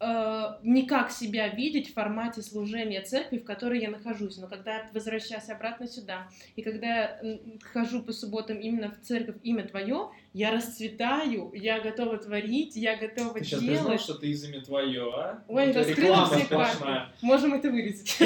никак 0.00 1.10
себя 1.10 1.48
видеть 1.48 1.90
в 1.90 1.94
формате 1.94 2.42
служения 2.42 3.02
церкви, 3.02 3.38
в 3.38 3.44
которой 3.44 3.80
я 3.80 3.90
нахожусь. 3.90 4.36
Но 4.36 4.46
когда 4.46 4.76
я 4.76 4.90
возвращаюсь 4.92 5.48
обратно 5.48 5.88
сюда, 5.88 6.28
и 6.54 6.62
когда 6.62 6.86
я 6.86 7.40
хожу 7.72 8.02
по 8.02 8.12
субботам 8.12 8.58
именно 8.58 8.90
в 8.90 9.00
церковь 9.04 9.36
имя 9.42 9.66
Твое, 9.66 10.10
я 10.34 10.52
расцветаю, 10.52 11.50
я 11.52 11.80
готова 11.80 12.16
творить, 12.18 12.76
я 12.76 12.96
готова 12.96 13.34
Ты 13.34 13.44
сейчас 13.44 13.60
делать. 13.60 13.78
признал, 13.78 13.98
что 13.98 14.14
ты 14.14 14.28
из 14.28 14.44
имя 14.44 14.60
твое, 14.60 15.10
а? 15.12 15.42
Ой, 15.48 15.66
Вот 15.66 15.76
раскрыла 15.76 16.26
все 16.26 16.46
карты. 16.46 16.86
Можем 17.22 17.54
это 17.54 17.70
вырезать. 17.70 18.16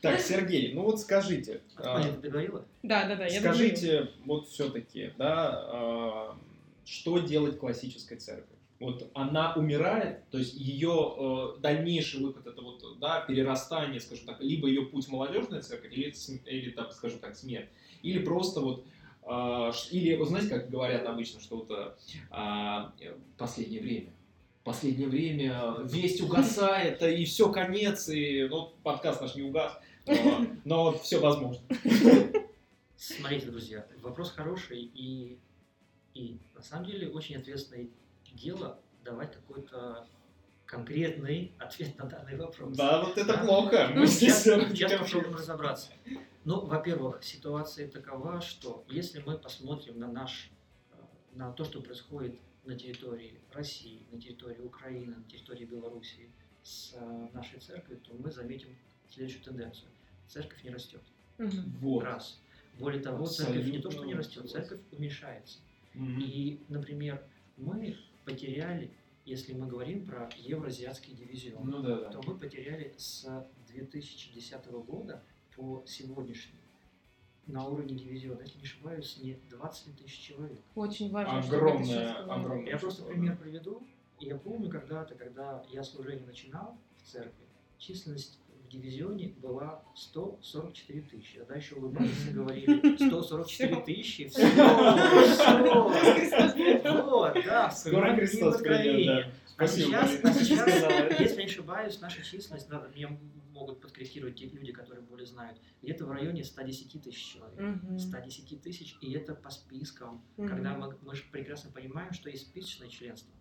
Так, 0.00 0.20
Сергей, 0.20 0.74
ну 0.74 0.82
вот 0.82 1.00
скажите, 1.00 1.60
а, 1.76 1.96
Аня, 1.96 2.12
ты 2.12 2.20
договорила? 2.20 2.64
Да, 2.84 3.08
да, 3.08 3.16
да. 3.16 3.26
я 3.26 3.40
скажите, 3.40 4.08
вот 4.24 4.48
все-таки, 4.48 5.10
да, 5.18 5.50
а, 5.72 6.38
что 6.84 7.18
делать 7.18 7.58
классической 7.58 8.16
церкви? 8.16 8.57
Вот 8.80 9.10
она 9.14 9.54
умирает, 9.54 10.28
то 10.30 10.38
есть 10.38 10.54
ее 10.54 11.56
дальнейший 11.58 12.20
выход 12.20 12.46
это 12.46 12.62
вот, 12.62 12.82
да, 13.00 13.20
перерастание, 13.22 14.00
скажем 14.00 14.26
так, 14.26 14.40
либо 14.40 14.68
ее 14.68 14.86
путь 14.86 15.08
молодежная 15.08 15.62
церковь, 15.62 15.92
или, 15.92 16.14
или 16.46 16.70
так, 16.70 16.92
скажем 16.92 17.18
так, 17.18 17.34
смерть, 17.34 17.68
или 18.02 18.20
просто 18.20 18.60
вот 18.60 18.84
ш- 19.28 19.88
или, 19.90 20.14
вы 20.16 20.24
знаете, 20.26 20.48
как 20.48 20.70
говорят 20.70 21.06
обычно, 21.06 21.40
что 21.40 21.56
вот 21.56 21.70
а, 21.70 21.96
а, 22.30 22.92
э, 23.00 23.14
последнее 23.36 23.80
время. 23.80 24.12
Последнее 24.64 25.08
время 25.08 25.76
весть 25.84 26.20
угасает, 26.20 27.02
и 27.02 27.24
все, 27.24 27.50
конец, 27.50 28.08
и 28.08 28.46
ну, 28.48 28.72
подкаст 28.82 29.20
наш 29.20 29.34
не 29.34 29.42
угас, 29.42 29.78
но, 30.06 30.46
но 30.64 30.98
все 30.98 31.20
возможно. 31.20 31.62
Смотрите, 32.96 33.46
друзья, 33.46 33.86
вопрос 34.02 34.30
хороший 34.30 34.90
и, 34.94 35.38
и 36.14 36.36
на 36.54 36.62
самом 36.62 36.86
деле 36.86 37.08
очень 37.08 37.36
ответственное 37.36 37.88
дело 38.34 38.78
давать 39.04 39.32
какой-то 39.34 40.06
конкретный 40.66 41.52
ответ 41.58 41.96
на 41.98 42.04
данный 42.04 42.36
вопрос. 42.36 42.76
Да, 42.76 43.02
вот 43.02 43.16
это 43.16 43.32
Да. 43.34 43.44
плохо. 43.44 43.88
Ну, 43.94 44.00
Мы 44.00 44.06
сейчас, 44.06 44.44
сейчас 44.44 44.92
попробуем 45.00 45.34
разобраться. 45.34 45.90
Ну, 46.44 46.60
во-первых, 46.66 47.24
ситуация 47.24 47.88
такова, 47.88 48.40
что 48.40 48.84
если 48.88 49.20
мы 49.26 49.38
посмотрим 49.38 49.98
на 49.98 50.08
наш, 50.10 50.50
э, 50.92 50.96
на 51.34 51.52
то, 51.52 51.64
что 51.64 51.80
происходит 51.80 52.38
на 52.64 52.74
территории 52.78 53.40
России, 53.52 54.02
на 54.12 54.20
территории 54.20 54.60
Украины, 54.60 55.16
на 55.16 55.24
территории 55.24 55.64
Белоруссии 55.64 56.30
с 56.62 56.92
э, 56.94 57.28
нашей 57.32 57.60
церковью, 57.60 58.00
то 58.00 58.12
мы 58.18 58.30
заметим 58.30 58.68
следующую 59.10 59.42
тенденцию. 59.44 59.88
Церковь 60.28 60.62
не 60.64 60.70
растет. 60.70 61.02
Мгм. 61.38 61.76
Вот. 61.80 62.04
Раз. 62.04 62.38
Более 62.78 63.02
того, 63.02 63.26
церковь 63.26 63.66
не 63.66 63.78
то, 63.78 63.90
что 63.90 64.04
не 64.04 64.12
Абсолютно 64.12 64.42
растет, 64.42 64.50
церковь 64.50 64.80
уменьшается. 64.92 65.58
Мгм. 65.94 66.20
И, 66.20 66.60
например, 66.68 67.22
мы 67.56 67.96
потеряли, 68.28 68.90
если 69.24 69.52
мы 69.54 69.66
говорим 69.66 70.04
про 70.04 70.28
Евразиатский 70.36 71.14
дивизион, 71.14 71.68
Ну 71.68 71.82
да, 71.82 72.00
да. 72.00 72.10
то 72.10 72.22
мы 72.26 72.36
потеряли 72.36 72.94
с 72.96 73.26
2010 73.68 74.66
года 74.86 75.22
по 75.56 75.82
сегодняшний 75.86 76.58
на 77.46 77.66
уровне 77.66 77.94
дивизиона, 77.96 78.42
если 78.42 78.58
не 78.58 78.64
ошибаюсь, 78.64 79.18
не 79.22 79.34
20 79.48 79.96
тысяч 79.96 80.18
человек. 80.18 80.60
Очень 80.74 81.10
важно, 81.10 81.42
что 81.42 81.56
Огромное, 81.56 81.78
ты 81.78 81.84
сейчас 81.86 82.16
огромное. 82.28 82.70
Я 82.70 82.78
просто 82.78 83.02
пример 83.04 83.36
да. 83.36 83.42
приведу. 83.42 83.82
Я 84.20 84.36
помню 84.36 84.68
когда-то, 84.68 85.14
когда 85.14 85.64
я 85.70 85.82
служение 85.82 86.26
начинал 86.26 86.76
в 86.98 87.10
церкви, 87.10 87.46
численность 87.78 88.38
дивизионе 88.68 89.28
была 89.28 89.82
144 89.94 91.02
тысячи. 91.02 91.38
Тогда 91.38 91.54
еще 91.54 91.76
улыбались 91.76 92.26
и 92.28 92.32
говорили 92.32 92.96
144 92.96 93.76
тысячи, 93.82 94.28
все, 94.28 94.46
все. 94.46 94.62
Вот, 97.02 97.34
да, 97.44 97.70
Скоро 97.70 98.14
Христос 98.14 98.58
придет. 98.58 99.26
А 99.56 99.66
сейчас, 99.66 100.20
а 100.22 100.32
сейчас, 100.32 101.18
если 101.18 101.40
не 101.40 101.46
ошибаюсь, 101.46 102.00
наша 102.00 102.22
численность, 102.22 102.68
надо, 102.68 102.88
меня 102.94 103.18
могут 103.58 103.80
подкорректировать 103.80 104.36
те 104.36 104.46
люди, 104.46 104.70
которые 104.72 105.02
более 105.02 105.26
знают, 105.26 105.58
где-то 105.82 106.06
в 106.06 106.12
районе 106.12 106.44
110 106.44 107.02
тысяч 107.02 107.32
человек. 107.32 107.58
Мгм. 107.58 107.98
110 107.98 108.62
тысяч, 108.62 108.96
и 109.00 109.12
это 109.12 109.34
по 109.34 109.50
спискам. 109.50 110.22
Когда 110.36 110.76
мы, 110.76 110.96
мы 111.02 111.16
же 111.16 111.24
прекрасно 111.32 111.70
понимаем, 111.72 112.12
что 112.12 112.30
есть 112.30 112.46
списочное 112.48 112.88
членство, 112.88 113.32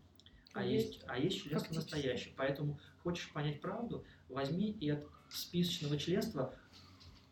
а 0.54 0.64
Есть 0.64 1.02
а 1.08 1.20
есть 1.20 1.44
членство 1.44 1.74
настоящее. 1.76 2.34
Поэтому 2.36 2.80
хочешь 3.04 3.32
понять 3.32 3.62
правду, 3.62 4.04
возьми 4.30 4.72
и 4.80 4.90
от 4.90 5.04
списочного 5.30 5.98
членства 5.98 6.54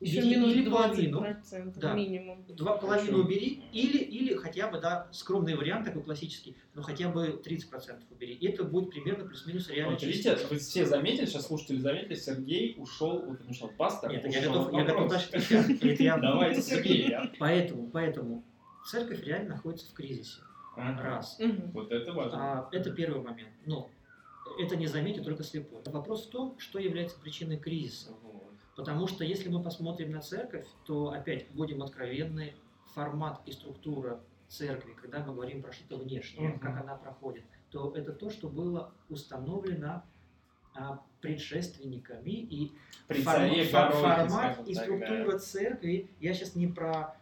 Еще 0.02 0.20
убери 0.20 0.36
минут 0.36 0.52
или 0.52 0.66
20 0.66 1.12
половину, 1.12 1.74
Да. 1.78 1.94
минимум. 1.94 2.46
два 2.50 2.78
половину 2.78 3.08
Хорошо. 3.12 3.24
убери, 3.26 3.64
или, 3.72 3.98
или 3.98 4.36
хотя 4.36 4.68
бы, 4.70 4.80
да, 4.82 5.08
скромный 5.14 5.56
вариант 5.56 5.86
такой 5.86 6.04
классический, 6.04 6.56
но 6.74 6.82
хотя 6.82 7.08
бы 7.10 7.42
30% 7.44 8.04
убери. 8.12 8.34
И 8.34 8.48
это 8.48 8.66
будет 8.66 8.90
примерно 8.92 9.26
плюс-минус 9.26 9.70
реальная 9.70 9.94
Вот 9.94 10.04
видите, 10.04 10.38
вы 10.50 10.58
все 10.58 10.86
заметили, 10.86 11.26
сейчас 11.26 11.48
слушатели 11.48 11.78
заметили, 11.78 12.16
Сергей 12.16 12.76
ушел, 12.78 13.20
вот 13.26 13.40
он 13.42 13.50
ушел, 13.50 13.72
пастор 13.78 14.12
Нет, 14.12 14.26
ушел 14.26 14.34
я 14.42 14.48
готов, 14.48 14.68
от 14.68 14.74
я 14.74 14.84
готов 14.84 15.10
дальше. 15.10 15.30
Это 15.32 16.04
я- 16.04 16.18
Давайте, 16.18 16.62
Сергей. 16.62 17.16
Поэтому, 17.40 17.90
поэтому 17.90 18.44
церковь 18.86 19.24
реально 19.24 19.56
находится 19.56 19.90
в 19.90 19.94
кризисе. 19.94 20.42
Ага. 20.78 21.02
Раз. 21.04 21.40
Вот 21.74 21.90
это 21.94 22.12
важно. 22.12 22.38
А, 22.38 22.70
это 22.74 22.92
первый 22.92 23.22
момент. 23.22 23.50
Но 23.66 23.90
это 24.58 24.76
не 24.76 24.88
заметит 24.88 25.24
только 25.24 25.44
слепой. 25.44 25.82
Вопрос 25.86 26.26
в 26.28 26.30
том, 26.30 26.58
что 26.60 26.80
является 26.80 27.20
причиной 27.20 27.58
кризиса. 27.58 28.12
Потому 28.76 29.08
что 29.08 29.24
если 29.24 29.48
мы 29.50 29.64
посмотрим 29.64 30.12
на 30.12 30.22
церковь, 30.22 30.68
то 30.86 31.10
опять 31.12 31.50
будем 31.52 31.82
откровенны, 31.82 32.54
формат 32.94 33.42
и 33.46 33.52
структура 33.52 34.22
церкви, 34.48 34.94
когда 35.02 35.20
мы 35.20 35.34
говорим 35.34 35.62
про 35.62 35.72
что-то 35.72 35.98
внешнее, 35.98 36.50
Мгм. 36.50 36.60
как 36.60 36.82
она 36.82 36.96
проходит, 36.96 37.44
то 37.72 37.94
это 37.96 38.12
то, 38.14 38.30
что 38.30 38.48
было 38.50 38.92
установлено 39.10 40.04
а, 40.78 41.02
предшественниками 41.22 42.32
и 42.32 42.72
При 43.08 43.22
форм- 43.22 43.50
царе 43.50 43.64
формат 43.66 44.68
и 44.68 44.74
структура 44.76 45.38
церкви. 45.40 46.10
Я 46.20 46.34
сейчас 46.34 46.54
не 46.56 46.68
про 46.68 47.16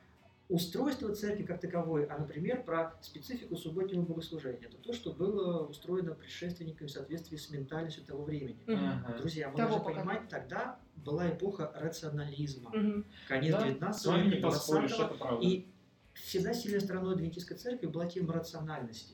устройство 0.50 1.14
церкви 1.16 1.44
как 1.44 1.62
таковой, 1.62 2.06
а, 2.06 2.18
например, 2.18 2.64
про 2.64 2.94
специфику 3.02 3.56
субботнего 3.56 4.02
богослужения. 4.02 4.68
Это 4.68 4.78
то, 4.78 4.94
что 4.94 5.12
было 5.14 5.66
устроено 5.66 6.14
предшественниками 6.14 6.88
в 6.88 6.92
соответствии 6.92 7.38
с 7.38 7.50
ментальностью 7.50 8.04
того 8.04 8.24
времени. 8.24 8.60
Ага. 8.68 9.18
Друзья, 9.20 9.50
мы 9.50 9.58
должны 9.58 9.80
понимать, 9.84 10.28
тогда 10.30 10.78
была 10.98 11.30
эпоха 11.30 11.72
рационализма. 11.76 12.70
Мгм. 12.72 13.06
Конец 13.28 13.52
Да, 13.54 13.64
19 13.64 14.02
С 14.02 14.06
вами 14.06 14.24
не 14.26 14.30
века, 14.32 14.48
поспоришь, 14.50 14.92
20 14.92 15.06
это 15.12 15.18
правда. 15.20 15.46
и 15.48 15.66
всегда 16.14 16.54
сильной 16.54 16.82
стороной 16.82 17.14
адвентистской 17.16 17.58
церкви 17.58 17.88
была 17.88 18.06
тема 18.06 18.34
рациональности. 18.34 19.14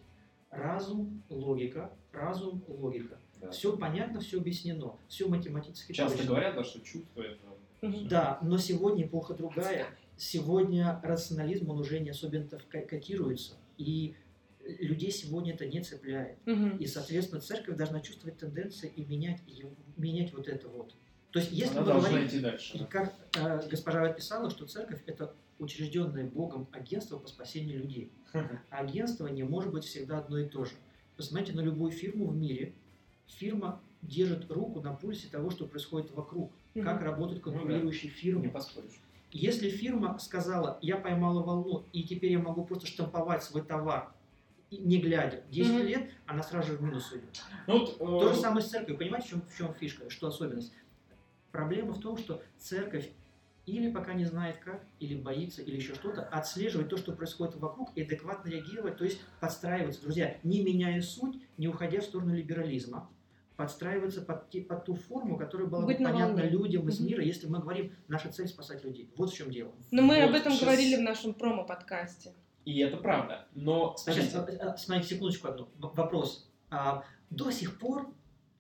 Разум, 0.52 1.22
логика, 1.30 1.92
разум, 2.12 2.64
логика. 2.68 3.18
Да. 3.40 3.52
Все 3.52 3.78
понятно, 3.78 4.20
все 4.20 4.40
объяснено, 4.40 4.96
все 5.08 5.28
математически 5.28 5.94
Часто 5.94 6.18
точно. 6.18 6.32
говорят, 6.32 6.56
да, 6.56 6.64
что 6.64 6.82
чувство 6.82 7.22
это... 7.22 7.40
Мгм. 7.82 8.08
Да, 8.10 8.40
но 8.42 8.58
сегодня 8.58 9.06
эпоха 9.06 9.34
другая. 9.36 9.88
Сегодня 10.24 11.00
рационализм, 11.02 11.70
он 11.70 11.80
уже 11.80 12.00
не 12.02 12.10
особенно 12.10 12.46
котируется. 12.46 13.54
И 13.78 14.16
людей 14.66 15.12
сегодня 15.12 15.54
это 15.54 15.66
не 15.66 15.82
цепляет. 15.82 16.38
Мгм. 16.46 16.76
И, 16.76 16.88
соответственно, 16.88 17.40
церковь 17.40 17.78
должна 17.78 18.02
чувствовать 18.02 18.38
тенденции 18.38 18.92
и 18.98 19.06
менять, 19.06 19.40
её- 19.48 19.70
менять 19.96 20.34
вот 20.34 20.50
это 20.50 20.68
вот. 20.68 20.94
То 21.32 21.40
есть, 21.40 21.54
если 21.54 21.78
Она 21.78 21.94
мы 21.94 22.02
говорим, 22.02 22.28
идти 22.28 22.40
дальше. 22.42 22.76
и 22.76 22.80
да. 22.80 22.86
как 22.88 23.14
э, 23.38 23.62
госпожа 23.70 24.04
описала, 24.04 24.50
что 24.50 24.66
церковь 24.66 25.02
это 25.06 25.34
учрежденное 25.58 26.26
Богом 26.26 26.68
агентство 26.74 27.18
по 27.18 27.28
спасению 27.30 27.80
людей. 27.80 28.12
А 28.34 28.50
агентство 28.72 29.26
не 29.28 29.44
может 29.44 29.72
быть 29.72 29.86
всегда 29.86 30.18
одно 30.20 30.38
и 30.38 30.50
то 30.50 30.66
же. 30.66 30.74
Посмотрите 31.16 31.54
на 31.54 31.62
любую 31.62 31.94
фирму 31.94 32.28
в 32.28 32.36
мире. 32.36 32.74
Фирма 33.28 33.82
держит 34.02 34.52
руку 34.52 34.82
на 34.82 34.94
пульсе 34.94 35.30
того, 35.30 35.50
что 35.50 35.66
происходит 35.66 36.12
вокруг. 36.12 36.52
Мгм. 36.76 36.84
Как 36.84 37.02
работают 37.04 37.46
Ну 37.46 37.52
да. 37.54 37.58
конкурирующие 37.60 38.12
фирмы. 38.12 38.42
Не 38.42 38.48
поспоришь. 38.50 39.00
Если 39.32 39.70
фирма 39.70 40.18
сказала, 40.18 40.80
я 40.82 40.98
поймала 40.98 41.44
волну, 41.44 41.86
и 41.94 42.04
теперь 42.04 42.32
я 42.32 42.40
могу 42.40 42.66
просто 42.66 42.88
штамповать 42.88 43.44
свой 43.44 43.62
товар, 43.62 44.12
не 44.72 45.00
глядя, 45.00 45.44
10 45.52 45.74
Мгм. 45.74 45.84
лет, 45.86 46.10
она 46.26 46.42
сразу 46.44 46.72
же 46.72 46.78
в 46.78 46.82
минус 46.82 47.12
уйдет. 47.12 47.42
Ну, 47.68 47.86
э, 47.86 47.98
То 47.98 48.34
же 48.34 48.40
самое 48.40 48.66
с 48.66 48.70
церковью. 48.70 48.98
Понимаете, 48.98 49.28
в 49.28 49.30
чем, 49.30 49.42
в 49.42 49.58
чем 49.58 49.74
фишка, 49.76 50.10
что 50.10 50.28
особенность? 50.28 50.74
Проблема 51.52 51.94
в 51.94 52.00
том, 52.00 52.18
что 52.18 52.42
церковь 52.58 53.10
или 53.66 53.92
пока 53.92 54.14
не 54.14 54.26
знает 54.26 54.58
как, 54.58 54.84
или 55.00 55.16
боится, 55.16 55.62
или 55.62 55.76
еще 55.76 55.94
что-то, 55.94 56.24
отслеживать 56.24 56.90
то, 56.90 56.98
что 56.98 57.12
происходит 57.12 57.56
вокруг, 57.58 57.92
и 57.96 58.02
адекватно 58.02 58.50
реагировать, 58.50 58.98
то 58.98 59.04
есть 59.04 59.22
подстраиваться, 59.40 60.02
друзья, 60.02 60.38
не 60.44 60.64
меняя 60.64 61.02
суть, 61.02 61.40
не 61.58 61.68
уходя 61.68 62.02
в 62.02 62.04
сторону 62.04 62.34
либерализма, 62.34 63.08
подстраиваться 63.60 64.22
под, 64.22 64.50
те- 64.50 64.62
под 64.62 64.86
ту 64.86 64.96
форму, 64.96 65.36
которая 65.38 65.68
была 65.68 65.82
бы 65.82 65.88
Быть 65.88 66.00
на 66.00 66.12
понятна 66.14 66.36
волне. 66.38 66.50
людям 66.50 66.88
из 66.88 67.02
мира, 67.02 67.22
если 67.22 67.46
мы 67.48 67.60
говорим, 67.60 67.92
наша 68.08 68.32
цель 68.32 68.48
спасать 68.48 68.86
людей. 68.86 69.10
Вот 69.18 69.32
в 69.32 69.36
чем 69.36 69.52
дело. 69.52 69.74
Но 69.92 70.02
мы 70.02 70.22
об 70.22 70.32
вот 70.32 70.40
этом 70.40 70.54
щас- 70.54 70.62
говорили 70.62 70.96
в 70.96 71.02
нашем 71.02 71.34
промо-подкасте. 71.34 72.32
И 72.64 72.80
это 72.80 72.96
правда. 72.96 73.50
Но, 73.56 73.96
Сейчас, 73.98 74.32
смотрите, 74.32 74.62
а, 74.62 74.72
а, 74.72 74.78
смотрите, 74.78 75.16
секундочку 75.16 75.50
одну. 75.50 75.68
Вопрос. 75.78 76.50
А 76.70 77.04
до 77.30 77.52
сих 77.52 77.78
пор 77.80 78.10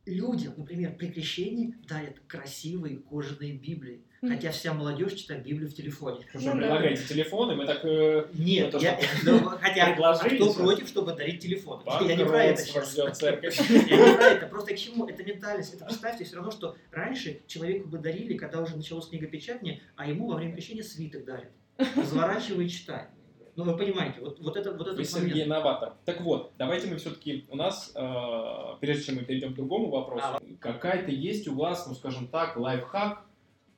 людям, 0.05 0.53
например, 0.57 0.97
при 0.97 1.07
крещении 1.07 1.75
дарят 1.87 2.19
красивые 2.27 2.97
кожаные 2.97 3.53
Библии. 3.53 4.03
Хотя 4.21 4.51
вся 4.51 4.73
молодежь 4.73 5.13
читает 5.13 5.43
Библию 5.43 5.69
в 5.69 5.73
телефоне. 5.73 6.25
Что 6.29 6.39
Ну 6.39 6.41
же, 6.41 6.51
да. 6.51 6.57
предлагаете 6.57 7.03
телефоны, 7.05 7.55
мы 7.55 7.65
так... 7.65 7.79
э, 7.85 8.27
Нет, 8.33 8.75
я, 8.81 8.99
ну, 9.23 9.39
хотя 9.39 9.95
а 9.95 10.29
кто 10.29 10.53
против, 10.53 10.87
чтобы 10.87 11.13
дарить 11.13 11.41
телефон? 11.41 11.81
Я 12.01 12.15
не 12.15 12.25
про 12.25 12.43
это 12.43 12.61
сейчас. 12.61 12.95
Я 12.97 13.05
не 13.05 14.15
про 14.17 14.23
это, 14.25 14.47
просто 14.47 14.73
к 14.73 14.77
чему? 14.77 15.07
Это 15.07 15.23
ментальность. 15.23 15.73
Это 15.73 15.85
представьте 15.85 16.25
все 16.25 16.35
равно, 16.35 16.51
что 16.51 16.75
раньше 16.91 17.41
человеку 17.47 17.87
бы 17.87 17.97
дарили, 17.97 18.35
когда 18.37 18.61
уже 18.61 18.75
началось 18.75 19.07
книгопечатание, 19.07 19.81
а 19.95 20.07
ему 20.07 20.27
во 20.27 20.35
время 20.35 20.53
крещения 20.53 20.83
свиток 20.83 21.23
дарят. 21.25 21.51
Разворачивай 21.95 22.65
и 22.65 22.69
читай. 22.69 23.07
Ну, 23.55 23.65
вы 23.65 23.77
понимаете, 23.77 24.21
вот, 24.21 24.39
вот, 24.39 24.55
это, 24.55 24.71
вот 24.71 24.87
Вы, 24.87 24.93
этот 24.93 25.09
Сергей, 25.09 25.31
момент. 25.31 25.49
новатор. 25.49 25.93
Так 26.05 26.21
вот, 26.21 26.53
давайте 26.57 26.87
мы 26.87 26.95
все-таки, 26.95 27.45
у 27.49 27.57
нас, 27.57 27.91
э, 27.93 28.75
прежде 28.79 29.03
чем 29.03 29.15
мы 29.15 29.23
перейдем 29.23 29.51
к 29.53 29.55
другому 29.57 29.89
вопросу, 29.89 30.23
А. 30.25 30.39
какая-то 30.61 31.11
есть 31.11 31.45
у 31.49 31.55
вас, 31.55 31.85
ну, 31.85 31.93
скажем 31.93 32.27
так, 32.27 32.55
лайфхак, 32.55 33.21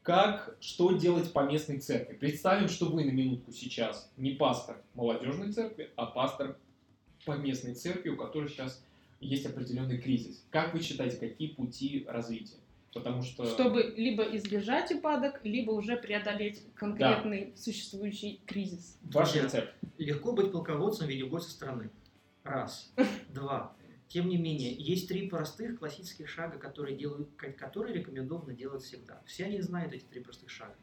как, 0.04 0.56
что 0.60 0.92
делать 0.94 1.32
по 1.32 1.42
местной 1.46 1.80
церкви. 1.80 2.16
Представим, 2.16 2.70
что 2.70 2.88
вы 2.88 3.06
на 3.06 3.12
минутку 3.12 3.52
сейчас 3.52 4.12
не 4.18 4.32
пастор 4.32 4.82
молодежной 4.96 5.52
церкви, 5.52 5.92
а 5.96 6.08
пастор 6.08 6.58
по 7.26 7.38
местной 7.38 7.76
церкви, 7.76 8.10
у 8.10 8.18
которой 8.18 8.50
сейчас 8.50 8.84
есть 9.20 9.46
определенный 9.46 10.00
кризис. 10.00 10.44
Как 10.50 10.74
вы 10.74 10.82
считаете, 10.82 11.18
какие 11.18 11.50
пути 11.50 12.06
развития? 12.08 12.58
Потому 12.94 13.22
что... 13.22 13.46
Чтобы 13.46 13.94
либо 13.96 14.24
избежать 14.36 14.92
упадок, 14.92 15.40
либо 15.44 15.72
уже 15.72 15.96
преодолеть 15.96 16.62
конкретный 16.76 17.54
существующий 17.56 18.42
кризис. 18.46 18.98
Ваш 19.04 19.36
рецепт. 19.36 19.74
Легко 19.98 20.34
быть 20.34 20.52
полководцем, 20.52 21.08
ведь 21.08 21.20
любой 21.20 21.42
со 21.42 21.52
стороны. 21.52 21.90
Раз. 22.44 22.92
Два. 23.34 23.74
Тем 24.12 24.28
не 24.28 24.36
менее, 24.36 24.74
есть 24.74 25.08
три 25.08 25.30
простых 25.30 25.80
классических 25.80 26.28
шага, 26.28 26.58
которые, 26.58 26.98
делают, 26.98 27.30
ко- 27.38 27.54
которые 27.54 27.96
рекомендовано 27.96 28.54
делать 28.54 28.84
всегда. 28.84 29.24
Все 29.26 29.46
они 29.46 29.62
знают 29.62 29.94
эти 29.94 30.04
три 30.04 30.20
простых 30.20 30.50
шага. 30.50 30.76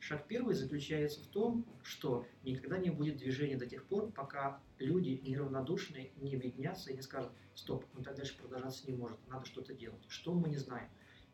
Шаг 0.00 0.26
первый 0.26 0.56
заключается 0.56 1.20
в 1.20 1.28
том, 1.28 1.64
что 1.84 2.26
никогда 2.42 2.78
не 2.78 2.90
будет 2.90 3.18
движения 3.18 3.56
до 3.56 3.66
тех 3.66 3.84
пор, 3.84 4.10
пока 4.10 4.60
люди 4.80 5.20
неравнодушные 5.22 6.10
не 6.16 6.34
объединятся 6.34 6.90
и 6.90 6.96
не 6.96 7.02
скажут, 7.02 7.30
стоп, 7.54 7.84
ну 7.94 8.02
так 8.02 8.16
дальше 8.16 8.36
продолжаться 8.36 8.84
не 8.88 8.96
может, 8.96 9.16
надо 9.28 9.46
что-то 9.46 9.74
делать. 9.74 10.02
Что 10.08 10.34
мы 10.34 10.48
не 10.48 10.56
знаем? 10.56 10.88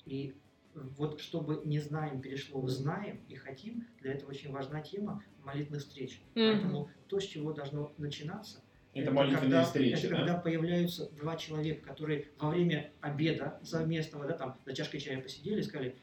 И 0.05 0.34
вот 0.74 1.18
чтобы 1.18 1.62
не 1.64 1.78
знаем 1.78 2.20
перешло 2.20 2.61
в 2.61 2.68
знаем 2.68 3.24
и 3.26 3.36
хотим, 3.36 3.86
для 4.03 4.12
этого 4.12 4.32
очень 4.32 4.53
важна 4.53 4.82
тема 4.82 5.24
молитвенных 5.42 5.80
встреч. 5.80 6.20
Мгм. 6.34 6.53
Поэтому 6.53 6.90
то, 7.09 7.18
с 7.18 7.24
чего 7.24 7.55
должно 7.55 7.90
начинаться, 7.96 8.62
Это 8.95 9.11
молитвенные 9.11 9.41
когда, 9.43 9.64
встречи, 9.64 10.07
это 10.07 10.09
да? 10.09 10.16
когда 10.16 10.34
появляются 10.34 11.11
два 11.11 11.36
человека, 11.36 11.86
которые 11.86 12.28
во 12.39 12.51
время 12.51 12.91
обеда 13.01 13.61
совместного, 13.62 14.26
да, 14.26 14.32
там, 14.34 14.59
за 14.64 14.74
чашкой 14.74 14.99
чая 14.99 15.20
посидели 15.20 15.61
и 15.61 15.62
сказали, 15.62 15.95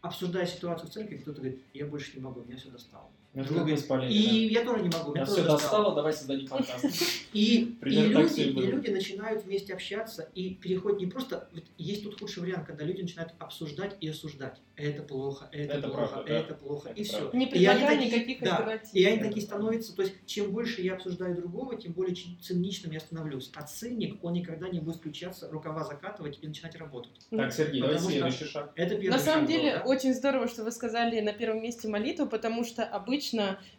обсуждая 0.00 0.46
ситуацию 0.46 0.88
в 0.88 0.92
церкви, 0.92 1.16
кто-то 1.16 1.40
говорит, 1.40 1.62
я 1.72 1.86
больше 1.86 2.16
не 2.16 2.22
могу, 2.22 2.44
меня 2.44 2.56
все 2.56 2.70
достало. 2.70 3.10
Ну, 3.34 3.44
как 3.44 3.70
воспаление, 3.70 4.18
И 4.18 4.52
я 4.52 4.64
тоже 4.64 4.82
не 4.82 4.88
могу, 4.88 5.12
тоже 5.12 5.24
все 5.30 5.44
достало. 5.44 5.94
давай 5.94 6.12
создадим 6.12 6.48
подкаст. 6.48 6.84
И, 7.32 7.76
и, 7.84 7.90
люди, 7.90 8.40
и 8.40 8.52
люди 8.52 8.90
начинают 8.90 9.44
вместе 9.44 9.74
общаться 9.74 10.28
и 10.34 10.54
переходят 10.54 10.98
не 10.98 11.06
просто... 11.06 11.48
вот 11.52 11.62
есть 11.76 12.02
тут 12.02 12.18
худший 12.18 12.42
вариант, 12.42 12.66
когда 12.66 12.84
люди 12.84 13.02
начинают 13.02 13.32
обсуждать 13.38 13.96
и 14.00 14.08
осуждать. 14.08 14.58
Это 14.76 15.02
плохо, 15.02 15.48
это, 15.52 15.74
Это 15.74 15.88
плохо, 15.88 16.06
правда, 16.08 16.24
да. 16.32 16.38
это 16.38 16.54
плохо, 16.54 16.88
Это 16.88 17.00
и 17.00 17.04
все. 17.04 17.30
Не 17.32 17.46
предлагая 17.46 17.98
никаких 18.04 18.40
да, 18.40 18.56
альтернатив. 18.56 18.94
И 18.94 19.04
они 19.04 19.18
такие 19.22 19.42
становятся, 19.42 19.94
то 19.94 20.02
есть 20.02 20.14
чем 20.26 20.50
больше 20.52 20.82
я 20.82 20.94
обсуждаю 20.94 21.36
другого, 21.36 21.76
тем 21.76 21.92
более 21.92 22.16
циничным 22.40 22.92
я 22.92 23.00
становлюсь. 23.00 23.50
А 23.54 23.62
циник, 23.62 24.22
он 24.24 24.32
никогда 24.32 24.68
не 24.68 24.80
будет 24.80 24.96
включаться, 24.96 25.50
рукава 25.50 25.84
закатывать 25.84 26.38
и 26.40 26.46
начинать 26.46 26.76
работать. 26.76 27.12
Так, 27.30 27.52
Сергей, 27.52 27.80
давай 27.82 27.96
Потому 27.96 28.10
что- 28.10 28.20
следующий 28.20 28.44
шаг. 28.52 28.72
Это 28.74 28.90
первый 28.94 29.10
На 29.10 29.18
самом 29.18 29.44
был, 29.44 29.52
деле, 29.52 29.72
да? 29.74 29.82
очень 29.84 30.14
здорово, 30.14 30.48
что 30.48 30.64
вы 30.64 30.70
сказали 30.72 31.20
на 31.20 31.32
первом 31.32 31.62
месте 31.62 31.88
молитву, 31.88 32.26
потому 32.26 32.64
что 32.64 32.84
обычно, 32.84 33.17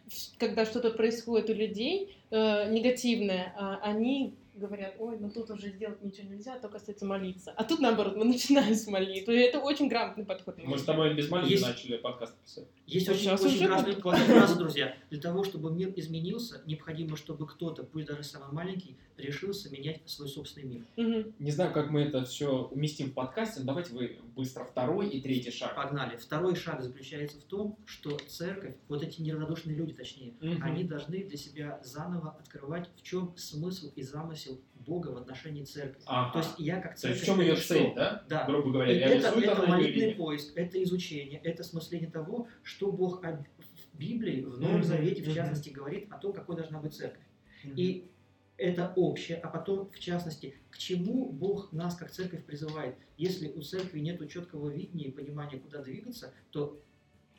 в- 0.08 0.38
когда 0.38 0.64
что-то 0.64 0.90
происходит 0.90 1.50
у 1.50 1.54
людей 1.54 2.16
э, 2.30 2.70
негативное, 2.70 3.52
а, 3.56 3.80
они 3.82 4.34
говорят, 4.60 4.94
ой, 4.98 5.16
ну 5.18 5.30
тут 5.30 5.50
уже 5.50 5.70
сделать 5.70 6.02
ничего 6.02 6.28
нельзя, 6.32 6.58
только 6.58 6.76
остается 6.76 7.04
молиться. 7.06 7.52
А 7.56 7.64
тут, 7.64 7.80
наоборот, 7.80 8.16
мы 8.16 8.24
начинаем 8.24 8.74
с 8.74 8.86
молитвы. 8.86 9.34
И 9.34 9.38
это 9.40 9.58
очень 9.60 9.88
грамотный 9.88 10.24
подход. 10.24 10.56
Мы 10.62 10.78
с 10.78 10.84
тобой 10.84 11.14
без 11.14 11.28
молитвы 11.30 11.52
Есть- 11.52 11.66
начали 11.66 11.96
подкаст 11.96 12.34
писать. 12.44 12.66
Есть 12.86 13.08
очень, 13.08 13.30
очень 13.30 13.66
как- 13.68 14.00
классная 14.00 14.26
фраза, 14.26 14.56
друзья. 14.56 14.94
Для 15.10 15.20
того, 15.20 15.44
чтобы 15.44 15.70
мир 15.72 15.92
изменился, 15.96 16.62
необходимо, 16.66 17.16
чтобы 17.16 17.46
кто-то, 17.46 17.82
пусть 17.84 18.06
даже 18.06 18.22
самый 18.24 18.52
маленький, 18.52 18.96
решился 19.16 19.68
менять 19.70 20.00
свой 20.06 20.28
собственный 20.28 20.66
мир. 20.66 20.82
Мгм. 20.96 21.34
Не 21.38 21.50
знаю, 21.50 21.72
как 21.74 21.90
мы 21.90 22.00
это 22.02 22.24
все 22.24 22.68
уместим 22.72 23.10
в 23.10 23.12
подкасте, 23.12 23.60
но 23.60 23.66
давайте 23.66 23.92
вы 23.92 24.18
быстро 24.34 24.64
второй 24.64 25.08
и 25.10 25.20
третий 25.20 25.50
шаг. 25.50 25.76
Погнали. 25.76 26.16
Второй 26.16 26.56
шаг 26.56 26.82
заключается 26.82 27.38
в 27.38 27.42
том, 27.42 27.76
что 27.84 28.16
церковь, 28.28 28.74
вот 28.88 29.02
эти 29.02 29.20
неравнодушные 29.20 29.76
люди, 29.76 29.92
точнее, 29.92 30.32
Мгм. 30.40 30.62
они 30.62 30.84
должны 30.84 31.22
для 31.22 31.36
себя 31.36 31.80
заново 31.84 32.34
открывать, 32.40 32.88
в 32.96 33.02
чем 33.02 33.34
смысл 33.36 33.90
и 33.94 34.02
замысел 34.02 34.49
Бога 34.74 35.08
в 35.08 35.16
отношении 35.18 35.64
церкви. 35.64 36.02
Ага. 36.06 36.32
То 36.32 36.38
есть 36.40 36.58
я 36.58 36.80
как 36.80 36.98
То 36.98 37.08
есть 37.08 37.20
церковь... 37.20 37.22
в 37.22 37.24
чем 37.26 37.40
ее 37.40 37.56
что? 37.56 37.74
цель, 37.74 37.94
да? 37.94 38.24
Да. 38.28 38.46
Грубо 38.46 38.70
говоря, 38.72 38.92
И 38.92 38.96
это, 38.96 39.28
это 39.28 39.66
молитвенный 39.66 40.14
поиск, 40.14 40.52
это 40.56 40.82
изучение, 40.82 41.38
это 41.44 41.62
осмысление 41.62 42.10
того, 42.10 42.48
что 42.62 42.90
Бог 42.90 43.22
об- 43.24 43.44
в 43.92 43.98
Библии, 43.98 44.40
в 44.42 44.58
Новом 44.58 44.76
Мгм, 44.76 44.84
Завете, 44.84 45.22
в 45.22 45.26
мгм. 45.26 45.34
частности, 45.34 45.68
говорит 45.68 46.06
о 46.10 46.16
том, 46.18 46.32
какой 46.32 46.56
должна 46.56 46.80
быть 46.80 46.94
церковь. 46.94 47.22
Мгм. 47.64 47.74
И 47.76 48.08
это 48.56 48.92
общее, 48.96 49.36
а 49.38 49.48
потом, 49.48 49.90
в 49.90 49.98
частности, 49.98 50.54
к 50.70 50.78
чему 50.78 51.30
Бог 51.30 51.72
нас 51.72 51.94
как 51.96 52.10
церковь 52.10 52.44
призывает. 52.44 52.96
Если 53.18 53.48
у 53.48 53.60
церкви 53.62 54.00
нет 54.00 54.26
четкого 54.30 54.70
видения 54.70 55.06
и 55.06 55.10
понимания, 55.10 55.58
куда 55.58 55.82
двигаться, 55.82 56.32
то 56.50 56.80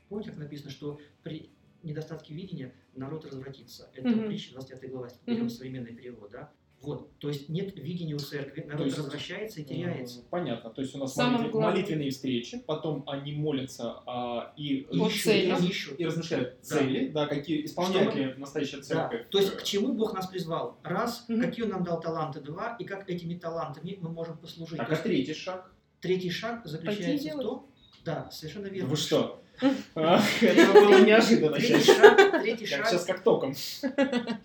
помните, 0.09 0.30
как 0.32 0.39
написано, 0.39 0.70
что 0.72 0.99
при 1.24 1.49
недостатке 1.84 2.34
видения 2.36 2.74
народ 2.95 3.26
развратится. 3.26 3.89
Это 3.95 4.09
Мгм. 4.09 4.28
притча 4.28 4.53
25 4.53 4.89
глава, 4.91 5.09
Мгм. 5.26 5.49
современный 5.49 5.93
перевод, 5.95 6.30
да? 6.32 6.51
Вот, 6.82 7.15
то 7.19 7.27
есть 7.27 7.47
нет 7.47 7.77
видения 7.77 8.15
у 8.15 8.19
церкви, 8.19 8.63
народ 8.67 8.86
есть, 8.88 8.97
развращается 8.97 9.61
и 9.61 9.63
теряется. 9.63 10.23
Понятно. 10.32 10.71
То 10.71 10.82
есть 10.82 10.95
у 10.95 10.97
нас 10.97 11.13
главное. 11.15 11.47
молитвенные 11.51 12.09
встречи, 12.09 12.57
потом 12.65 13.03
они 13.07 13.34
молятся 13.34 14.01
а, 14.07 14.51
и, 14.57 14.88
Вот 14.91 15.11
ищут, 15.11 15.23
цель. 15.23 15.49
и 15.61 15.67
ищут. 15.67 15.99
и 15.99 16.05
размышляют 16.05 16.55
Да. 16.61 16.63
цели, 16.77 17.07
да, 17.09 17.27
какие 17.27 17.65
исполняет 17.65 18.09
Что 18.11 18.19
ли 18.19 18.34
настоящая 18.36 18.77
Да. 18.77 18.84
церковь. 18.84 19.27
То 19.29 19.38
есть 19.38 19.55
к 19.57 19.63
чему 19.63 19.93
Бог 19.93 20.13
нас 20.15 20.25
призвал? 20.27 20.77
Раз, 20.82 21.25
Мгм. 21.27 21.41
какие 21.41 21.65
Он 21.65 21.71
нам 21.71 21.84
дал 21.84 21.99
таланты? 22.01 22.41
Два, 22.41 22.75
и 22.79 22.84
как 22.84 23.07
этими 23.07 23.36
талантами 23.36 23.97
мы 24.01 24.09
можем 24.09 24.38
послужить. 24.38 24.77
Так, 24.77 24.91
а 24.91 24.95
третий 24.95 25.34
шаг? 25.36 25.71
Третий 25.99 26.32
шаг 26.32 26.65
заключается 26.65 27.13
в 27.27 27.29
делать. 27.32 27.45
том, 27.45 27.67
да, 28.03 28.29
совершенно 28.32 28.65
верно. 28.67 28.89
Вы 28.89 28.95
что? 28.95 29.38
Ах, 29.95 30.23
Это 30.41 30.73
было 30.73 31.05
неожиданно 31.05 31.55
Третий 31.57 31.79
сейчас. 31.84 31.97
шаг, 31.97 32.41
третий 32.41 32.65
Как 32.65 32.77
шаг, 32.79 32.88
сейчас 32.88 33.05
как 33.05 33.23
током. 33.23 33.53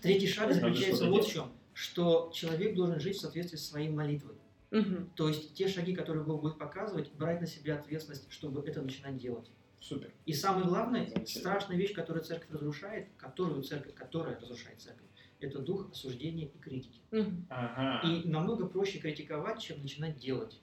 третий 0.03 0.27
шаг 0.27 0.53
заключается 0.53 1.09
вот 1.09 1.25
в 1.25 1.31
чем, 1.33 1.51
что 1.77 2.31
человек 2.33 2.75
должен 2.75 2.99
жить 2.99 3.17
в 3.17 3.21
соответствии 3.21 3.55
со 3.55 3.67
своей 3.67 3.89
молитвой. 3.89 4.33
Мгм. 4.71 5.11
То 5.13 5.27
есть 5.27 5.53
те 5.53 5.67
шаги, 5.67 5.93
которые 5.93 6.23
Бог 6.23 6.41
будет 6.41 6.57
показывать, 6.57 7.11
брать 7.13 7.39
на 7.39 7.45
себя 7.45 7.75
ответственность, 7.75 8.25
чтобы 8.31 8.67
это 8.67 8.81
начинать 8.81 9.17
делать. 9.17 9.47
Супер. 9.79 10.11
И 10.25 10.33
самое 10.33 10.65
главное, 10.65 11.07
страшная 11.27 11.77
вещь, 11.77 11.93
которую 11.93 12.25
церковь 12.25 12.49
разрушает, 12.49 13.09
которую 13.17 13.61
церковь, 13.61 13.93
которая 13.93 14.39
разрушает 14.39 14.81
церковь, 14.81 15.05
это 15.39 15.59
дух 15.59 15.91
осуждения 15.91 16.47
и 16.47 16.57
критики. 16.57 16.99
Мгм. 17.11 17.45
Ага. 17.49 18.07
И 18.07 18.27
намного 18.27 18.65
проще 18.65 18.97
критиковать, 18.97 19.61
чем 19.61 19.79
начинать 19.83 20.17
делать. 20.17 20.59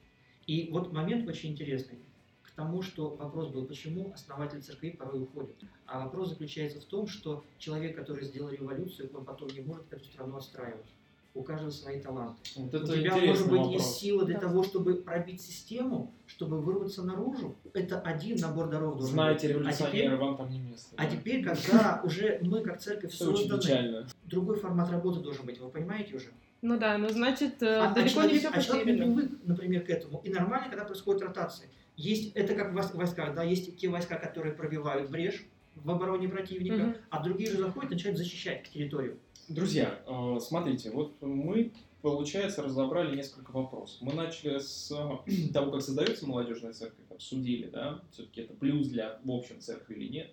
И 0.49 0.69
вот 0.73 0.93
момент 0.93 1.29
очень 1.29 1.53
интересный 1.53 2.01
к 2.43 2.51
тому, 2.57 2.83
что 2.83 3.11
вопрос 3.11 3.53
был, 3.53 3.67
почему 3.67 4.13
основатели 4.13 4.61
церкви 4.61 4.91
порой 4.91 5.23
уходят. 5.23 5.55
А 5.87 6.05
вопрос 6.05 6.31
заключается 6.31 6.81
в 6.81 6.85
том, 6.85 7.07
что 7.07 7.45
человек, 7.59 7.95
который 7.95 8.25
сделал 8.25 8.51
революцию, 8.51 9.11
он 9.15 9.25
потом 9.25 9.49
не 9.51 9.61
может 9.61 9.93
эту 9.93 10.05
страну 10.07 10.39
отстраивать. 10.39 10.87
У 11.35 11.43
каждого 11.43 11.71
свои 11.71 12.01
таланты. 12.01 12.37
Вот 12.55 12.73
У 12.75 12.87
тебя, 12.87 13.17
может 13.17 13.49
быть, 13.51 13.59
вопрос. 13.59 13.73
есть 13.73 13.97
сила 13.97 14.25
для 14.25 14.35
Да. 14.37 14.43
того, 14.47 14.63
чтобы 14.63 14.95
пробить 14.95 15.41
систему, 15.43 16.13
чтобы 16.29 16.61
вырваться 16.61 17.03
наружу. 17.03 17.57
Это 17.73 18.01
один 18.03 18.37
набор 18.39 18.69
даров 18.69 18.97
должен 18.99 19.15
Знаете, 19.15 19.49
быть. 19.49 19.57
А 19.57 19.59
революционеры, 19.59 19.97
теперь, 20.07 20.17
вам 20.17 20.37
там 20.37 20.49
не 20.51 20.61
место. 20.61 20.95
а 20.97 21.03
да. 21.05 21.11
теперь, 21.11 21.45
когда 21.45 22.01
уже 22.05 22.39
мы, 22.43 22.61
как 22.61 22.81
церковь, 22.81 23.13
созданы, 23.13 24.07
другой 24.27 24.57
формат 24.61 24.89
работы 24.91 25.19
должен 25.21 25.45
быть. 25.45 25.59
Вы 25.59 25.71
понимаете 25.71 26.15
уже? 26.15 26.27
Ну 26.63 26.79
да, 26.79 26.97
ну 26.99 27.09
значит, 27.09 27.61
э, 27.65 27.67
А, 27.79 27.91
а 27.91 27.95
далеко 27.95 28.11
человек, 28.11 28.33
не 28.35 28.39
все 28.39 28.49
а 28.51 28.63
человек 28.63 28.87
не 28.87 28.93
привык, 28.97 29.31
например, 29.43 29.85
к 29.85 29.91
этому. 29.91 30.21
И 30.23 30.31
нормально, 30.31 30.69
когда 30.71 30.85
происходит 30.85 31.23
ротация. 31.23 31.69
Есть, 31.97 32.31
это 32.37 32.55
как 32.55 32.73
в 32.73 32.79
войс- 32.79 32.97
войсках, 32.97 33.35
да, 33.35 33.43
есть 33.43 33.77
те 33.77 33.89
войска, 33.89 34.17
которые 34.17 34.55
пробивают 34.55 35.11
брешь 35.11 35.45
в 35.75 35.91
обороне 35.91 36.29
противника, 36.29 36.77
Мгм. 36.85 36.97
а 37.11 37.23
другие 37.25 37.51
же 37.51 37.59
заходят 37.59 37.91
и 37.91 37.95
начинают 37.95 38.19
защищать 38.19 38.71
территорию. 38.73 39.19
Друзья, 39.49 40.01
э, 40.07 40.39
смотрите, 40.41 40.91
вот 40.91 41.21
мы, 41.21 41.73
получается, 42.01 42.63
разобрали 42.63 43.15
несколько 43.15 43.51
вопросов. 43.51 44.01
Мы 44.01 44.15
начали 44.15 44.59
с 44.59 44.91
э, 44.91 45.53
того, 45.53 45.71
как 45.71 45.83
создается 45.83 46.27
молодежная 46.27 46.73
церковь, 46.73 47.05
обсудили, 47.11 47.69
да, 47.69 48.01
все-таки 48.11 48.43
это 48.43 48.55
плюс 48.55 48.89
для, 48.89 49.21
в 49.23 49.31
общем, 49.31 49.61
церкви 49.61 49.95
или 49.97 50.09
нет. 50.09 50.33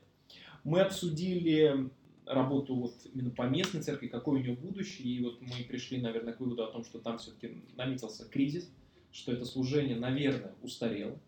Мы 0.63 0.79
обсудили 0.79 1.89
работу 2.25 2.75
вот 2.75 2.95
именно 3.13 3.31
по 3.31 3.43
местной 3.43 3.81
церкви, 3.81 4.07
какое 4.07 4.39
у 4.39 4.43
нее 4.43 4.55
будущее, 4.55 5.07
и 5.07 5.23
вот 5.23 5.41
мы 5.41 5.65
пришли, 5.67 5.99
наверное, 5.99 6.33
к 6.33 6.39
выводу 6.39 6.63
о 6.63 6.67
том, 6.67 6.85
что 6.85 6.99
там 6.99 7.17
все-таки 7.17 7.61
наметился 7.75 8.25
кризис, 8.29 8.71
что 9.11 9.33
это 9.33 9.43
служение, 9.43 9.97
наверное, 9.97 10.53
устарело. 10.61 11.19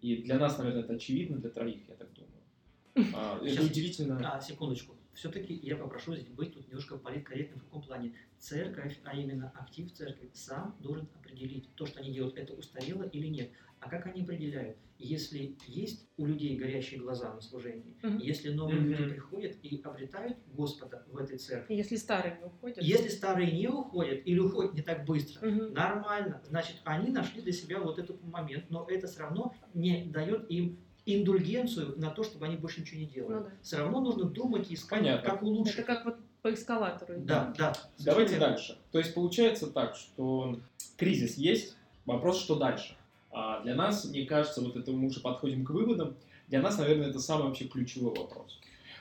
И 0.00 0.16
для 0.16 0.38
нас, 0.38 0.58
наверное, 0.58 0.82
это 0.82 0.94
очевидно, 0.94 1.36
для 1.36 1.50
троих, 1.50 1.82
я 1.88 1.94
так 1.94 2.08
думаю. 2.14 3.12
А, 3.14 3.38
это 3.44 3.62
удивительно. 3.62 4.18
А, 4.24 4.40
секундочку. 4.40 4.97
Все-таки 5.18 5.52
я 5.52 5.74
попрошу 5.74 6.14
здесь 6.14 6.28
быть 6.28 6.54
тут 6.54 6.68
немножко 6.68 6.96
политкорректным 6.96 7.58
в 7.58 7.64
каком 7.64 7.82
плане. 7.82 8.14
Церковь, 8.38 9.00
а 9.02 9.16
именно 9.16 9.50
актив 9.56 9.92
церкви, 9.92 10.30
сам 10.32 10.76
должен 10.78 11.08
определить, 11.16 11.74
то, 11.74 11.86
что 11.86 11.98
они 11.98 12.12
делают, 12.12 12.36
это 12.38 12.54
устарело 12.54 13.02
или 13.02 13.26
нет. 13.26 13.50
А 13.80 13.88
как 13.88 14.06
они 14.06 14.22
определяют? 14.22 14.76
Если 14.96 15.56
есть 15.66 16.08
у 16.16 16.26
людей 16.26 16.56
горящие 16.56 17.00
глаза 17.00 17.34
на 17.34 17.40
служении, 17.40 17.96
Мгм. 18.00 18.18
если 18.18 18.50
новые 18.50 18.80
Мгм. 18.80 18.90
люди 18.90 19.08
приходят 19.14 19.56
и 19.64 19.80
обретают 19.82 20.36
Господа 20.46 21.04
в 21.08 21.16
этой 21.16 21.38
церкви, 21.38 21.74
Если 21.74 21.96
старые 21.96 22.38
не 22.38 22.44
уходят. 22.44 22.78
если 22.80 23.08
старые 23.08 23.50
не 23.50 23.66
уходят 23.66 24.20
или 24.24 24.38
уходят 24.38 24.74
не 24.74 24.82
так 24.82 25.04
быстро, 25.04 25.44
Мгм. 25.48 25.74
нормально, 25.74 26.40
значит, 26.44 26.80
они 26.84 27.10
нашли 27.10 27.42
для 27.42 27.52
себя 27.52 27.80
вот 27.80 27.98
этот 27.98 28.22
момент, 28.22 28.70
но 28.70 28.86
это 28.88 29.08
все 29.08 29.20
равно 29.20 29.52
не 29.74 30.04
дает 30.04 30.48
им 30.48 30.78
индульгенцию 31.16 31.94
на 31.98 32.10
то, 32.10 32.22
чтобы 32.22 32.46
они 32.46 32.56
больше 32.56 32.80
ничего 32.82 33.00
не 33.00 33.06
делали. 33.06 33.34
Ну 33.34 33.40
да. 33.40 33.50
Все 33.62 33.76
равно 33.78 34.00
нужно 34.00 34.24
думать 34.24 34.70
и 34.70 34.74
искать, 34.74 35.00
Понятно. 35.00 35.30
как 35.30 35.42
улучшить. 35.42 35.74
Это 35.74 35.82
как 35.84 36.04
вот 36.04 36.16
по 36.42 36.52
эскалатору. 36.52 37.14
Да, 37.18 37.54
да. 37.56 37.72
Давайте 37.98 38.30
Совершенно 38.34 38.54
дальше. 38.54 38.78
То 38.92 38.98
есть 38.98 39.14
получается 39.14 39.66
так, 39.68 39.96
что 39.96 40.58
кризис 40.96 41.36
есть, 41.36 41.76
вопрос, 42.06 42.40
что 42.40 42.56
дальше. 42.56 42.94
А 43.30 43.60
для 43.62 43.74
нас, 43.74 44.04
мне 44.04 44.24
кажется, 44.24 44.60
вот 44.60 44.76
это 44.76 44.90
мы 44.92 45.08
уже 45.08 45.20
подходим 45.20 45.64
к 45.64 45.70
выводам, 45.70 46.14
для 46.48 46.60
нас, 46.60 46.78
наверное, 46.78 47.08
это 47.08 47.20
самый 47.20 47.48
вообще 47.48 47.66
ключевой 47.66 48.14
вопрос. 48.14 48.58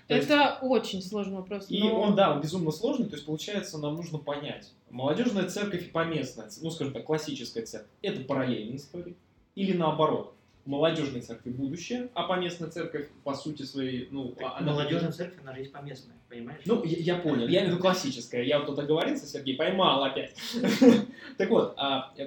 То 0.07 0.15
есть- 0.15 0.29
Это 0.29 0.59
очень 0.61 1.01
сложный 1.01 1.35
вопрос. 1.35 1.65
И 1.69 1.81
но- 1.83 2.01
он, 2.01 2.15
да, 2.15 2.33
он 2.33 2.41
безумно 2.41 2.71
сложный, 2.71 3.07
то 3.07 3.15
есть, 3.15 3.25
получается, 3.25 3.77
нам 3.77 3.95
нужно 3.95 4.17
понять, 4.17 4.71
молодежная 4.89 5.49
церковь 5.49 5.87
и 5.87 5.89
поместная, 5.89 6.49
ну, 6.61 6.71
скажем 6.71 6.93
так, 6.93 7.05
классическая 7.05 7.65
церковь, 7.65 7.91
это 8.01 8.21
параллельные 8.21 8.77
истории, 8.77 9.15
или 9.55 9.75
наоборот, 9.75 10.33
молодежной 10.67 11.21
церкви 11.21 11.49
будущее, 11.49 12.09
а 12.13 12.23
поместная 12.23 12.69
церковь, 12.69 13.07
по 13.23 13.33
сути 13.33 13.63
своей, 13.63 14.07
ну, 14.11 14.35
Так, 14.37 14.55
она... 14.57 14.73
Молодежная 14.73 15.11
церковь, 15.11 15.39
она 15.41 15.53
же 15.53 15.61
есть 15.61 15.71
поместная, 15.71 16.15
понимаешь? 16.29 16.61
Ну, 16.65 16.83
я, 16.83 17.15
я 17.15 17.21
понял, 17.21 17.47
я 17.47 17.59
имею 17.59 17.67
в 17.67 17.71
виду 17.71 17.81
классическая, 17.81 18.43
я 18.43 18.59
вот 18.59 18.67
тут 18.67 18.79
оговорился, 18.79 19.25
Сергей, 19.25 19.55
поймал 19.55 20.03
опять. 20.03 20.35
Так 21.37 21.49
вот, 21.49 21.77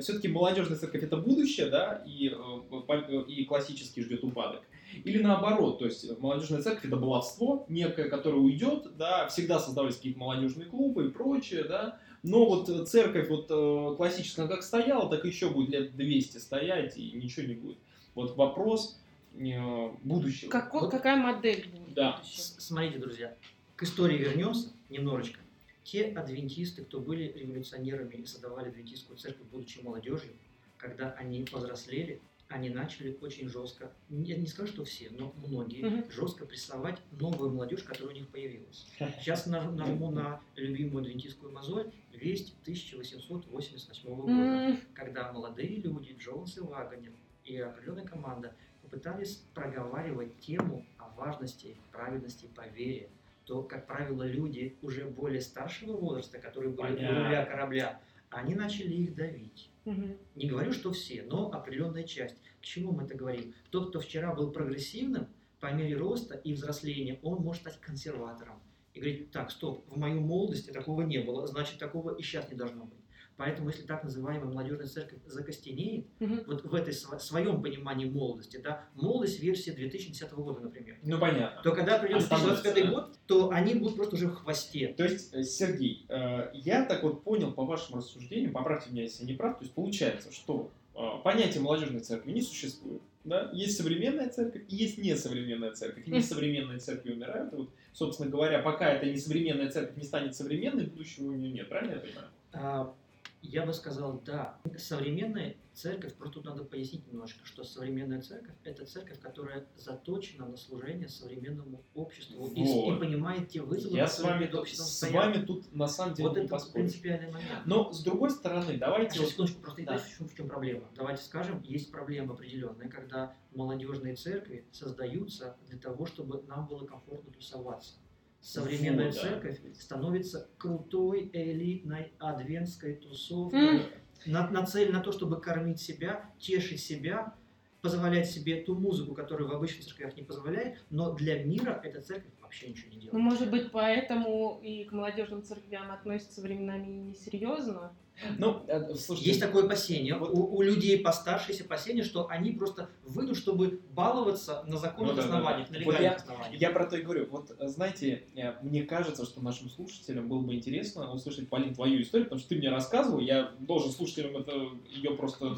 все-таки 0.00 0.28
молодежная 0.28 0.78
церковь 0.78 1.02
это 1.02 1.16
будущее, 1.16 1.66
да, 1.66 2.02
и, 2.06 2.32
э, 2.32 3.24
и 3.26 3.44
классический 3.44 4.02
ждет 4.02 4.22
упадок. 4.22 4.62
Или 5.04 5.22
наоборот, 5.22 5.78
то 5.78 5.84
есть 5.84 6.18
молодежная 6.18 6.62
церковь 6.62 6.86
это 6.86 6.96
баловство 6.96 7.64
некое, 7.68 8.08
которое 8.08 8.38
уйдет, 8.38 8.96
да, 8.96 9.28
всегда 9.28 9.58
создавались 9.58 9.96
какие-то 9.96 10.18
молодежные 10.18 10.66
клубы 10.66 11.06
и 11.06 11.10
прочее, 11.10 11.64
да, 11.64 11.98
но 12.22 12.44
вот 12.44 12.88
церковь 12.88 13.28
вот 13.28 13.46
э, 13.50 13.96
классическая 13.96 14.46
как 14.46 14.62
стояла, 14.62 15.08
так 15.08 15.24
еще 15.24 15.50
будет 15.50 15.70
лет 15.70 15.96
200 15.96 16.38
стоять 16.38 16.96
и 16.96 17.12
ничего 17.12 17.46
не 17.46 17.54
будет. 17.54 17.78
Вот 18.14 18.36
вопрос 18.36 18.98
э, 19.34 19.90
будущего. 20.02 20.50
Како- 20.50 20.80
Вот- 20.80 20.90
какая 20.90 21.16
модель 21.16 21.68
будет? 21.68 21.94
Да. 21.94 22.20
Смотрите, 22.24 22.98
друзья, 22.98 23.36
к 23.76 23.82
истории 23.82 24.18
вернемся 24.18 24.68
немножечко. 24.88 25.40
Те 25.84 26.04
адвентисты, 26.12 26.82
кто 26.84 27.00
были 27.00 27.32
революционерами 27.36 28.14
и 28.16 28.26
создавали 28.26 28.68
адвентистскую 28.68 29.16
церковь, 29.18 29.46
будучи 29.50 29.78
молодежью, 29.80 30.32
когда 30.76 31.12
они 31.12 31.44
повзрослели, 31.44 32.20
они 32.48 32.68
начали 32.68 33.16
очень 33.20 33.48
жестко, 33.48 33.92
я 34.10 34.36
не 34.36 34.46
скажу, 34.46 34.72
что 34.72 34.84
все, 34.84 35.08
но 35.10 35.32
многие, 35.46 35.84
Мгм. 35.84 36.10
жестко 36.10 36.44
прессовать 36.46 36.98
новую 37.12 37.50
молодежь, 37.52 37.84
которая 37.84 38.12
у 38.12 38.18
них 38.18 38.28
появилась. 38.28 38.86
Сейчас 39.20 39.46
наж- 39.46 39.70
нажму 39.72 40.10
на 40.10 40.40
любимую 40.56 41.02
адвентистскую 41.02 41.52
мозоль, 41.52 41.90
весть 42.12 42.54
1888 42.62 44.14
года 44.14 44.76
когда 44.94 45.32
молодые 45.32 45.76
люди, 45.76 46.14
Джонс 46.18 46.56
и 46.56 46.60
Вагонер 46.60 47.12
и 47.50 47.58
определенная 47.58 48.04
команда 48.04 48.54
попытались 48.82 49.42
проговаривать 49.54 50.38
тему 50.38 50.84
о 50.98 51.08
важности 51.10 51.76
праведности 51.90 52.48
по 52.54 52.66
вере, 52.68 53.10
то, 53.44 53.62
как 53.62 53.86
правило, 53.86 54.22
люди 54.22 54.76
уже 54.82 55.04
более 55.04 55.40
старшего 55.40 55.96
возраста, 55.96 56.38
которые 56.38 56.70
были 56.72 56.92
у 56.92 56.96
Понятно. 56.96 57.24
руля 57.24 57.44
корабля, 57.44 58.00
они 58.30 58.54
начали 58.54 58.92
их 58.94 59.14
давить. 59.14 59.70
мгм. 59.84 60.16
Не 60.36 60.46
говорю, 60.48 60.72
что 60.72 60.92
все, 60.92 61.22
но 61.24 61.50
определенная 61.50 62.04
часть. 62.04 62.36
К 62.60 62.62
чему 62.62 62.92
мы 62.92 63.04
это 63.04 63.16
говорим? 63.16 63.54
Тот, 63.70 63.88
кто 63.88 64.00
вчера 64.00 64.34
был 64.34 64.52
прогрессивным, 64.52 65.26
по 65.58 65.72
мере 65.72 65.96
роста 65.96 66.34
и 66.36 66.52
взросления, 66.52 67.18
он 67.22 67.42
может 67.42 67.62
стать 67.62 67.80
консерватором. 67.80 68.60
И 68.94 69.00
говорить, 69.00 69.30
так, 69.30 69.50
стоп, 69.50 69.84
в 69.88 69.98
мою 69.98 70.20
молодости 70.20 70.70
такого 70.70 71.02
не 71.02 71.18
было, 71.18 71.46
значит, 71.46 71.78
такого 71.78 72.14
и 72.14 72.22
сейчас 72.22 72.50
не 72.50 72.56
должно 72.56 72.84
быть. 72.84 72.98
Поэтому, 73.40 73.70
если 73.70 73.84
так 73.84 74.04
называемая 74.04 74.50
молодежная 74.52 74.86
церковь 74.86 75.18
закостенеет, 75.24 76.04
Мгм. 76.18 76.42
вот 76.46 76.62
в 76.62 76.74
этой 76.74 76.92
сво- 76.92 77.18
своем 77.18 77.62
понимании 77.62 78.04
молодости, 78.04 78.58
да, 78.62 78.84
молодость 78.94 79.40
версии 79.40 79.70
2010 79.70 80.42
года, 80.42 80.60
например, 80.60 80.98
Ну, 81.02 81.18
понятно. 81.18 81.58
то 81.62 81.72
когда 81.74 81.98
придет 81.98 82.18
Остановится, 82.18 82.62
2025 82.64 82.84
да. 82.84 82.90
год, 82.90 83.18
то 83.26 83.48
они 83.50 83.76
будут 83.76 83.96
просто 83.96 84.16
уже 84.16 84.28
в 84.28 84.34
хвосте. 84.34 84.88
То 84.88 85.04
есть, 85.04 85.32
э, 85.32 85.42
Сергей, 85.42 86.04
э, 86.10 86.50
я 86.52 86.84
так 86.84 87.02
вот 87.02 87.24
понял 87.24 87.50
по 87.52 87.64
вашим 87.64 87.96
рассуждениям, 87.96 88.52
поправьте 88.52 88.90
меня, 88.90 89.04
если 89.04 89.22
я 89.22 89.30
не 89.30 89.36
прав, 89.38 89.56
то 89.56 89.64
есть 89.64 89.72
получается, 89.74 90.30
что 90.32 90.70
э, 90.94 91.00
понятие 91.24 91.62
молодежной 91.62 92.00
церкви 92.00 92.32
не 92.32 92.42
существует. 92.42 93.00
Да? 93.24 93.48
Есть 93.54 93.78
современная 93.78 94.28
церковь 94.28 94.64
и 94.68 94.76
есть 94.76 94.98
несовременная 94.98 95.72
церковь. 95.72 96.06
И 96.06 96.10
несовременные 96.10 96.78
церкви 96.78 97.12
умирают. 97.14 97.54
И 97.54 97.56
вот, 97.56 97.70
собственно 97.94 98.28
говоря, 98.28 98.58
пока 98.58 98.92
эта 98.92 99.06
несовременная 99.06 99.70
церковь 99.70 99.96
не 99.96 100.04
станет 100.04 100.34
современной, 100.36 100.84
будущего 100.84 101.28
у 101.28 101.32
нее 101.32 101.50
нет. 101.52 101.70
Правильно 101.70 101.94
я 101.94 102.00
понимаю? 102.00 102.94
А, 103.42 103.46
Я 103.46 103.64
бы 103.66 103.72
сказал, 103.72 104.20
да. 104.24 104.58
Современная 104.76 105.56
церковь, 105.72 106.14
просто 106.14 106.34
тут 106.40 106.44
надо 106.44 106.64
пояснить 106.64 107.06
немножко, 107.06 107.44
что 107.46 107.64
современная 107.64 108.20
церковь– 108.20 108.54
это 108.64 108.84
церковь, 108.84 109.18
которая 109.20 109.66
заточена 109.76 110.46
на 110.46 110.56
служение 110.56 111.08
современному 111.08 111.82
обществу 111.94 112.48
и, 112.48 112.62
Вот. 112.62 112.96
и 112.96 113.00
понимает 113.00 113.48
те 113.48 113.62
вызовы, 113.62 113.96
Я 113.96 114.06
с 114.06 114.16
которые 114.16 114.34
вами, 114.34 114.44
перед 114.44 114.54
обществом 114.56 114.86
с 114.86 114.96
стоят. 114.96 115.14
вами 115.14 115.44
тут 115.46 115.72
на 115.74 115.86
самом 115.88 116.14
деле 116.14 116.28
Вот 116.28 116.36
не 116.36 116.42
это 116.44 116.50
поспоришь. 116.50 116.74
принципиальный 116.90 117.32
момент. 117.32 117.66
Но 117.66 117.92
с 117.92 118.02
другой 118.02 118.30
стороны, 118.30 118.74
А 118.74 118.78
давайте... 118.78 119.10
сейчас, 119.14 119.20
вот- 119.22 119.30
секундочку, 119.30 119.60
просто 119.62 119.82
Да. 119.84 119.92
да. 119.92 119.98
в, 119.98 120.08
чем, 120.18 120.28
в 120.28 120.34
чем 120.34 120.48
проблема. 120.48 120.84
Давайте 120.94 121.22
скажем, 121.22 121.62
есть 121.62 121.90
проблема 121.90 122.34
определенная, 122.34 122.88
когда 122.88 123.34
молодежные 123.54 124.16
церкви 124.16 124.66
создаются 124.72 125.56
для 125.68 125.78
того, 125.78 126.04
чтобы 126.06 126.42
нам 126.46 126.66
было 126.66 126.84
комфортно 126.84 127.32
тусоваться. 127.32 127.94
Современная 128.40 129.12
да. 129.12 129.18
церковь 129.18 129.60
становится 129.78 130.48
крутой, 130.56 131.30
элитной, 131.32 132.12
адвентской 132.18 132.94
тусовкой, 132.94 133.60
М. 133.60 133.82
на, 134.26 134.48
нацелена 134.50 134.98
на 134.98 135.04
то, 135.04 135.12
чтобы 135.12 135.40
кормить 135.40 135.80
себя, 135.80 136.30
тешить 136.38 136.80
себя, 136.80 137.34
позволять 137.82 138.30
себе 138.30 138.62
ту 138.62 138.74
музыку, 138.74 139.14
которую 139.14 139.50
в 139.50 139.52
обычных 139.52 139.84
церквях 139.84 140.16
не 140.16 140.22
позволяет, 140.22 140.82
но 140.90 141.12
для 141.14 141.42
мира 141.44 141.80
эта 141.82 142.00
церковь 142.00 142.32
вообще 142.40 142.68
ничего 142.68 142.90
не 142.90 142.96
делает. 142.96 143.12
Ну, 143.12 143.18
может 143.18 143.50
быть, 143.50 143.70
поэтому 143.72 144.58
и 144.62 144.84
к 144.84 144.92
молодежным 144.92 145.42
церквям 145.42 145.90
относятся 145.90 146.40
временами 146.40 146.86
несерьезно. 146.86 147.92
Ну, 148.38 148.62
э, 148.66 148.94
слушайте, 148.94 149.30
Есть 149.30 149.40
такое 149.40 149.64
опасение. 149.64 150.16
Вот- 150.16 150.30
У, 150.30 150.56
у 150.56 150.62
людей 150.62 150.98
постарше 150.98 151.52
есть 151.52 151.62
опасение, 151.62 152.04
что 152.04 152.28
они 152.28 152.52
просто 152.52 152.88
выйдут, 153.04 153.36
чтобы 153.36 153.80
баловаться 153.92 154.62
на 154.66 154.76
законных 154.76 155.16
Ну 155.16 155.22
да, 155.22 155.28
да, 155.28 155.28
основаниях, 155.36 155.68
да. 155.70 155.78
на 155.78 155.84
Вот 155.84 155.94
легальных 155.94 156.16
основаниях. 156.22 156.60
Я 156.60 156.70
про 156.70 156.84
то 156.86 156.96
и 156.96 157.02
говорю. 157.02 157.26
Вот, 157.30 157.50
э, 157.58 157.68
знаете, 157.68 158.24
э, 158.36 158.54
мне 158.62 158.82
кажется, 158.82 159.24
что 159.24 159.42
нашим 159.42 159.70
слушателям 159.70 160.28
было 160.28 160.40
бы 160.40 160.54
интересно 160.54 161.12
услышать, 161.12 161.48
Полин, 161.48 161.74
твою 161.74 162.02
историю, 162.02 162.26
потому 162.26 162.40
что 162.40 162.48
ты 162.50 162.56
мне 162.56 162.70
рассказывал, 162.70 163.20
я 163.20 163.52
должен 163.58 163.90
слушателям 163.90 164.36
это 164.36 164.52
ее 164.88 165.12
просто... 165.16 165.56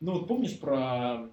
Ну 0.00 0.12
вот 0.12 0.28
помнишь 0.28 0.58
про 0.60 1.28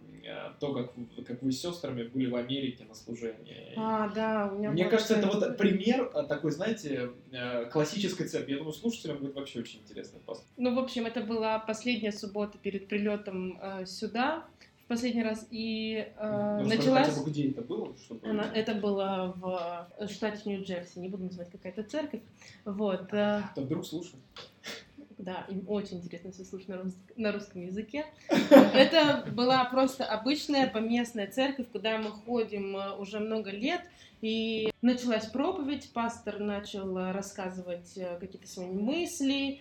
то, 0.60 0.74
как, 0.74 0.96
вы- 0.98 1.24
как 1.24 1.42
вы 1.44 1.52
с 1.52 1.62
сестрами 1.62 2.04
были 2.04 2.28
в 2.28 2.36
Америке 2.36 2.86
на 2.86 2.96
служении? 2.96 3.74
А, 3.78 4.10
да, 4.10 4.50
у 4.52 4.58
меня 4.58 4.72
Мне 4.72 4.86
кажется, 4.86 5.16
это 5.16 5.28
вот 5.28 5.58
пример 5.58 6.12
э, 6.14 6.24
такой, 6.24 6.52
знаете, 6.52 7.12
э, 7.32 7.66
классической 7.66 8.28
церкви. 8.28 8.54
Я 8.54 8.58
думаю, 8.58 8.74
слушателям 8.74 9.18
будет 9.18 9.36
вообще 9.36 9.60
очень 9.60 9.80
интересно. 9.82 10.20
послушать. 10.26 10.52
Ну, 10.58 10.74
в 10.76 10.80
общем, 10.80 11.06
это 11.06 11.22
была 11.22 11.60
последняя 11.60 12.12
суббота 12.12 12.58
перед 12.58 12.88
прилетом 12.88 13.60
э, 13.62 13.86
сюда 13.86 14.46
в 14.84 14.88
последний 14.88 15.24
раз, 15.24 15.48
и 15.52 16.08
э, 16.18 16.60
Ну, 16.62 16.68
началась... 16.68 17.08
хотя 17.08 17.22
бы, 17.22 17.30
где 17.30 17.50
это 17.50 17.62
было, 17.62 17.96
чтобы... 17.98 18.28
Она- 18.28 18.52
это 18.54 18.76
было 18.76 19.34
в 19.36 19.88
э, 20.00 20.08
штате 20.08 20.42
Нью-Джерси, 20.46 21.00
не 21.00 21.10
буду 21.10 21.24
называть 21.24 21.52
какая-то 21.52 21.84
церковь. 21.84 22.22
Вот, 22.66 23.12
э, 23.14 23.42
То 23.56 23.62
вдруг 23.62 23.86
слушай. 23.86 24.16
Да, 25.18 25.46
им 25.50 25.64
очень 25.68 25.98
интересно 25.98 26.32
все 26.32 26.44
слушать 26.44 26.68
на, 26.68 26.78
рус- 26.78 26.98
на 27.16 27.32
русском 27.32 27.62
языке. 27.62 28.06
Это 28.30 29.26
была 29.32 29.64
просто 29.66 30.06
обычная 30.06 30.68
поместная 30.68 31.28
церковь, 31.28 31.68
куда 31.72 31.98
мы 31.98 32.12
ходим 32.12 32.76
э, 32.76 32.96
уже 32.98 33.20
много 33.20 33.52
лет. 33.52 33.82
И 34.22 34.72
началась 34.82 35.26
проповедь, 35.28 35.92
пастор 35.94 36.40
начал 36.40 36.98
э, 36.98 37.12
рассказывать 37.12 37.98
э, 37.98 38.18
какие-то 38.20 38.48
свои 38.48 38.70
мысли. 38.70 39.60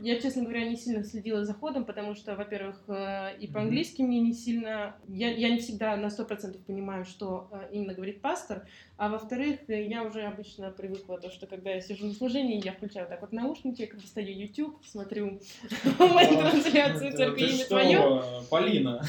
Я, 0.00 0.20
честно 0.20 0.42
говоря, 0.42 0.68
не 0.68 0.76
сильно 0.76 1.04
следила 1.04 1.44
за 1.44 1.54
ходом, 1.54 1.84
потому 1.84 2.14
что, 2.14 2.36
во-первых, 2.36 2.82
э, 2.88 3.36
и 3.38 3.46
по-английски 3.46 4.02
мне 4.02 4.20
не 4.20 4.32
сильно... 4.32 4.96
Я, 5.08 5.30
я 5.34 5.50
не 5.50 5.58
всегда 5.58 5.96
на 5.96 6.06
100% 6.06 6.58
понимаю, 6.66 7.04
что 7.04 7.48
э, 7.52 7.68
именно 7.72 7.94
говорит 7.94 8.20
пастор, 8.20 8.66
а 8.96 9.08
во-вторых, 9.08 9.60
э, 9.68 9.86
я 9.86 10.04
уже 10.04 10.22
обычно 10.22 10.70
привыкла 10.70 11.18
то, 11.18 11.30
что 11.30 11.46
когда 11.46 11.70
я 11.70 11.80
сижу 11.80 12.06
на 12.06 12.14
служении, 12.14 12.64
я 12.64 12.72
включаю 12.72 13.08
так 13.08 13.20
вот 13.20 13.32
наушники, 13.32 13.90
достаю 13.92 14.28
YouTube, 14.28 14.84
смотрю 14.84 15.40
трансляцию 15.98 17.16
церкви 17.16 17.42
имя 17.42 17.64
твое. 17.64 18.22
Полина. 18.50 19.02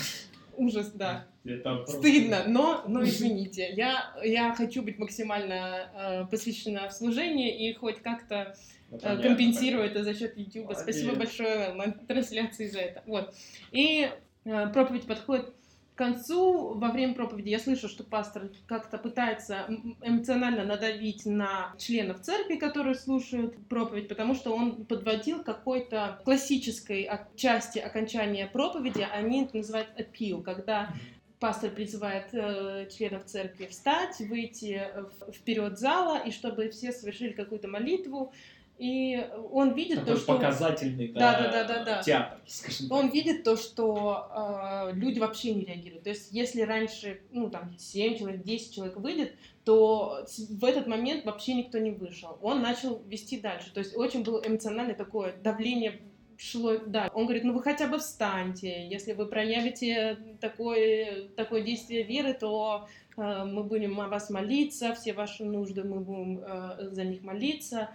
Ужас, 0.58 0.92
да. 0.92 1.26
Это 1.46 1.86
Стыдно, 1.88 2.44
но, 2.48 2.84
но 2.86 3.04
извините, 3.04 3.70
я, 3.72 4.14
я 4.22 4.54
хочу 4.54 4.84
быть 4.84 5.00
максимально 5.00 5.90
э, 5.96 6.26
посвящена 6.30 6.90
в 6.90 6.94
служении 6.94 7.70
и 7.70 7.74
хоть 7.74 8.02
как-то 8.02 8.36
э, 8.36 8.54
понятно, 8.90 9.24
компенсирую 9.24 9.84
это 9.84 10.04
за 10.04 10.14
счет 10.14 10.38
YouTube. 10.38 10.66
Молодец. 10.66 10.84
Спасибо 10.84 11.16
большое 11.16 11.74
на 11.74 11.92
трансляции 11.92 12.68
за 12.68 12.80
это. 12.80 13.04
Вот. 13.06 13.34
И 13.72 14.10
э, 14.46 14.68
проповедь 14.70 15.06
подходит 15.06 15.54
к 15.94 15.98
концу. 15.98 16.74
Во 16.76 16.92
время 16.92 17.14
проповеди 17.14 17.50
я 17.50 17.60
слышу, 17.60 17.88
что 17.90 18.04
пастор 18.04 18.50
как-то 18.68 18.98
пытается 18.98 19.66
эмоционально 20.02 20.64
надавить 20.64 21.26
на 21.26 21.74
членов 21.78 22.22
церкви, 22.22 22.56
которые 22.56 22.96
слушают 22.96 23.56
проповедь, 23.68 24.08
потому 24.08 24.34
что 24.34 24.56
он 24.56 24.86
подводил 24.86 25.44
какой-то 25.44 26.22
классической 26.24 27.10
части 27.36 27.80
окончания 27.80 28.48
проповеди. 28.48 29.06
Они 29.12 29.44
это 29.44 29.58
называют 29.58 29.90
appeal, 29.98 30.42
когда 30.42 30.94
пастор 31.40 31.72
призывает 31.72 32.34
э, 32.34 32.88
членов 32.96 33.26
церкви 33.26 33.68
встать, 33.68 34.20
выйти 34.20 34.90
вперед 35.34 35.80
зала, 35.80 36.20
и 36.20 36.32
чтобы 36.32 36.70
все 36.70 36.92
совершили 36.92 37.32
какую-то 37.32 37.68
молитву. 37.68 38.34
И 38.80 39.28
он 39.52 39.74
видит 39.74 40.00
Такой 40.00 40.14
то, 40.14 40.20
что... 40.22 40.34
показательный 40.36 41.10
Да, 41.10 41.34
да, 41.34 41.52
да, 41.52 41.64
да, 41.66 41.68
да, 41.68 41.84
да. 41.84 42.02
театр, 42.02 42.40
скажем 42.48 42.88
так. 42.88 42.98
Он 42.98 43.10
видит 43.10 43.44
то, 43.44 43.58
что 43.58 44.30
э, 44.34 44.94
люди 44.94 45.20
вообще 45.20 45.54
не 45.54 45.66
реагируют. 45.66 46.06
То 46.06 46.12
есть, 46.12 46.32
если 46.32 46.62
раньше, 46.62 47.20
ну, 47.32 47.50
там, 47.50 47.78
7 47.78 48.18
человек, 48.18 48.42
10 48.44 48.74
человек 48.74 48.96
выйдет, 48.96 49.36
то 49.66 50.26
в 50.50 50.64
этот 50.64 50.88
момент 50.88 51.26
вообще 51.26 51.56
никто 51.56 51.78
не 51.78 51.92
вышел. 51.92 52.40
Он 52.42 52.62
начал 52.62 53.04
вести 53.06 53.42
дальше. 53.42 53.74
То 53.74 53.82
есть, 53.82 53.98
очень 53.98 54.24
было 54.24 54.42
эмоциональное 54.46 54.96
такое 54.96 55.36
давление 55.44 56.00
шло 56.40 56.78
дальше. 56.78 57.12
Он 57.14 57.26
говорит, 57.26 57.44
ну 57.44 57.54
вы 57.54 57.62
хотя 57.62 57.88
бы 57.88 58.00
встаньте, 58.00 58.88
если 58.88 59.12
вы 59.12 59.26
проявите 59.26 60.18
такое, 60.40 61.28
такое 61.36 61.62
действие 61.62 62.04
веры, 62.04 62.34
то 62.34 62.88
мы 63.20 63.64
будем 63.64 64.00
о 64.00 64.08
вас 64.08 64.30
молиться, 64.30 64.96
все 64.96 65.14
ваши 65.14 65.44
нужды 65.44 65.84
мы 65.84 66.00
будем 66.00 66.40
э, 66.40 66.90
за 66.92 67.04
них 67.04 67.22
молиться. 67.22 67.90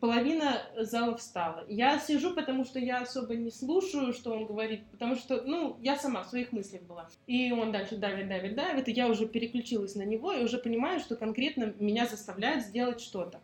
Половина 0.00 0.62
зала 0.78 1.16
встала. 1.16 1.64
Я 1.68 1.98
сижу, 1.98 2.34
потому 2.34 2.64
что 2.64 2.78
я 2.78 3.02
особо 3.02 3.34
не 3.36 3.50
слушаю, 3.50 4.12
что 4.12 4.32
он 4.32 4.46
говорит, 4.46 4.86
потому 4.90 5.16
что, 5.16 5.42
ну, 5.42 5.76
я 5.80 5.96
сама 5.96 6.22
в 6.22 6.28
своих 6.28 6.52
мыслях 6.52 6.82
была. 6.82 7.08
И 7.26 7.52
он 7.52 7.70
дальше 7.70 7.96
давит, 7.96 8.28
давит, 8.28 8.54
давит, 8.54 8.88
и 8.88 8.92
я 8.92 9.08
уже 9.08 9.26
переключилась 9.26 9.94
на 9.94 10.02
него, 10.02 10.32
и 10.32 10.42
уже 10.42 10.58
понимаю, 10.58 11.00
что 11.00 11.16
конкретно 11.16 11.74
меня 11.78 12.06
заставляют 12.06 12.64
сделать 12.64 13.00
что-то. 13.00 13.40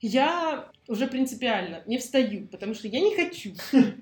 Я 0.00 0.70
уже 0.88 1.06
принципиально 1.06 1.82
не 1.86 1.98
встаю, 1.98 2.46
потому 2.48 2.74
что 2.74 2.88
я 2.88 3.00
не 3.00 3.14
хочу. 3.14 3.52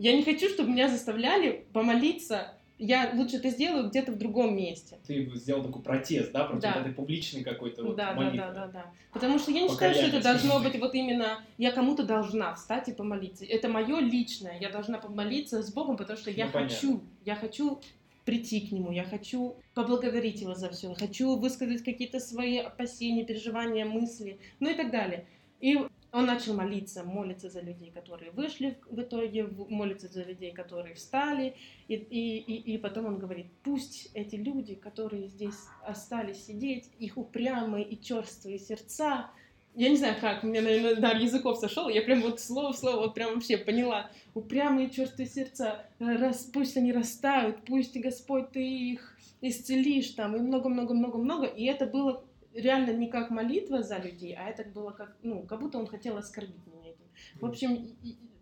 Я 0.00 0.16
не 0.16 0.22
хочу, 0.22 0.48
чтобы 0.48 0.70
меня 0.70 0.88
заставляли 0.88 1.66
помолиться. 1.72 2.54
Я 2.78 3.10
лучше 3.14 3.36
это 3.36 3.50
сделаю 3.50 3.88
где-то 3.88 4.12
в 4.12 4.18
другом 4.18 4.56
месте. 4.56 4.98
Ты 5.06 5.28
сделал 5.34 5.64
такой 5.64 5.82
протест, 5.82 6.30
да, 6.32 6.44
против 6.44 6.62
Да. 6.62 6.80
этой 6.80 6.92
публичной 6.92 7.42
какой-то 7.42 7.82
вот 7.84 7.96
да, 7.96 8.12
да, 8.12 8.14
молитвы. 8.14 8.38
да, 8.38 8.52
да, 8.52 8.66
да. 8.68 8.92
Потому 9.12 9.38
что 9.38 9.50
я 9.50 9.62
не 9.62 9.68
считаю, 9.68 9.94
что 9.94 10.06
это 10.06 10.22
должно 10.22 10.60
быть 10.60 10.78
вот 10.78 10.94
именно 10.94 11.40
я 11.56 11.72
кому-то 11.72 12.04
должна 12.04 12.54
встать 12.54 12.88
и 12.88 12.92
помолиться. 12.92 13.44
Это 13.44 13.68
мое 13.68 13.98
личное. 14.00 14.58
Я 14.60 14.70
должна 14.70 14.98
помолиться 14.98 15.62
с 15.62 15.72
Богом, 15.72 15.96
потому 15.96 16.16
что 16.18 16.30
я 16.30 16.46
Ну, 16.46 16.52
понятно. 16.52 16.74
хочу, 16.76 17.00
я 17.24 17.34
хочу 17.34 17.80
прийти 18.24 18.60
к 18.60 18.72
нему, 18.72 18.92
я 18.92 19.04
хочу 19.04 19.56
поблагодарить 19.74 20.40
его 20.42 20.54
за 20.54 20.68
все, 20.68 20.92
хочу 20.94 21.36
высказать 21.36 21.82
какие-то 21.82 22.20
свои 22.20 22.58
опасения, 22.58 23.24
переживания, 23.24 23.86
мысли, 23.86 24.38
ну 24.60 24.68
и 24.70 24.74
так 24.74 24.90
далее. 24.90 25.24
И 25.60 25.78
он 26.12 26.26
начал 26.26 26.54
молиться, 26.54 27.04
молиться 27.04 27.50
за 27.50 27.60
людей, 27.60 27.90
которые 27.90 28.30
вышли 28.30 28.78
в 28.90 29.00
итоге, 29.00 29.46
молиться 29.68 30.08
за 30.08 30.22
людей, 30.24 30.52
которые 30.52 30.94
встали. 30.94 31.54
И, 31.86 31.94
и, 31.94 32.38
и, 32.38 32.74
и 32.74 32.78
потом 32.78 33.06
он 33.06 33.18
говорит, 33.18 33.46
пусть 33.62 34.10
эти 34.14 34.36
люди, 34.36 34.74
которые 34.74 35.28
здесь 35.28 35.58
остались 35.84 36.46
сидеть, 36.46 36.90
их 36.98 37.18
упрямые 37.18 37.84
и 37.84 38.00
черствые 38.00 38.58
сердца, 38.58 39.30
я 39.74 39.90
не 39.90 39.96
знаю 39.96 40.16
как, 40.20 40.42
меня, 40.42 40.62
наверное, 40.62 40.96
дар 40.96 41.16
языков 41.18 41.58
сошел, 41.58 41.88
я 41.88 42.02
прям 42.02 42.22
вот 42.22 42.40
слово 42.40 42.72
в 42.72 42.76
слово 42.76 42.96
вот 42.96 43.14
прям 43.14 43.34
вообще 43.34 43.56
поняла. 43.58 44.10
Упрямые 44.34 44.90
черствые 44.90 45.28
сердца, 45.28 45.86
рас, 46.00 46.50
пусть 46.52 46.76
они 46.76 46.92
растают, 46.92 47.58
пусть, 47.64 47.96
Господь, 47.96 48.50
ты 48.50 48.60
их 48.60 49.16
исцелишь 49.40 50.10
там, 50.10 50.34
и 50.34 50.40
много-много-много-много. 50.40 51.46
И 51.46 51.64
это 51.66 51.86
было 51.86 52.24
реально 52.54 52.92
не 52.92 53.08
как 53.08 53.30
молитва 53.30 53.82
за 53.82 53.98
людей, 53.98 54.34
а 54.34 54.48
это 54.48 54.64
было 54.64 54.90
как, 54.90 55.16
ну, 55.22 55.42
как 55.42 55.60
будто 55.60 55.78
он 55.78 55.86
хотел 55.86 56.16
оскорбить 56.16 56.66
меня 56.66 56.90
этим. 56.90 57.40
В 57.40 57.46
общем, 57.46 57.88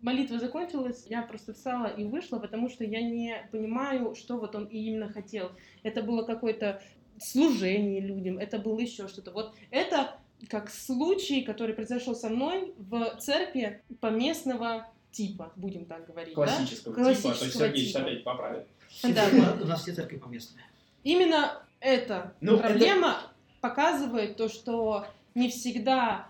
молитва 0.02 0.38
закончилась, 0.38 1.06
я 1.08 1.22
просто 1.22 1.54
встала 1.54 1.86
и 1.86 2.04
вышла, 2.04 2.38
потому 2.38 2.68
что 2.68 2.84
я 2.84 3.02
не 3.02 3.36
понимаю, 3.50 4.14
что 4.14 4.38
вот 4.38 4.54
он 4.54 4.66
именно 4.66 5.08
хотел. 5.08 5.52
Это 5.82 6.02
было 6.02 6.22
какое-то 6.22 6.82
служение 7.18 8.00
людям, 8.00 8.38
это 8.38 8.58
было 8.58 8.78
еще 8.78 9.08
что-то. 9.08 9.30
Вот 9.32 9.54
это 9.70 10.18
как 10.48 10.70
случай, 10.70 11.42
который 11.42 11.74
произошел 11.74 12.14
со 12.14 12.28
мной 12.28 12.74
в 12.76 13.16
церкви 13.18 13.82
поместного 14.00 14.86
типа, 15.10 15.52
будем 15.56 15.86
так 15.86 16.06
говорить. 16.06 16.34
да? 16.34 16.44
Классического, 16.44 16.94
типа, 16.94 17.04
то 17.04 17.10
есть 17.10 17.22
Классического 17.22 17.66
Сергей 17.68 17.86
типа. 17.86 18.00
опять 18.00 18.24
поправит. 18.24 18.66
Да. 19.02 19.56
У 19.62 19.66
нас 19.66 19.82
все 19.82 19.94
церкви 19.94 20.18
поместные. 20.18 20.64
Именно 21.04 21.62
эта 21.80 22.34
Ну, 22.40 22.58
проблема 22.58 23.32
показывает 23.60 24.36
то, 24.36 24.48
что 24.48 25.06
не 25.34 25.48
всегда 25.48 26.28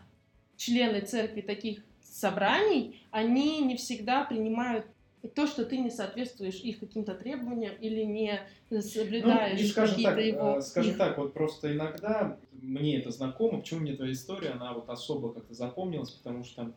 члены 0.57 1.01
церкви 1.01 1.41
таких 1.41 1.81
собраний, 2.03 3.03
они 3.11 3.61
не 3.61 3.77
всегда 3.77 4.25
принимают 4.25 4.87
то, 5.35 5.47
что 5.47 5.65
ты 5.65 5.79
не 5.79 5.91
соответствуешь 5.91 6.57
их 6.61 6.79
каким-то 6.79 7.15
требованиям 7.15 7.75
или 7.81 8.03
не 8.03 8.41
соблюдаешь 8.81 9.59
Ну, 9.59 9.65
и 9.65 9.69
скажем 9.69 9.97
какие-то 9.97 10.15
так, 10.15 10.25
его... 10.25 10.57
э, 10.59 10.61
скажем 10.63 10.93
их- 10.93 10.99
так, 10.99 11.19
вот 11.19 11.33
просто 11.35 11.73
иногда 11.73 12.39
мне 12.63 12.99
это 12.99 13.11
знакомо, 13.11 13.59
почему 13.59 13.81
мне 13.81 13.95
твоя 13.95 14.13
история, 14.13 14.51
она 14.51 14.73
вот 14.73 14.89
особо 14.89 15.33
как-то 15.33 15.55
запомнилась, 15.55 16.11
потому 16.11 16.45
что 16.45 16.73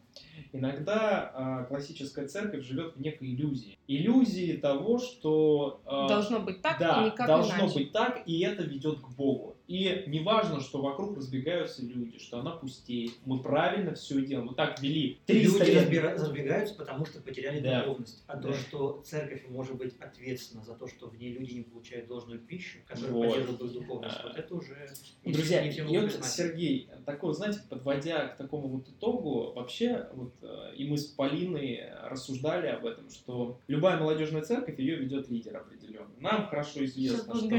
иногда 0.51 1.31
а, 1.33 1.63
классическая 1.65 2.27
церковь 2.27 2.63
живет 2.65 2.95
в 2.95 3.01
некой 3.01 3.29
иллюзии. 3.29 3.77
Иллюзии 3.87 4.53
того, 4.57 4.99
что... 4.99 5.81
а, 5.85 6.07
Должно 6.07 6.39
быть 6.39 6.61
так 6.61 6.79
да, 6.79 7.01
и 7.01 7.05
никак 7.07 7.27
должно 7.27 7.55
иначе. 7.59 7.73
быть 7.75 7.91
так, 7.91 8.23
и 8.25 8.39
это 8.41 8.63
ведет 8.63 8.99
к 8.99 9.09
Богу. 9.09 9.55
И 9.69 10.03
не 10.07 10.21
важно, 10.21 10.61
что 10.61 10.81
вокруг 10.81 11.15
разбегаются 11.15 11.83
люди, 11.85 12.17
что 12.17 12.39
она 12.39 12.49
пустеет. 12.53 13.11
Мы 13.23 13.39
правильно 13.39 13.93
все 13.93 14.19
делаем. 14.25 14.47
Мы 14.47 14.55
так 14.55 14.81
вели 14.81 15.19
300 15.27 15.59
Люди 15.59 15.69
лет. 15.71 15.81
разбира- 15.83 16.13
разбегаются, 16.15 16.73
потому 16.73 17.05
что 17.05 17.21
потеряли 17.21 17.59
Да. 17.59 17.83
духовность. 17.83 18.23
А 18.25 18.35
то, 18.37 18.47
Да. 18.47 18.53
что 18.55 19.03
церковь 19.05 19.43
может 19.47 19.75
быть 19.75 19.93
ответственна 19.99 20.63
за 20.63 20.73
то, 20.73 20.87
что 20.87 21.07
в 21.07 21.19
ней 21.19 21.33
люди 21.33 21.53
не 21.53 21.61
получают 21.61 22.07
должную 22.07 22.39
пищу, 22.39 22.79
которая 22.87 23.11
Вот. 23.11 23.27
поддерживает 23.27 23.61
их 23.61 23.73
духовность, 23.73 24.15
А. 24.19 24.27
вот 24.29 24.37
это 24.39 24.55
уже 24.55 24.89
не 25.23 25.33
Друзья, 25.33 25.63
не 25.63 25.69
всем 25.69 25.87
и 25.87 25.97
вот. 25.99 26.25
Сергей, 26.25 26.89
такой, 27.05 27.35
знаете, 27.35 27.59
подводя 27.69 28.29
к 28.29 28.37
такому 28.37 28.69
вот 28.69 28.89
итогу, 28.89 29.53
вообще, 29.53 30.07
вот, 30.13 30.33
э, 30.41 30.73
и 30.77 30.85
мы 30.89 30.97
с 30.97 31.05
Полиной 31.05 31.83
рассуждали 32.05 32.65
об 32.69 32.87
этом, 32.87 33.07
что 33.11 33.59
любая 33.67 33.99
молодежная 33.99 34.41
церковь, 34.41 34.79
ее 34.79 34.95
ведет 34.95 35.29
лидер 35.29 35.57
определенный. 35.57 36.15
Нам 36.19 36.47
хорошо 36.47 36.83
известно, 36.85 37.35
что... 37.35 37.49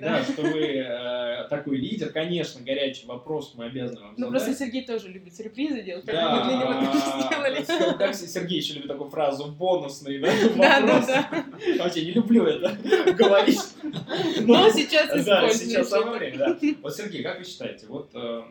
Да, 0.00 0.22
что 0.24 0.42
вы 0.42 0.60
э, 0.60 1.41
такой 1.48 1.76
лидер, 1.76 2.10
конечно, 2.12 2.60
горячий 2.62 3.06
вопрос 3.06 3.52
мы 3.56 3.66
обязаны 3.66 4.00
вам 4.00 4.14
Ну, 4.16 4.30
просто 4.30 4.54
Сергей 4.54 4.84
тоже 4.84 5.08
любит 5.08 5.34
сюрпризы 5.34 5.82
делать, 5.82 6.04
Да, 6.04 6.36
мы 6.36 6.44
для 6.44 6.56
него 6.58 6.92
тоже 6.92 7.26
сделали. 7.26 7.96
Как 7.98 8.14
Сергей 8.14 8.58
еще 8.58 8.74
любит 8.74 8.88
такую 8.88 9.10
фразу 9.10 9.46
бонусный, 9.52 10.18
да? 10.18 10.28
Да, 10.56 10.80
да, 10.80 10.86
вопрос. 10.86 11.06
да. 11.06 11.44
Вообще 11.78 12.04
не 12.06 12.12
люблю 12.12 12.44
это 12.44 13.12
говорить. 13.12 13.60
Но 14.40 14.68
сейчас 14.70 15.08
Да, 15.08 15.18
используешь 15.46 15.56
сейчас 15.56 15.86
это. 15.86 15.90
самое 16.00 16.18
время, 16.18 16.38
да. 16.38 16.58
Вот, 16.82 16.94
Сергей, 16.96 17.22
как 17.22 17.38
вы 17.38 17.44
считаете, 17.44 17.86
вот 17.86 18.10
э, 18.14 18.42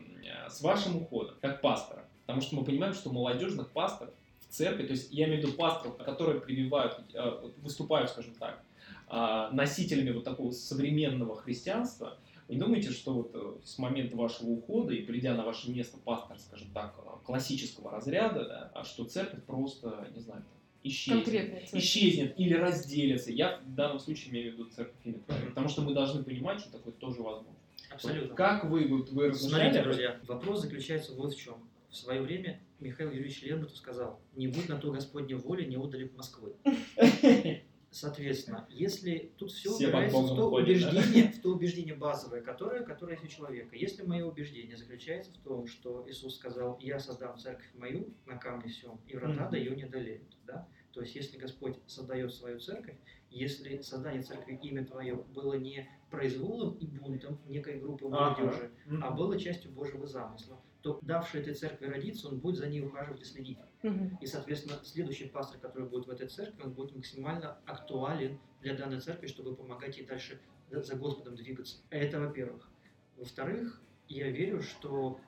с 0.49 0.61
вашим 0.61 0.97
уходом, 0.97 1.35
как 1.41 1.61
пастора, 1.61 2.03
потому 2.25 2.41
что 2.41 2.55
мы 2.55 2.63
понимаем, 2.65 2.93
что 2.93 3.11
молодежных 3.11 3.71
пасторов 3.71 4.13
в 4.39 4.53
церкви, 4.53 4.83
то 4.85 4.91
есть 4.93 5.11
я 5.11 5.25
имею 5.27 5.41
в 5.41 5.45
виду 5.45 5.53
пасторов, 5.57 5.97
которые 5.97 6.41
прививают, 6.41 6.99
э, 7.13 7.49
выступают, 7.57 8.09
скажем 8.09 8.33
так, 8.39 8.61
э, 9.09 9.49
носителями 9.53 10.11
вот 10.11 10.23
такого 10.23 10.51
современного 10.51 11.35
христианства, 11.35 12.17
не 12.47 12.57
думаете, 12.57 12.91
что 12.91 13.13
вот 13.13 13.31
э, 13.33 13.53
с 13.63 13.77
момента 13.77 14.15
вашего 14.17 14.49
ухода 14.49 14.93
и 14.93 15.01
придя 15.01 15.35
на 15.35 15.45
ваше 15.45 15.71
место 15.71 15.97
пастора, 15.97 16.37
скажем 16.37 16.69
так, 16.73 16.95
э, 16.97 17.25
классического 17.25 17.91
разряда, 17.91 18.45
да, 18.45 18.71
а 18.73 18.83
что 18.83 19.05
церковь 19.05 19.43
просто, 19.43 20.07
не 20.13 20.21
знаю, 20.21 20.41
там, 20.41 20.59
исчезнет? 20.83 21.73
Исчезнет 21.73 22.39
или 22.39 22.53
разделится. 22.53 23.31
Я 23.31 23.59
в 23.65 23.73
данном 23.75 23.99
случае 23.99 24.31
имею 24.31 24.51
в 24.51 24.53
виду 24.55 24.65
церковь 24.69 24.95
именно 25.03 25.19
правильно, 25.19 25.49
потому 25.49 25.69
что 25.69 25.81
мы 25.81 25.93
должны 25.93 26.23
понимать, 26.23 26.59
что 26.59 26.71
такое 26.71 26.93
тоже 26.93 27.21
возможно. 27.21 27.55
Абсолютно. 27.89 28.35
Как 28.35 28.65
вы, 28.65 28.87
вот, 28.87 29.09
вы 29.11 29.29
размышляли? 29.29 29.63
Смотрите, 29.63 29.83
друзья, 29.83 30.19
вопрос 30.27 30.61
заключается 30.61 31.13
вот 31.13 31.33
в 31.33 31.39
чем. 31.39 31.55
в 31.89 31.95
свое 31.95 32.21
время 32.21 32.59
Михаил 32.79 33.11
Юрьевич 33.11 33.41
Лермонтов 33.43 33.77
сказал, 33.77 34.19
не 34.35 34.47
будь 34.47 34.69
на 34.69 34.77
то 34.77 34.91
Господня 34.91 35.37
воля, 35.37 35.65
не 35.65 35.77
отдали 35.77 36.05
б 36.05 36.11
Москвы. 36.15 36.53
Соответственно, 37.91 38.65
если 38.69 39.33
тут 39.37 39.51
все 39.51 39.69
Все 39.69 39.87
упирается 39.87 40.21
в 40.21 40.35
то, 40.35 40.49
ходят, 40.49 40.69
убеждение, 40.69 41.31
в 41.33 41.41
то 41.41 41.49
убеждение 41.49 41.93
базовое, 41.93 42.41
которое, 42.41 42.83
которое 42.83 43.19
есть 43.19 43.25
у 43.25 43.27
человека. 43.27 43.75
Если 43.75 44.03
мое 44.03 44.25
убеждение 44.25 44.77
заключается 44.77 45.31
в 45.33 45.37
том, 45.39 45.67
что 45.67 46.05
Иисус 46.07 46.35
сказал, 46.37 46.79
я 46.79 46.99
создам 46.99 47.37
церковь 47.37 47.69
мою 47.73 48.13
на 48.25 48.37
камне 48.37 48.71
всем, 48.71 49.01
и 49.07 49.15
врата 49.17 49.49
до 49.49 49.57
ее 49.57 49.75
не 49.75 49.83
одолеют. 49.83 50.37
Да? 50.45 50.69
То 50.93 51.01
есть, 51.01 51.15
если 51.15 51.37
Господь 51.37 51.77
создает 51.85 52.33
свою 52.33 52.59
церковь, 52.59 52.95
если 53.29 53.81
создание 53.81 54.23
церкви 54.23 54.57
имя 54.63 54.85
Твое 54.85 55.15
было 55.15 55.55
не 55.55 55.89
произволом 56.11 56.75
и 56.75 56.85
бунтом 56.85 57.39
некой 57.47 57.79
группы 57.79 58.05
Ага. 58.11 58.41
молодежи, 58.41 58.71
Мгм. 58.85 59.03
а 59.03 59.11
было 59.11 59.39
частью 59.39 59.71
Божьего 59.71 60.05
замысла, 60.05 60.61
то 60.81 60.99
давший 61.01 61.41
этой 61.41 61.53
церкви 61.55 61.85
родиться, 61.87 62.27
он 62.27 62.39
будет 62.39 62.57
за 62.57 62.67
ней 62.67 62.81
ухаживать 62.81 63.21
и 63.21 63.25
следить. 63.25 63.57
Мгм. 63.81 64.17
И, 64.21 64.25
соответственно, 64.27 64.79
следующий 64.83 65.25
пастор, 65.29 65.59
который 65.59 65.87
будет 65.87 66.05
в 66.05 66.09
этой 66.09 66.27
церкви, 66.27 66.61
он 66.63 66.73
будет 66.73 66.95
максимально 66.95 67.57
актуален 67.65 68.39
для 68.59 68.75
данной 68.75 68.99
церкви, 68.99 69.27
чтобы 69.27 69.55
помогать 69.55 69.97
ей 69.97 70.05
дальше 70.05 70.39
за 70.69 70.95
Господом 70.95 71.35
двигаться. 71.35 71.77
Это 71.89 72.19
во-первых. 72.19 72.69
Во-вторых, 73.17 73.81
я 74.07 74.29
верю, 74.29 74.61
что 74.61 75.19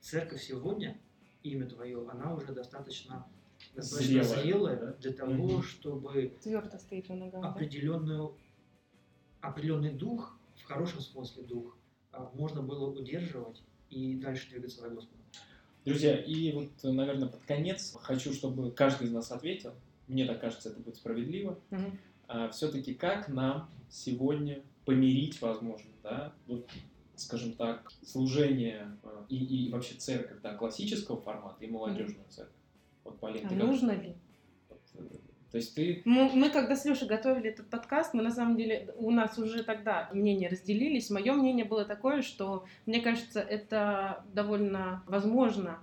церковь 0.00 0.42
сегодня, 0.42 0.98
имя 1.42 1.66
твое, 1.68 2.08
она 2.08 2.34
уже 2.34 2.52
достаточно, 2.52 3.26
достаточно 3.74 4.22
Зрелая, 4.22 4.42
зрелая 4.42 4.76
да? 4.76 4.92
для 4.94 5.12
того, 5.12 5.32
Мгм. 5.34 5.62
чтобы 5.62 6.32
Твердо 6.42 6.78
стоит 6.78 7.08
на 7.08 7.16
ногах. 7.16 7.42
да? 7.42 7.52
Определенный 9.40 9.92
дух, 9.92 10.36
в 10.56 10.64
хорошем 10.64 11.00
смысле 11.00 11.42
дух, 11.44 11.76
а, 12.12 12.30
можно 12.34 12.62
было 12.62 12.90
удерживать 12.90 13.62
и 13.88 14.16
дальше 14.16 14.48
двигаться 14.50 14.80
за 14.80 14.88
Господом. 14.90 15.24
Друзья, 15.84 16.16
и 16.16 16.52
вот, 16.52 16.70
наверное, 16.82 17.28
под 17.28 17.40
конец 17.42 17.96
хочу, 18.02 18.32
чтобы 18.34 18.70
каждый 18.70 19.06
из 19.06 19.12
нас 19.12 19.32
ответил. 19.32 19.72
Мне 20.08 20.26
так 20.26 20.40
кажется, 20.40 20.68
это 20.68 20.80
будет 20.80 20.96
справедливо. 20.96 21.58
Мгм. 21.70 21.98
все-таки 22.52 22.94
как 22.94 23.28
нам 23.28 23.68
сегодня 23.88 24.62
помирить, 24.84 25.40
возможно, 25.42 25.90
да, 26.02 26.32
вот, 26.46 26.68
скажем 27.16 27.52
так, 27.54 27.90
служение 28.04 28.96
а, 29.02 29.24
и, 29.28 29.36
и 29.36 29.70
вообще 29.70 29.94
церковь, 29.94 30.40
да, 30.42 30.54
классического 30.54 31.20
формата 31.20 31.64
и 31.64 31.68
молодежную 31.68 32.24
церковь. 32.28 32.54
Вот, 33.04 33.18
Полин, 33.18 33.46
А 33.46 33.48
ты 33.48 33.56
как- 33.56 33.66
нужно 33.66 33.90
ли? 33.92 34.14
То 35.50 35.56
есть 35.58 35.74
ты 35.74 36.02
Мы, 36.04 36.30
мы 36.32 36.50
когда 36.50 36.76
с 36.76 36.84
Лешей 36.84 37.08
готовили 37.08 37.50
этот 37.50 37.66
подкаст, 37.66 38.14
мы 38.14 38.22
на 38.22 38.30
самом 38.30 38.56
деле, 38.56 38.94
у 38.96 39.10
нас 39.10 39.36
уже 39.36 39.64
тогда 39.64 40.08
мнения 40.12 40.48
разделились. 40.48 41.10
Мое 41.10 41.32
мнение 41.32 41.64
было 41.64 41.84
такое, 41.84 42.22
что 42.22 42.64
мне 42.86 43.00
кажется, 43.00 43.40
это 43.40 44.24
довольно 44.32 45.02
возможно, 45.06 45.78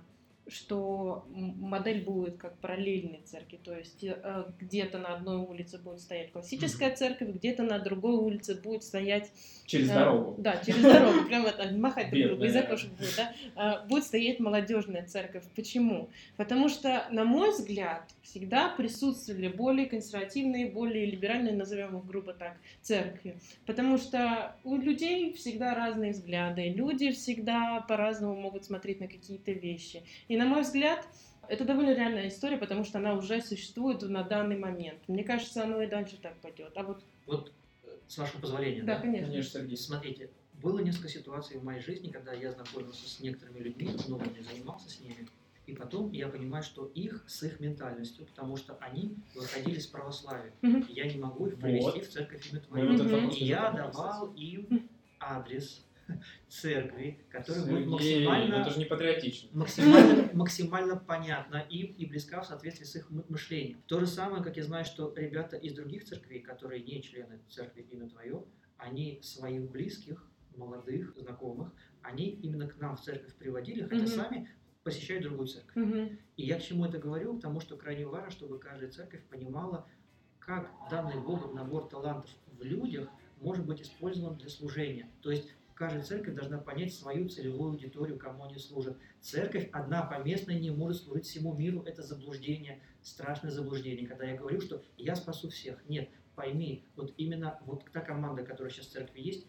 что 0.48 1.26
модель 1.32 2.02
будет 2.02 2.36
как 2.38 2.56
параллельной 2.58 3.20
церкви, 3.24 3.58
то 3.62 3.76
есть 3.76 4.02
э, 4.02 4.44
где-то 4.60 4.98
на 4.98 5.14
одной 5.14 5.36
улице 5.36 5.78
будет 5.78 6.00
стоять 6.00 6.32
классическая 6.32 6.94
церковь, 6.94 7.28
где-то 7.28 7.62
на 7.62 7.78
другой 7.78 8.16
улице 8.16 8.54
будет 8.54 8.82
стоять 8.82 9.30
через 9.66 9.90
э, 9.90 9.94
дорогу. 9.94 10.34
Да, 10.38 10.56
через 10.64 10.82
дорогу, 10.82 11.26
прямо 11.26 11.48
это 11.48 11.76
махать 11.76 12.10
друг 12.10 12.24
другу, 12.24 12.44
из 12.44 12.56
окошек 12.56 12.90
будет, 12.92 13.14
да, 13.54 13.84
будет 13.88 14.04
стоять 14.04 14.40
молодежная 14.40 15.06
церковь. 15.06 15.44
Почему? 15.54 16.08
Потому 16.36 16.68
что, 16.68 17.06
на 17.10 17.24
мой 17.24 17.50
взгляд, 17.50 18.08
всегда 18.22 18.70
присутствовали 18.70 19.48
более 19.48 19.86
консервативные, 19.86 20.70
более 20.70 21.06
либеральные, 21.06 21.54
назовем 21.54 21.98
их 21.98 22.06
грубо 22.06 22.32
так, 22.32 22.56
церкви. 22.80 23.36
Потому 23.66 23.98
что 23.98 24.56
у 24.64 24.76
людей 24.76 25.32
всегда 25.34 25.74
разные 25.74 26.12
взгляды, 26.12 26.68
люди 26.68 27.10
всегда 27.12 27.84
по-разному 27.88 28.40
могут 28.40 28.64
смотреть 28.64 29.00
на 29.00 29.08
какие-то 29.08 29.52
вещи. 29.52 30.02
И, 30.28 30.37
на 30.38 30.46
мой 30.46 30.62
взгляд, 30.62 31.06
это 31.48 31.64
довольно 31.64 31.94
реальная 31.94 32.28
история, 32.28 32.56
потому 32.56 32.84
что 32.84 32.98
она 32.98 33.14
уже 33.14 33.42
существует 33.42 34.02
на 34.02 34.22
данный 34.22 34.56
момент. 34.56 35.00
Мне 35.08 35.24
кажется, 35.24 35.64
оно 35.64 35.82
и 35.82 35.86
дальше 35.86 36.16
так 36.22 36.36
пойдет. 36.40 36.72
А 36.76 36.82
вот, 36.84 37.02
Вот, 37.26 37.52
э, 37.84 37.88
с 38.06 38.16
вашего 38.18 38.40
позволения, 38.40 38.82
да, 38.82 39.00
конечно. 39.00 39.26
Конечно, 39.28 39.60
Сергей. 39.60 39.76
Смотрите, 39.76 40.30
было 40.62 40.78
несколько 40.78 41.08
ситуаций 41.08 41.58
в 41.58 41.64
моей 41.64 41.80
жизни, 41.80 42.10
когда 42.10 42.32
я 42.32 42.52
знакомился 42.52 43.08
с 43.08 43.20
некоторыми 43.20 43.58
людьми, 43.60 43.86
не 43.86 44.42
занимался 44.42 44.88
с 44.88 45.00
ними, 45.00 45.26
и 45.66 45.74
потом 45.74 46.12
я 46.12 46.28
понимаю, 46.28 46.62
что 46.62 46.86
их 46.94 47.24
с 47.26 47.42
их 47.42 47.60
ментальностью, 47.60 48.24
потому 48.26 48.56
что 48.56 48.76
они 48.80 49.16
выходили 49.34 49.78
из 49.78 49.86
православия. 49.86 50.52
Мгм. 50.62 50.86
Я 50.88 51.12
не 51.12 51.18
могу 51.18 51.46
их 51.46 51.54
Вот. 51.54 51.62
привести 51.62 52.00
в 52.00 52.08
церковь 52.08 52.50
имя 52.50 52.60
Твое. 52.60 52.88
вот 52.88 53.00
вопрос 53.00 53.36
И 53.36 53.44
я 53.44 53.70
давал 53.72 54.32
им 54.34 54.88
адрес 55.20 55.84
церкви, 56.48 57.18
будет 57.32 57.46
Сергей, 57.46 57.84
ну 57.84 57.90
максимально 57.92 58.54
это 58.56 58.70
же 58.70 58.78
не 58.78 58.84
патриотично. 58.84 59.48
максимально, 59.52 60.30
максимально 60.34 60.96
понятно 60.96 61.56
им 61.68 61.92
и 61.94 62.06
близка 62.06 62.40
в 62.40 62.46
соответствии 62.46 62.84
с 62.84 62.96
их 62.96 63.10
мы- 63.10 63.24
мышлением. 63.28 63.82
То 63.86 64.00
же 64.00 64.06
самое, 64.06 64.42
как 64.42 64.56
я 64.56 64.64
знаю, 64.64 64.84
что 64.84 65.12
ребята 65.16 65.56
из 65.56 65.74
других 65.74 66.04
церквей, 66.04 66.40
которые 66.40 66.82
не 66.82 67.02
члены 67.02 67.40
церкви 67.50 67.86
имя 67.90 68.08
Твое, 68.08 68.44
они 68.76 69.20
своих 69.22 69.70
близких, 69.70 70.24
молодых, 70.56 71.14
знакомых, 71.16 71.72
они 72.02 72.30
именно 72.30 72.66
к 72.68 72.78
нам 72.80 72.96
в 72.96 73.00
церковь 73.00 73.34
приводили, 73.34 73.82
хотя 73.82 73.96
Мгм. 74.02 74.06
сами 74.08 74.50
посещают 74.82 75.24
другую 75.24 75.48
церковь. 75.48 75.76
Мгм. 75.76 76.18
И 76.36 76.46
я 76.46 76.58
к 76.58 76.62
чему 76.62 76.84
это 76.86 76.98
говорю? 76.98 77.34
Потому 77.34 77.60
что 77.60 77.76
крайне 77.76 78.06
важно, 78.06 78.30
чтобы 78.30 78.58
каждая 78.58 78.90
церковь 78.90 79.22
понимала, 79.24 79.86
как 80.38 80.70
данный 80.90 81.20
Богом 81.20 81.54
набор 81.54 81.88
талантов 81.88 82.30
в 82.58 82.62
людях 82.62 83.08
может 83.40 83.66
быть 83.66 83.82
использован 83.82 84.36
для 84.38 84.48
служения. 84.48 85.08
То 85.20 85.30
есть 85.30 85.52
каждая 85.78 86.02
церковь 86.02 86.34
должна 86.34 86.58
понять 86.58 86.92
свою 86.92 87.28
целевую 87.28 87.70
аудиторию, 87.70 88.18
кому 88.18 88.44
они 88.44 88.58
служат. 88.58 88.96
Церковь 89.20 89.68
одна 89.72 90.02
поместная 90.02 90.58
не 90.58 90.70
может 90.72 91.02
служить 91.04 91.24
всему 91.26 91.54
миру. 91.54 91.82
Это 91.86 92.02
заблуждение, 92.02 92.80
страшное 93.00 93.52
заблуждение. 93.52 94.06
Когда 94.08 94.24
я 94.24 94.36
говорю, 94.36 94.60
что 94.60 94.82
я 94.96 95.14
спасу 95.14 95.48
всех. 95.50 95.78
Нет, 95.88 96.08
пойми, 96.34 96.82
вот 96.96 97.14
именно 97.16 97.60
вот 97.64 97.84
та 97.92 98.00
команда, 98.00 98.42
которая 98.42 98.72
сейчас 98.72 98.86
в 98.86 98.90
церкви 98.90 99.20
есть, 99.20 99.46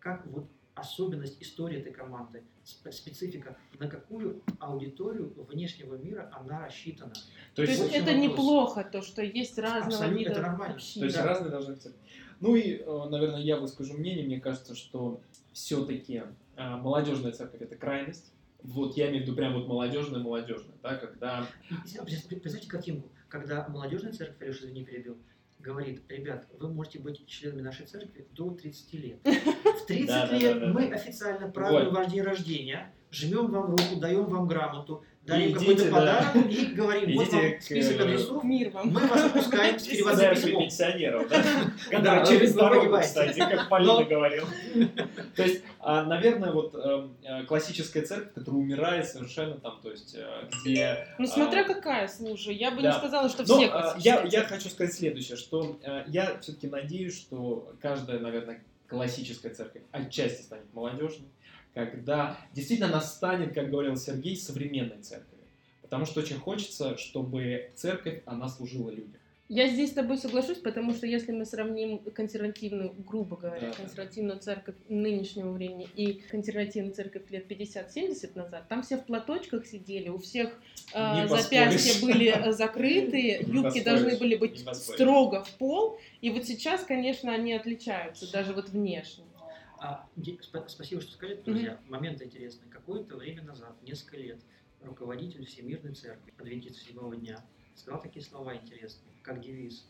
как 0.00 0.26
вот 0.26 0.48
особенность 0.74 1.40
истории 1.40 1.78
этой 1.78 1.92
команды, 1.92 2.42
сп- 2.64 2.90
специфика, 2.90 3.56
на 3.78 3.86
какую 3.88 4.42
аудиторию 4.58 5.32
внешнего 5.48 5.94
мира 5.94 6.28
она 6.32 6.64
рассчитана. 6.64 7.12
То 7.54 7.56
То 7.56 7.62
есть, 7.62 7.74
есть 7.74 7.84
очень 7.92 8.02
это 8.02 8.12
вопрос. 8.12 8.30
неплохо, 8.30 8.84
то, 8.90 9.02
что 9.02 9.22
есть 9.22 9.58
разного 9.58 9.86
Абсолютно, 9.86 10.18
вида 10.18 10.30
это 10.32 10.40
нормально. 10.42 10.74
общин. 10.74 11.00
То 11.02 11.04
есть 11.06 11.16
Да. 11.16 11.24
разные 11.24 11.50
должны 11.50 11.74
быть. 11.74 11.86
Ну 12.40 12.56
и, 12.56 12.78
э, 12.78 13.04
наверное, 13.08 13.40
я 13.40 13.58
выскажу 13.58 13.94
мнение. 13.98 14.24
Мне 14.26 14.40
кажется, 14.40 14.74
что 14.74 15.20
все-таки 15.52 16.22
молодежная 16.56 17.32
церковь 17.32 17.62
это 17.62 17.76
крайность. 17.76 18.32
Вот 18.62 18.96
я 18.96 19.08
имею 19.10 19.24
в 19.24 19.26
виду 19.26 19.36
прям 19.36 19.54
вот 19.54 19.66
молодежная, 19.66 20.20
молодежная, 20.20 20.76
да, 20.82 20.96
когда 20.96 21.46
Представьте 22.04 22.68
картинку, 22.68 23.08
когда 23.28 23.66
молодежная 23.68 24.12
церковь, 24.12 24.40
Алеша, 24.40 24.66
извини, 24.66 24.84
перебил, 24.84 25.16
говорит, 25.58 26.02
ребят, 26.08 26.46
вы 26.58 26.72
можете 26.72 26.98
быть 26.98 27.26
членами 27.26 27.62
нашей 27.62 27.86
церкви 27.86 28.26
до 28.32 28.50
30 28.50 28.94
лет. 28.94 29.18
В 29.24 29.86
30 29.86 30.06
Да, 30.06 30.26
да, 30.26 30.36
лет 30.36 30.74
мы 30.74 30.92
официально 30.92 31.50
празднуем 31.50 31.94
ваш 31.94 32.10
день 32.10 32.22
рождения, 32.22 32.92
жмем 33.10 33.50
вам 33.50 33.70
руку, 33.70 33.96
даем 34.00 34.26
вам 34.26 34.46
грамоту, 34.46 35.04
дарим 35.26 35.50
идите, 35.50 35.58
какой-то 35.60 35.84
да. 35.84 35.90
подарок 35.90 36.50
и 36.50 36.66
говорим, 36.74 37.16
вот 37.16 37.28
Идите 37.28 37.36
вам 37.36 37.58
к, 37.58 37.62
список 37.62 38.00
э, 38.00 38.02
адресов, 38.02 38.44
Мир 38.44 38.70
вам. 38.70 38.88
мы 38.88 39.06
вас 39.06 39.24
отпускаем 39.24 39.78
с 39.78 39.86
переводным 39.86 40.34
письмом. 40.34 40.62
пенсионеров, 40.62 41.28
да? 41.90 42.20
Вы 42.20 42.26
через 42.26 42.54
дорогу, 42.54 42.98
кстати, 43.00 43.38
как 43.38 43.68
Полина 43.68 44.04
говорила. 44.04 44.48
То 45.36 45.42
есть, 45.42 45.62
а, 45.78 46.04
наверное, 46.04 46.52
вот 46.52 46.74
эм, 46.74 47.16
э, 47.22 47.44
классическая 47.44 48.02
церковь, 48.02 48.34
которая 48.34 48.60
умирает 48.60 49.06
совершенно 49.06 49.54
там, 49.54 49.80
то 49.80 49.90
есть, 49.90 50.14
э, 50.16 50.48
где... 50.64 51.06
Ну, 51.18 51.26
смотря 51.26 51.62
а, 51.62 51.64
какая, 51.64 52.08
слушай, 52.08 52.54
я 52.54 52.70
бы 52.72 52.82
не 52.82 52.92
сказала, 52.92 53.28
что 53.28 53.44
Но 53.46 53.58
все 53.58 53.68
а, 53.68 53.96
я, 53.98 54.22
я 54.24 54.42
хочу 54.42 54.68
сказать 54.68 54.92
следующее, 54.92 55.36
что 55.36 55.78
я 56.08 56.38
все-таки 56.40 56.66
надеюсь, 56.66 57.16
что 57.16 57.72
каждая, 57.80 58.18
наверное, 58.18 58.62
классическая 58.88 59.54
церковь 59.54 59.82
отчасти 59.90 60.42
станет 60.42 60.72
молодежной, 60.74 61.28
когда 61.74 62.38
действительно 62.52 62.88
она 62.88 63.00
станет, 63.00 63.54
как 63.54 63.70
говорил 63.70 63.96
Сергей, 63.96 64.36
современной 64.36 65.02
церковью. 65.02 65.46
Потому 65.80 66.06
что 66.06 66.20
очень 66.20 66.38
хочется, 66.38 66.96
чтобы 66.96 67.70
церковь, 67.74 68.22
она 68.24 68.48
служила 68.48 68.90
людям. 68.90 69.20
Я 69.54 69.68
здесь 69.68 69.90
с 69.90 69.92
тобой 69.92 70.16
соглашусь, 70.16 70.56
потому 70.56 70.94
что 70.94 71.06
если 71.06 71.30
мы 71.30 71.44
сравним 71.44 71.98
консервативную, 71.98 72.94
грубо 73.06 73.36
говоря, 73.36 73.68
Да. 73.68 73.72
консервативную 73.74 74.38
церковь 74.38 74.76
нынешнего 74.88 75.50
времени 75.50 75.86
и 75.94 76.22
консервативную 76.30 76.94
церковь 76.94 77.24
лет 77.28 77.50
50-70 77.50 78.30
назад, 78.34 78.66
там 78.70 78.82
все 78.82 78.96
в 78.96 79.04
платочках 79.04 79.66
сидели, 79.66 80.08
у 80.08 80.16
всех 80.16 80.58
э, 80.94 81.28
запястья 81.28 82.00
были 82.00 82.28
э, 82.28 82.52
закрыты, 82.54 83.44
Не 83.44 83.56
юбки 83.56 83.82
должны 83.82 84.16
были 84.16 84.36
быть 84.36 84.66
строго 84.72 85.44
в 85.44 85.50
пол, 85.58 85.98
и 86.22 86.30
вот 86.30 86.46
сейчас, 86.46 86.84
конечно, 86.84 87.30
они 87.30 87.52
отличаются, 87.52 88.32
даже 88.32 88.54
вот 88.54 88.70
внешне. 88.70 89.24
А, 89.84 90.06
спасибо, 90.68 91.00
что 91.00 91.12
сказали, 91.12 91.40
друзья. 91.44 91.80
Момент 91.88 92.22
интересный. 92.22 92.68
Какое-то 92.70 93.16
время 93.16 93.42
назад, 93.42 93.74
несколько 93.82 94.16
лет, 94.16 94.40
руководитель 94.80 95.44
Всемирной 95.44 95.92
Церкви, 95.94 96.32
адвентист 96.38 96.86
седьмого 96.86 97.16
дня, 97.16 97.44
сказал 97.74 98.00
такие 98.00 98.24
слова 98.24 98.54
интересные, 98.54 99.12
как 99.22 99.40
девиз. 99.40 99.84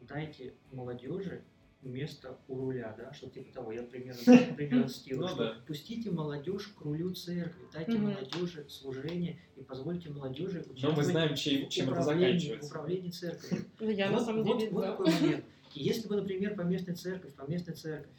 Дайте 0.00 0.54
молодежи 0.72 1.42
место 1.82 2.38
у 2.48 2.56
руля, 2.56 2.94
да, 2.96 3.12
что 3.12 3.28
типа 3.28 3.52
того, 3.52 3.72
я 3.72 3.82
примерно, 3.82 4.22
примерно 4.56 4.88
Ну 5.10 5.28
что 5.28 5.56
пустите 5.66 6.10
молодежь 6.10 6.68
к 6.68 6.80
рулю 6.80 7.12
церкви, 7.12 7.66
дайте 7.70 7.98
молодежи 7.98 8.64
служение 8.70 9.38
и 9.56 9.62
позвольте 9.62 10.08
молодежи 10.08 10.60
Но 10.60 10.68
мы 10.68 10.72
участвовать 10.72 11.06
знаем, 11.08 11.34
чем 11.34 11.90
это 11.90 12.00
управлении, 12.00 12.00
в 12.00 12.40
заканчивается. 12.40 12.66
управлении 12.66 13.10
церковью. 13.10 13.64
Ну, 13.78 13.90
Я 13.90 14.06
на 14.10 14.16
вот, 14.16 14.24
самом 14.24 14.44
вот- 14.44 14.58
деле 14.58 14.70
вот 14.70 14.80
за. 14.84 14.90
такой 14.92 15.12
момент. 15.12 15.44
И 15.74 15.82
если 15.82 16.08
бы, 16.08 16.16
например, 16.16 16.54
поместная 16.54 16.94
церковь, 16.94 17.34
поместная 17.34 17.74
церковь, 17.74 18.10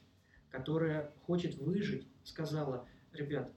которая 0.56 1.12
хочет 1.26 1.56
выжить, 1.56 2.08
сказала, 2.24 2.88
ребят, 3.12 3.52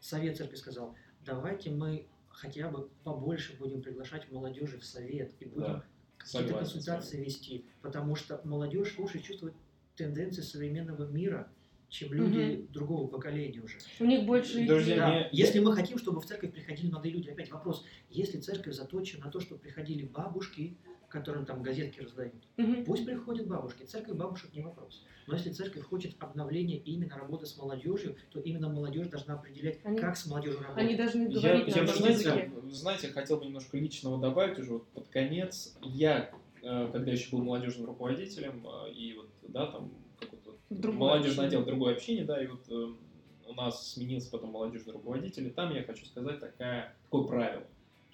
совет 0.00 0.36
церкви 0.36 0.56
сказал, 0.56 0.94
давайте 1.24 1.70
мы 1.70 2.06
хотя 2.28 2.68
бы 2.68 2.90
побольше 3.02 3.56
будем 3.58 3.80
приглашать 3.80 4.30
молодежи 4.30 4.78
в 4.78 4.84
совет 4.84 5.32
и 5.40 5.46
будем 5.46 5.66
Да, 5.66 5.84
какие-то 6.18 6.58
консультации 6.58 7.24
вести, 7.24 7.64
потому 7.80 8.14
что 8.14 8.42
молодежь 8.44 8.94
лучше 8.98 9.20
чувствует 9.20 9.54
тенденции 9.96 10.42
современного 10.42 11.06
мира, 11.10 11.48
чем 11.88 12.12
люди 12.12 12.66
другого 12.70 13.06
поколения 13.06 13.60
уже. 13.60 13.78
У 14.00 14.04
них 14.04 14.26
больше 14.26 14.66
Друзья. 14.66 14.96
Да, 14.96 15.08
мне- 15.08 15.28
Если 15.32 15.60
мы 15.60 15.74
хотим, 15.74 15.96
чтобы 15.96 16.20
в 16.20 16.26
церковь 16.26 16.52
приходили 16.52 16.90
молодые 16.90 17.14
люди, 17.14 17.30
опять 17.30 17.50
вопрос, 17.50 17.86
если 18.10 18.38
церковь 18.38 18.74
заточена 18.74 19.24
на 19.26 19.30
то, 19.30 19.40
чтобы 19.40 19.60
приходили 19.60 20.04
бабушки, 20.04 20.76
которым 21.14 21.46
там 21.46 21.62
газетки 21.62 22.00
раздают, 22.00 22.34
Мгм. 22.56 22.84
пусть 22.84 23.06
приходят 23.06 23.46
бабушки, 23.46 23.84
церковь 23.84 24.16
бабушек 24.16 24.52
не 24.52 24.62
вопрос. 24.62 25.04
Но 25.28 25.34
если 25.34 25.50
церковь 25.50 25.84
хочет 25.84 26.16
обновления 26.18 26.76
и 26.76 26.90
именно 26.92 27.16
работы 27.16 27.46
с 27.46 27.56
молодежью, 27.56 28.16
то 28.30 28.40
именно 28.40 28.68
молодежь 28.68 29.06
должна 29.06 29.34
определять, 29.34 29.78
Они- 29.84 29.96
как 29.96 30.16
с 30.16 30.26
молодежью 30.26 30.60
работать. 30.62 30.84
Они 30.84 30.96
должны 30.96 31.22
Я, 31.22 31.28
говорить 31.28 31.68
я 31.68 31.82
на 31.82 31.86
бы, 31.86 31.92
одном 31.92 32.12
знаете, 32.12 32.50
знаете, 32.72 33.08
хотел 33.08 33.36
бы 33.38 33.46
немножко 33.46 33.78
личного 33.78 34.20
добавить 34.20 34.58
уже 34.58 34.72
вот 34.72 34.88
под 34.88 35.06
конец. 35.08 35.76
Я, 35.82 36.30
э, 36.62 36.88
когда 36.92 37.12
еще 37.12 37.30
был 37.30 37.44
молодежным 37.44 37.86
руководителем, 37.86 38.66
э, 38.66 38.92
и 38.92 39.14
вот, 39.14 39.30
да, 39.48 39.66
там, 39.66 39.92
какой-то 40.18 40.56
общение. 41.38 41.46
отдел, 41.46 41.64
другое 41.64 41.94
общение, 41.94 42.24
да, 42.24 42.42
и 42.42 42.48
вот 42.48 42.68
э, 42.68 42.94
у 43.46 43.52
нас 43.54 43.92
сменился 43.92 44.30
потом 44.32 44.50
молодежный 44.50 44.92
руководитель, 44.94 45.46
и 45.46 45.50
там 45.50 45.72
я 45.72 45.84
хочу 45.84 46.04
сказать 46.06 46.40
такая, 46.40 46.96
такое 47.04 47.22
правило, 47.24 47.62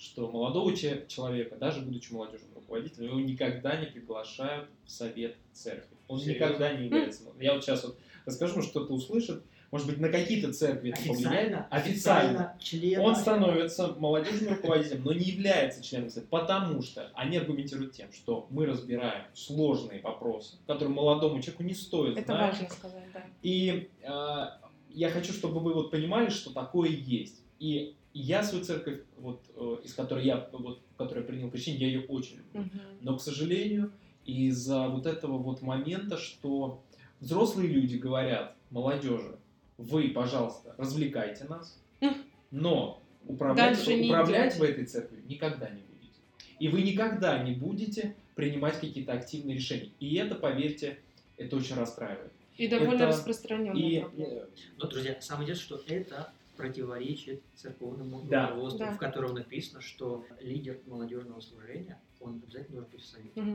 что 0.01 0.31
молодого 0.31 0.75
че- 0.75 1.05
человека, 1.09 1.57
даже 1.57 1.83
будучи 1.83 2.11
молодежным 2.13 2.55
руководителем, 2.55 3.09
его 3.11 3.21
никогда 3.21 3.77
не 3.77 3.85
приглашают 3.87 4.71
в 4.87 4.91
совет 4.91 5.37
церкви. 5.53 5.95
Он 6.09 6.19
Серьезно? 6.19 6.45
никогда 6.47 6.73
не 6.73 6.87
является. 6.87 7.25
Я 7.39 7.53
вот 7.55 7.63
сейчас 7.63 7.85
вот 7.85 7.99
расскажу, 8.25 8.57
может, 8.57 8.71
кто-то 8.71 8.95
услышит, 8.95 9.43
может 9.71 9.87
быть, 9.87 9.99
на 10.01 10.09
какие-то 10.09 10.53
церкви 10.55 10.91
это 10.91 11.07
повлияет. 11.07 11.27
Официально, 11.27 11.67
Официально. 11.71 12.57
член. 12.61 13.01
Он 13.01 13.15
становится 13.15 13.89
молодежным 13.99 14.55
руководителем, 14.55 15.05
но 15.05 15.13
не 15.13 15.25
является 15.25 15.83
членом 15.85 16.09
совета, 16.09 16.29
потому 16.31 16.81
что 16.83 17.11
они 17.15 17.37
аргументируют 17.37 17.93
тем, 17.93 18.11
что 18.13 18.47
мы 18.51 18.65
разбираем 18.67 19.25
сложные 19.35 20.01
вопросы, 20.01 20.57
которые 20.67 20.95
молодому 20.95 21.41
человеку 21.43 21.63
не 21.63 21.75
стоит 21.75 22.17
Это 22.17 22.33
знать. 22.33 22.53
важно 22.53 22.71
сказать, 22.71 23.05
да. 23.13 23.23
И 23.43 23.91
э, 24.03 24.47
я 24.95 25.11
хочу, 25.11 25.33
чтобы 25.35 25.61
вы 25.61 25.75
вот 25.75 25.91
понимали, 25.91 26.31
что 26.31 26.51
такое 26.53 26.89
есть. 26.89 27.43
И 27.61 27.95
я 28.13 28.43
свою 28.43 28.65
церковь, 28.65 29.01
вот, 29.17 29.43
э, 29.57 29.77
из 29.85 29.95
которой 29.95 30.25
я, 30.25 30.49
вот, 30.53 30.81
в 30.95 30.97
которой 30.97 31.21
я 31.21 31.25
принял 31.25 31.51
крещение, 31.51 31.81
я 31.81 31.87
ее 31.87 32.07
очень 32.07 32.39
люблю. 32.39 32.63
Мгм. 32.63 32.81
Но, 33.03 33.17
к 33.17 33.23
сожалению, 33.23 33.93
из-за 34.25 34.89
вот 34.89 35.07
этого 35.07 35.39
вот 35.39 35.63
момента, 35.63 36.17
что 36.19 36.83
взрослые 37.21 37.69
люди 37.69 37.97
говорят 37.97 38.57
молодежи, 38.71 39.37
вы, 39.79 40.09
пожалуйста, 40.09 40.75
развлекайте 40.77 41.45
нас, 41.45 41.79
Мгм. 42.01 42.15
но 42.51 43.03
управлять, 43.27 43.77
Дальше 43.77 44.05
управлять 44.07 44.57
в 44.59 44.63
этой 44.63 44.85
церкви 44.87 45.23
никогда 45.29 45.69
не 45.71 45.83
будете. 45.83 46.19
И 46.59 46.69
вы 46.69 46.83
никогда 46.83 47.43
не 47.43 47.53
будете 47.53 48.15
принимать 48.35 48.79
какие-то 48.81 49.13
активные 49.13 49.57
решения. 49.57 49.91
И 50.01 50.15
это, 50.17 50.35
поверьте, 50.35 50.99
это 51.37 51.57
очень 51.57 51.77
расстраивает. 51.77 52.33
И 52.57 52.69
довольно 52.69 52.95
Это- 52.97 53.07
распространенная 53.07 53.81
И 53.81 54.01
проблема. 54.01 54.31
э, 54.31 54.47
Но, 54.77 54.87
друзья, 54.89 55.17
самое 55.21 55.47
дело, 55.47 55.59
что 55.59 55.81
это 55.87 56.33
противоречит 56.61 57.43
церковному 57.55 58.23
Да. 58.29 58.49
руководству, 58.51 58.81
Да. 58.87 58.93
в 58.93 58.99
котором 58.99 59.35
написано, 59.35 59.81
что 59.81 60.25
лидер 60.41 60.79
молодежного 60.87 61.41
служения, 61.41 61.99
он 62.21 62.41
обязательно 62.45 62.77
должен 62.83 62.91
быть 62.93 63.03
в 63.03 63.07
совете. 63.07 63.41
Мгм. 63.41 63.55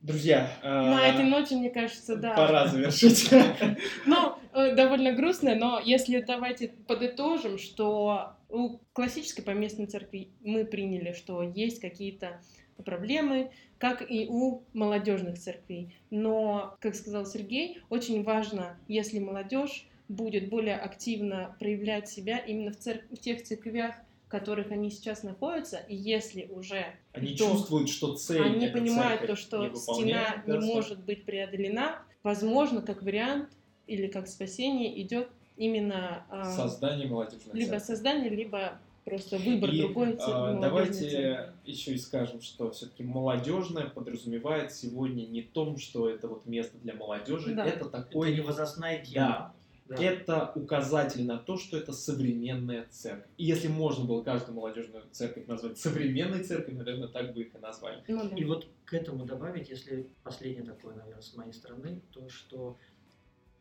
друзья, 0.00 0.50
э, 0.62 0.68
На 0.68 1.08
этой 1.08 1.24
ноте, 1.24 1.56
мне 1.56 1.70
кажется, 1.70 2.16
да. 2.16 2.34
пора 2.34 2.66
завершить. 2.68 3.30
Ну, 4.06 4.34
э, 4.52 4.74
довольно 4.74 5.12
грустно, 5.12 5.54
но 5.54 5.80
если 5.82 6.20
давайте 6.20 6.68
подытожим, 6.86 7.56
что 7.58 8.32
у 8.50 8.78
классической 8.92 9.42
поместной 9.42 9.86
церкви 9.86 10.28
мы 10.42 10.66
приняли, 10.66 11.12
что 11.14 11.42
есть 11.42 11.80
какие-то 11.80 12.40
проблемы, 12.84 13.50
как 13.78 14.02
и 14.08 14.26
у 14.28 14.62
молодежных 14.74 15.38
церквей. 15.38 15.94
Но, 16.10 16.76
как 16.80 16.94
сказал 16.94 17.24
Сергей, 17.24 17.80
очень 17.88 18.22
важно, 18.24 18.76
если 18.88 19.18
молодежь 19.20 19.86
будет 20.08 20.48
более 20.48 20.76
активно 20.76 21.56
проявлять 21.58 22.08
себя 22.08 22.38
именно 22.38 22.72
в, 22.72 22.76
цер- 22.76 23.04
в 23.10 23.16
тех 23.16 23.42
церквях, 23.42 23.94
в 24.26 24.30
которых 24.30 24.70
они 24.70 24.90
сейчас 24.90 25.22
находятся, 25.22 25.78
и 25.88 25.94
если 25.96 26.46
уже 26.46 26.84
Они 27.12 27.36
то 27.36 27.50
чувствуют, 27.50 27.88
что 27.88 28.14
цель 28.16 28.42
они 28.42 28.68
понимают 28.68 29.26
то, 29.26 29.36
что 29.36 29.66
не 29.68 29.74
стена 29.76 30.42
не 30.46 30.58
может 30.58 31.00
быть 31.04 31.24
преодолена, 31.24 32.02
возможно, 32.22 32.82
как 32.82 33.02
вариант 33.02 33.48
или 33.86 34.06
как 34.08 34.26
спасение 34.28 35.00
идет 35.02 35.28
именно 35.56 36.24
а, 36.30 36.44
создание 36.44 37.06
молодежной 37.06 37.54
либо 37.54 37.72
церкви. 37.72 37.86
создание, 37.86 38.28
либо 38.30 38.78
просто 39.04 39.36
выбор 39.38 39.70
И, 39.70 39.78
другой 39.82 40.14
а, 40.14 40.16
церкви, 40.16 40.60
давайте 40.60 40.92
церкви. 41.10 41.52
еще 41.70 41.92
и 41.92 41.98
скажем, 41.98 42.40
что 42.40 42.70
все-таки 42.72 43.04
молодежное 43.04 43.84
подразумевает 43.86 44.72
сегодня 44.72 45.26
не 45.26 45.42
том, 45.42 45.78
что 45.78 46.08
это 46.08 46.26
вот 46.28 46.46
место 46.46 46.76
для 46.78 46.94
молодежи, 46.94 47.54
Да. 47.54 47.64
это 47.66 47.80
Это 47.80 47.88
такой 47.90 48.34
не 48.34 48.40
возрастная 48.40 49.04
тема. 49.04 49.26
Да. 49.28 49.52
Это 49.88 50.52
указатель 50.54 51.24
на 51.26 51.38
то, 51.38 51.56
что 51.56 51.76
это 51.76 51.92
современная 51.92 52.86
церковь. 52.90 53.30
И 53.36 53.44
если 53.44 53.68
можно 53.68 54.04
было 54.04 54.22
каждую 54.22 54.56
молодежную 54.56 55.04
церковь 55.10 55.46
назвать 55.46 55.78
современной 55.78 56.42
церковью, 56.42 56.78
наверное, 56.78 57.08
так 57.08 57.34
бы 57.34 57.42
их 57.42 57.54
и 57.54 57.58
назвали. 57.58 58.02
Ну 58.08 58.28
да. 58.28 58.36
И 58.36 58.44
вот 58.44 58.66
к 58.84 58.94
этому 58.94 59.24
добавить, 59.24 59.68
если 59.68 60.08
последнее 60.22 60.64
такое, 60.64 60.94
наверное, 60.94 61.22
с 61.22 61.34
моей 61.34 61.52
стороны, 61.52 62.00
то 62.12 62.28
что 62.28 62.78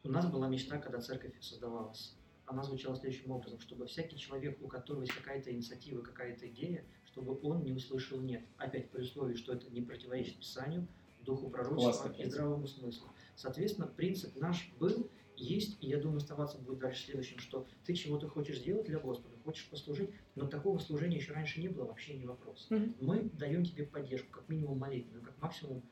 у 0.04 0.10
нас 0.10 0.26
была 0.26 0.48
мечта, 0.48 0.78
когда 0.78 1.00
церковь 1.00 1.34
создавалась. 1.42 2.16
Она 2.46 2.64
звучала 2.64 2.96
следующим 2.96 3.32
образом, 3.32 3.60
чтобы 3.60 3.88
всякий 3.88 4.18
человек, 4.18 4.58
у 4.62 4.68
которого 4.68 5.02
есть 5.02 5.14
какая-то 5.14 5.52
инициатива, 5.52 6.02
какая-то 6.02 6.48
идея, 6.50 6.84
чтобы 7.06 7.40
он 7.42 7.64
не 7.64 7.72
услышал 7.72 8.20
«нет». 8.20 8.44
Опять 8.58 8.90
при 8.90 9.04
условии, 9.04 9.36
что 9.36 9.54
это 9.54 9.70
не 9.72 9.82
противоречит 9.82 10.38
Писанию, 10.38 10.86
духу 11.22 11.50
пророчества 11.50 12.14
и 12.18 12.26
здравому 12.26 12.68
смыслу. 12.68 13.08
Соответственно, 13.36 13.88
принцип 13.88 14.36
наш 14.36 14.70
был, 14.78 15.10
есть, 15.44 15.78
и 15.82 15.88
я 15.88 15.98
думаю, 16.00 16.18
оставаться 16.18 16.58
будет 16.58 16.80
дальше 16.80 17.06
следующим, 17.06 17.40
что 17.40 17.66
ты 17.86 17.94
чего-то 17.94 18.28
хочешь 18.28 18.60
сделать 18.60 18.86
для 18.86 19.00
Господа, 19.00 19.36
хочешь 19.44 19.70
послужить, 19.70 20.10
но 20.36 20.48
такого 20.48 20.80
служения 20.80 21.18
еще 21.18 21.34
раньше 21.34 21.60
не 21.60 21.68
было, 21.68 21.86
вообще 21.86 22.14
не 22.16 22.26
вопрос 22.26 22.68
Мгм. 22.70 22.96
мы 23.00 23.30
даем 23.34 23.64
тебе 23.66 23.86
поддержку, 23.86 24.32
как 24.32 24.50
минимум 24.50 24.80
молитвенную, 24.80 25.24
как 25.24 25.40
максимум 25.42 25.84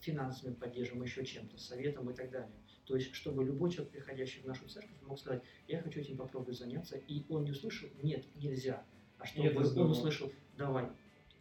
финансами 0.00 0.54
поддержим, 0.54 1.02
еще 1.02 1.24
чем-то, 1.24 1.58
советом 1.58 2.10
и 2.10 2.14
так 2.14 2.30
далее. 2.30 2.52
То 2.84 2.96
есть, 2.96 3.14
чтобы 3.14 3.44
любой 3.44 3.70
человек, 3.70 3.92
приходящий 3.92 4.40
в 4.42 4.46
нашу 4.46 4.66
церковь, 4.68 4.96
мог 5.02 5.18
сказать, 5.18 5.42
я 5.66 5.82
хочу 5.82 6.00
этим 6.00 6.16
попробовать 6.16 6.56
заняться, 6.56 6.96
и 6.96 7.24
он 7.28 7.44
не 7.44 7.50
услышал, 7.50 7.88
нет, 8.02 8.24
нельзя, 8.36 8.84
а 9.18 9.26
чтобы 9.26 9.50
он 9.56 9.90
услышал, 9.90 10.32
давай, 10.56 10.88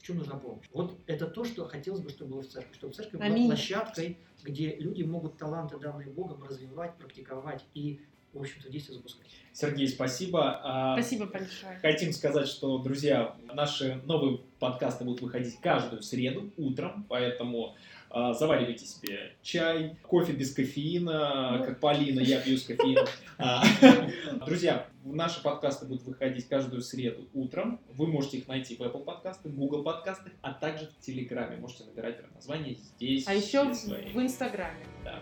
чем 0.07 0.17
нужна 0.17 0.35
помощь. 0.35 0.65
Вот 0.71 0.97
это 1.05 1.27
то, 1.27 1.43
что 1.43 1.65
хотелось 1.67 2.01
бы, 2.01 2.09
чтобы 2.09 2.31
было 2.31 2.41
в 2.41 2.47
церкви, 2.47 2.73
чтобы 2.73 2.93
церковь 2.93 3.19
была 3.19 3.25
Аминь. 3.25 3.47
площадкой, 3.47 4.17
где 4.43 4.75
люди 4.77 5.03
могут 5.03 5.37
таланты, 5.37 5.77
данные 5.77 6.09
Богом, 6.09 6.41
развивать, 6.43 6.95
практиковать 6.97 7.65
и, 7.73 7.99
в 8.33 8.39
общем-то, 8.39 8.69
в 8.69 8.71
действие 8.71 8.97
запускать. 8.97 9.27
Сергей, 9.51 9.87
спасибо. 9.87 10.61
А, 10.63 10.93
Спасибо 10.99 11.25
большое. 11.25 11.77
Хотим 11.81 12.13
сказать, 12.13 12.47
что, 12.47 12.77
друзья, 12.77 13.35
наши 13.53 14.01
новые 14.05 14.39
подкасты 14.59 15.03
будут 15.03 15.21
выходить 15.21 15.59
каждую 15.59 16.01
среду 16.03 16.51
утром, 16.57 17.05
поэтому 17.09 17.75
заваривайте 18.09 18.85
себе 18.85 19.33
чай, 19.41 19.97
кофе 20.03 20.33
без 20.33 20.53
кофеина, 20.53 21.57
Ну. 21.59 21.65
как 21.65 21.79
Полина, 21.79 22.19
я 22.21 22.39
пью 22.39 22.57
с 22.57 22.63
кофеином. 22.63 23.05
А, 23.39 23.63
Друзья, 24.47 24.87
наши 25.03 25.43
подкасты 25.43 25.85
будут 25.85 26.03
выходить 26.03 26.47
каждую 26.47 26.81
среду 26.81 27.27
утром. 27.35 27.79
Вы 27.89 28.07
можете 28.07 28.37
их 28.37 28.47
найти 28.47 28.75
в 28.75 28.81
Apple 28.81 29.03
подкастах, 29.03 29.51
Google 29.51 29.83
подкастах, 29.83 30.33
а 30.41 30.53
также 30.53 30.87
в 30.87 31.05
Телеграме. 31.05 31.57
Можете 31.57 31.83
набирать 31.83 32.17
название 32.33 32.73
«Здесь 32.73 33.27
А 33.27 33.35
еще 33.35 33.71
все 33.73 33.89
свои». 33.89 34.09
в, 34.09 34.15
в 34.15 34.21
Инстаграме. 34.21 34.79
Да. 35.03 35.19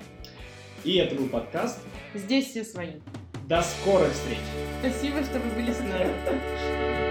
И 0.85 0.95
это 0.95 1.15
был 1.15 1.27
подкаст. 1.27 1.81
Здесь 2.13 2.47
все 2.51 2.63
свои. 2.63 2.93
До 3.49 3.61
скорых 3.61 4.13
встреч! 4.13 4.39
Спасибо, 4.79 5.21
что 5.23 5.39
вы 5.39 5.49
были 5.55 5.73
с 5.73 5.79
нами. 5.79 7.01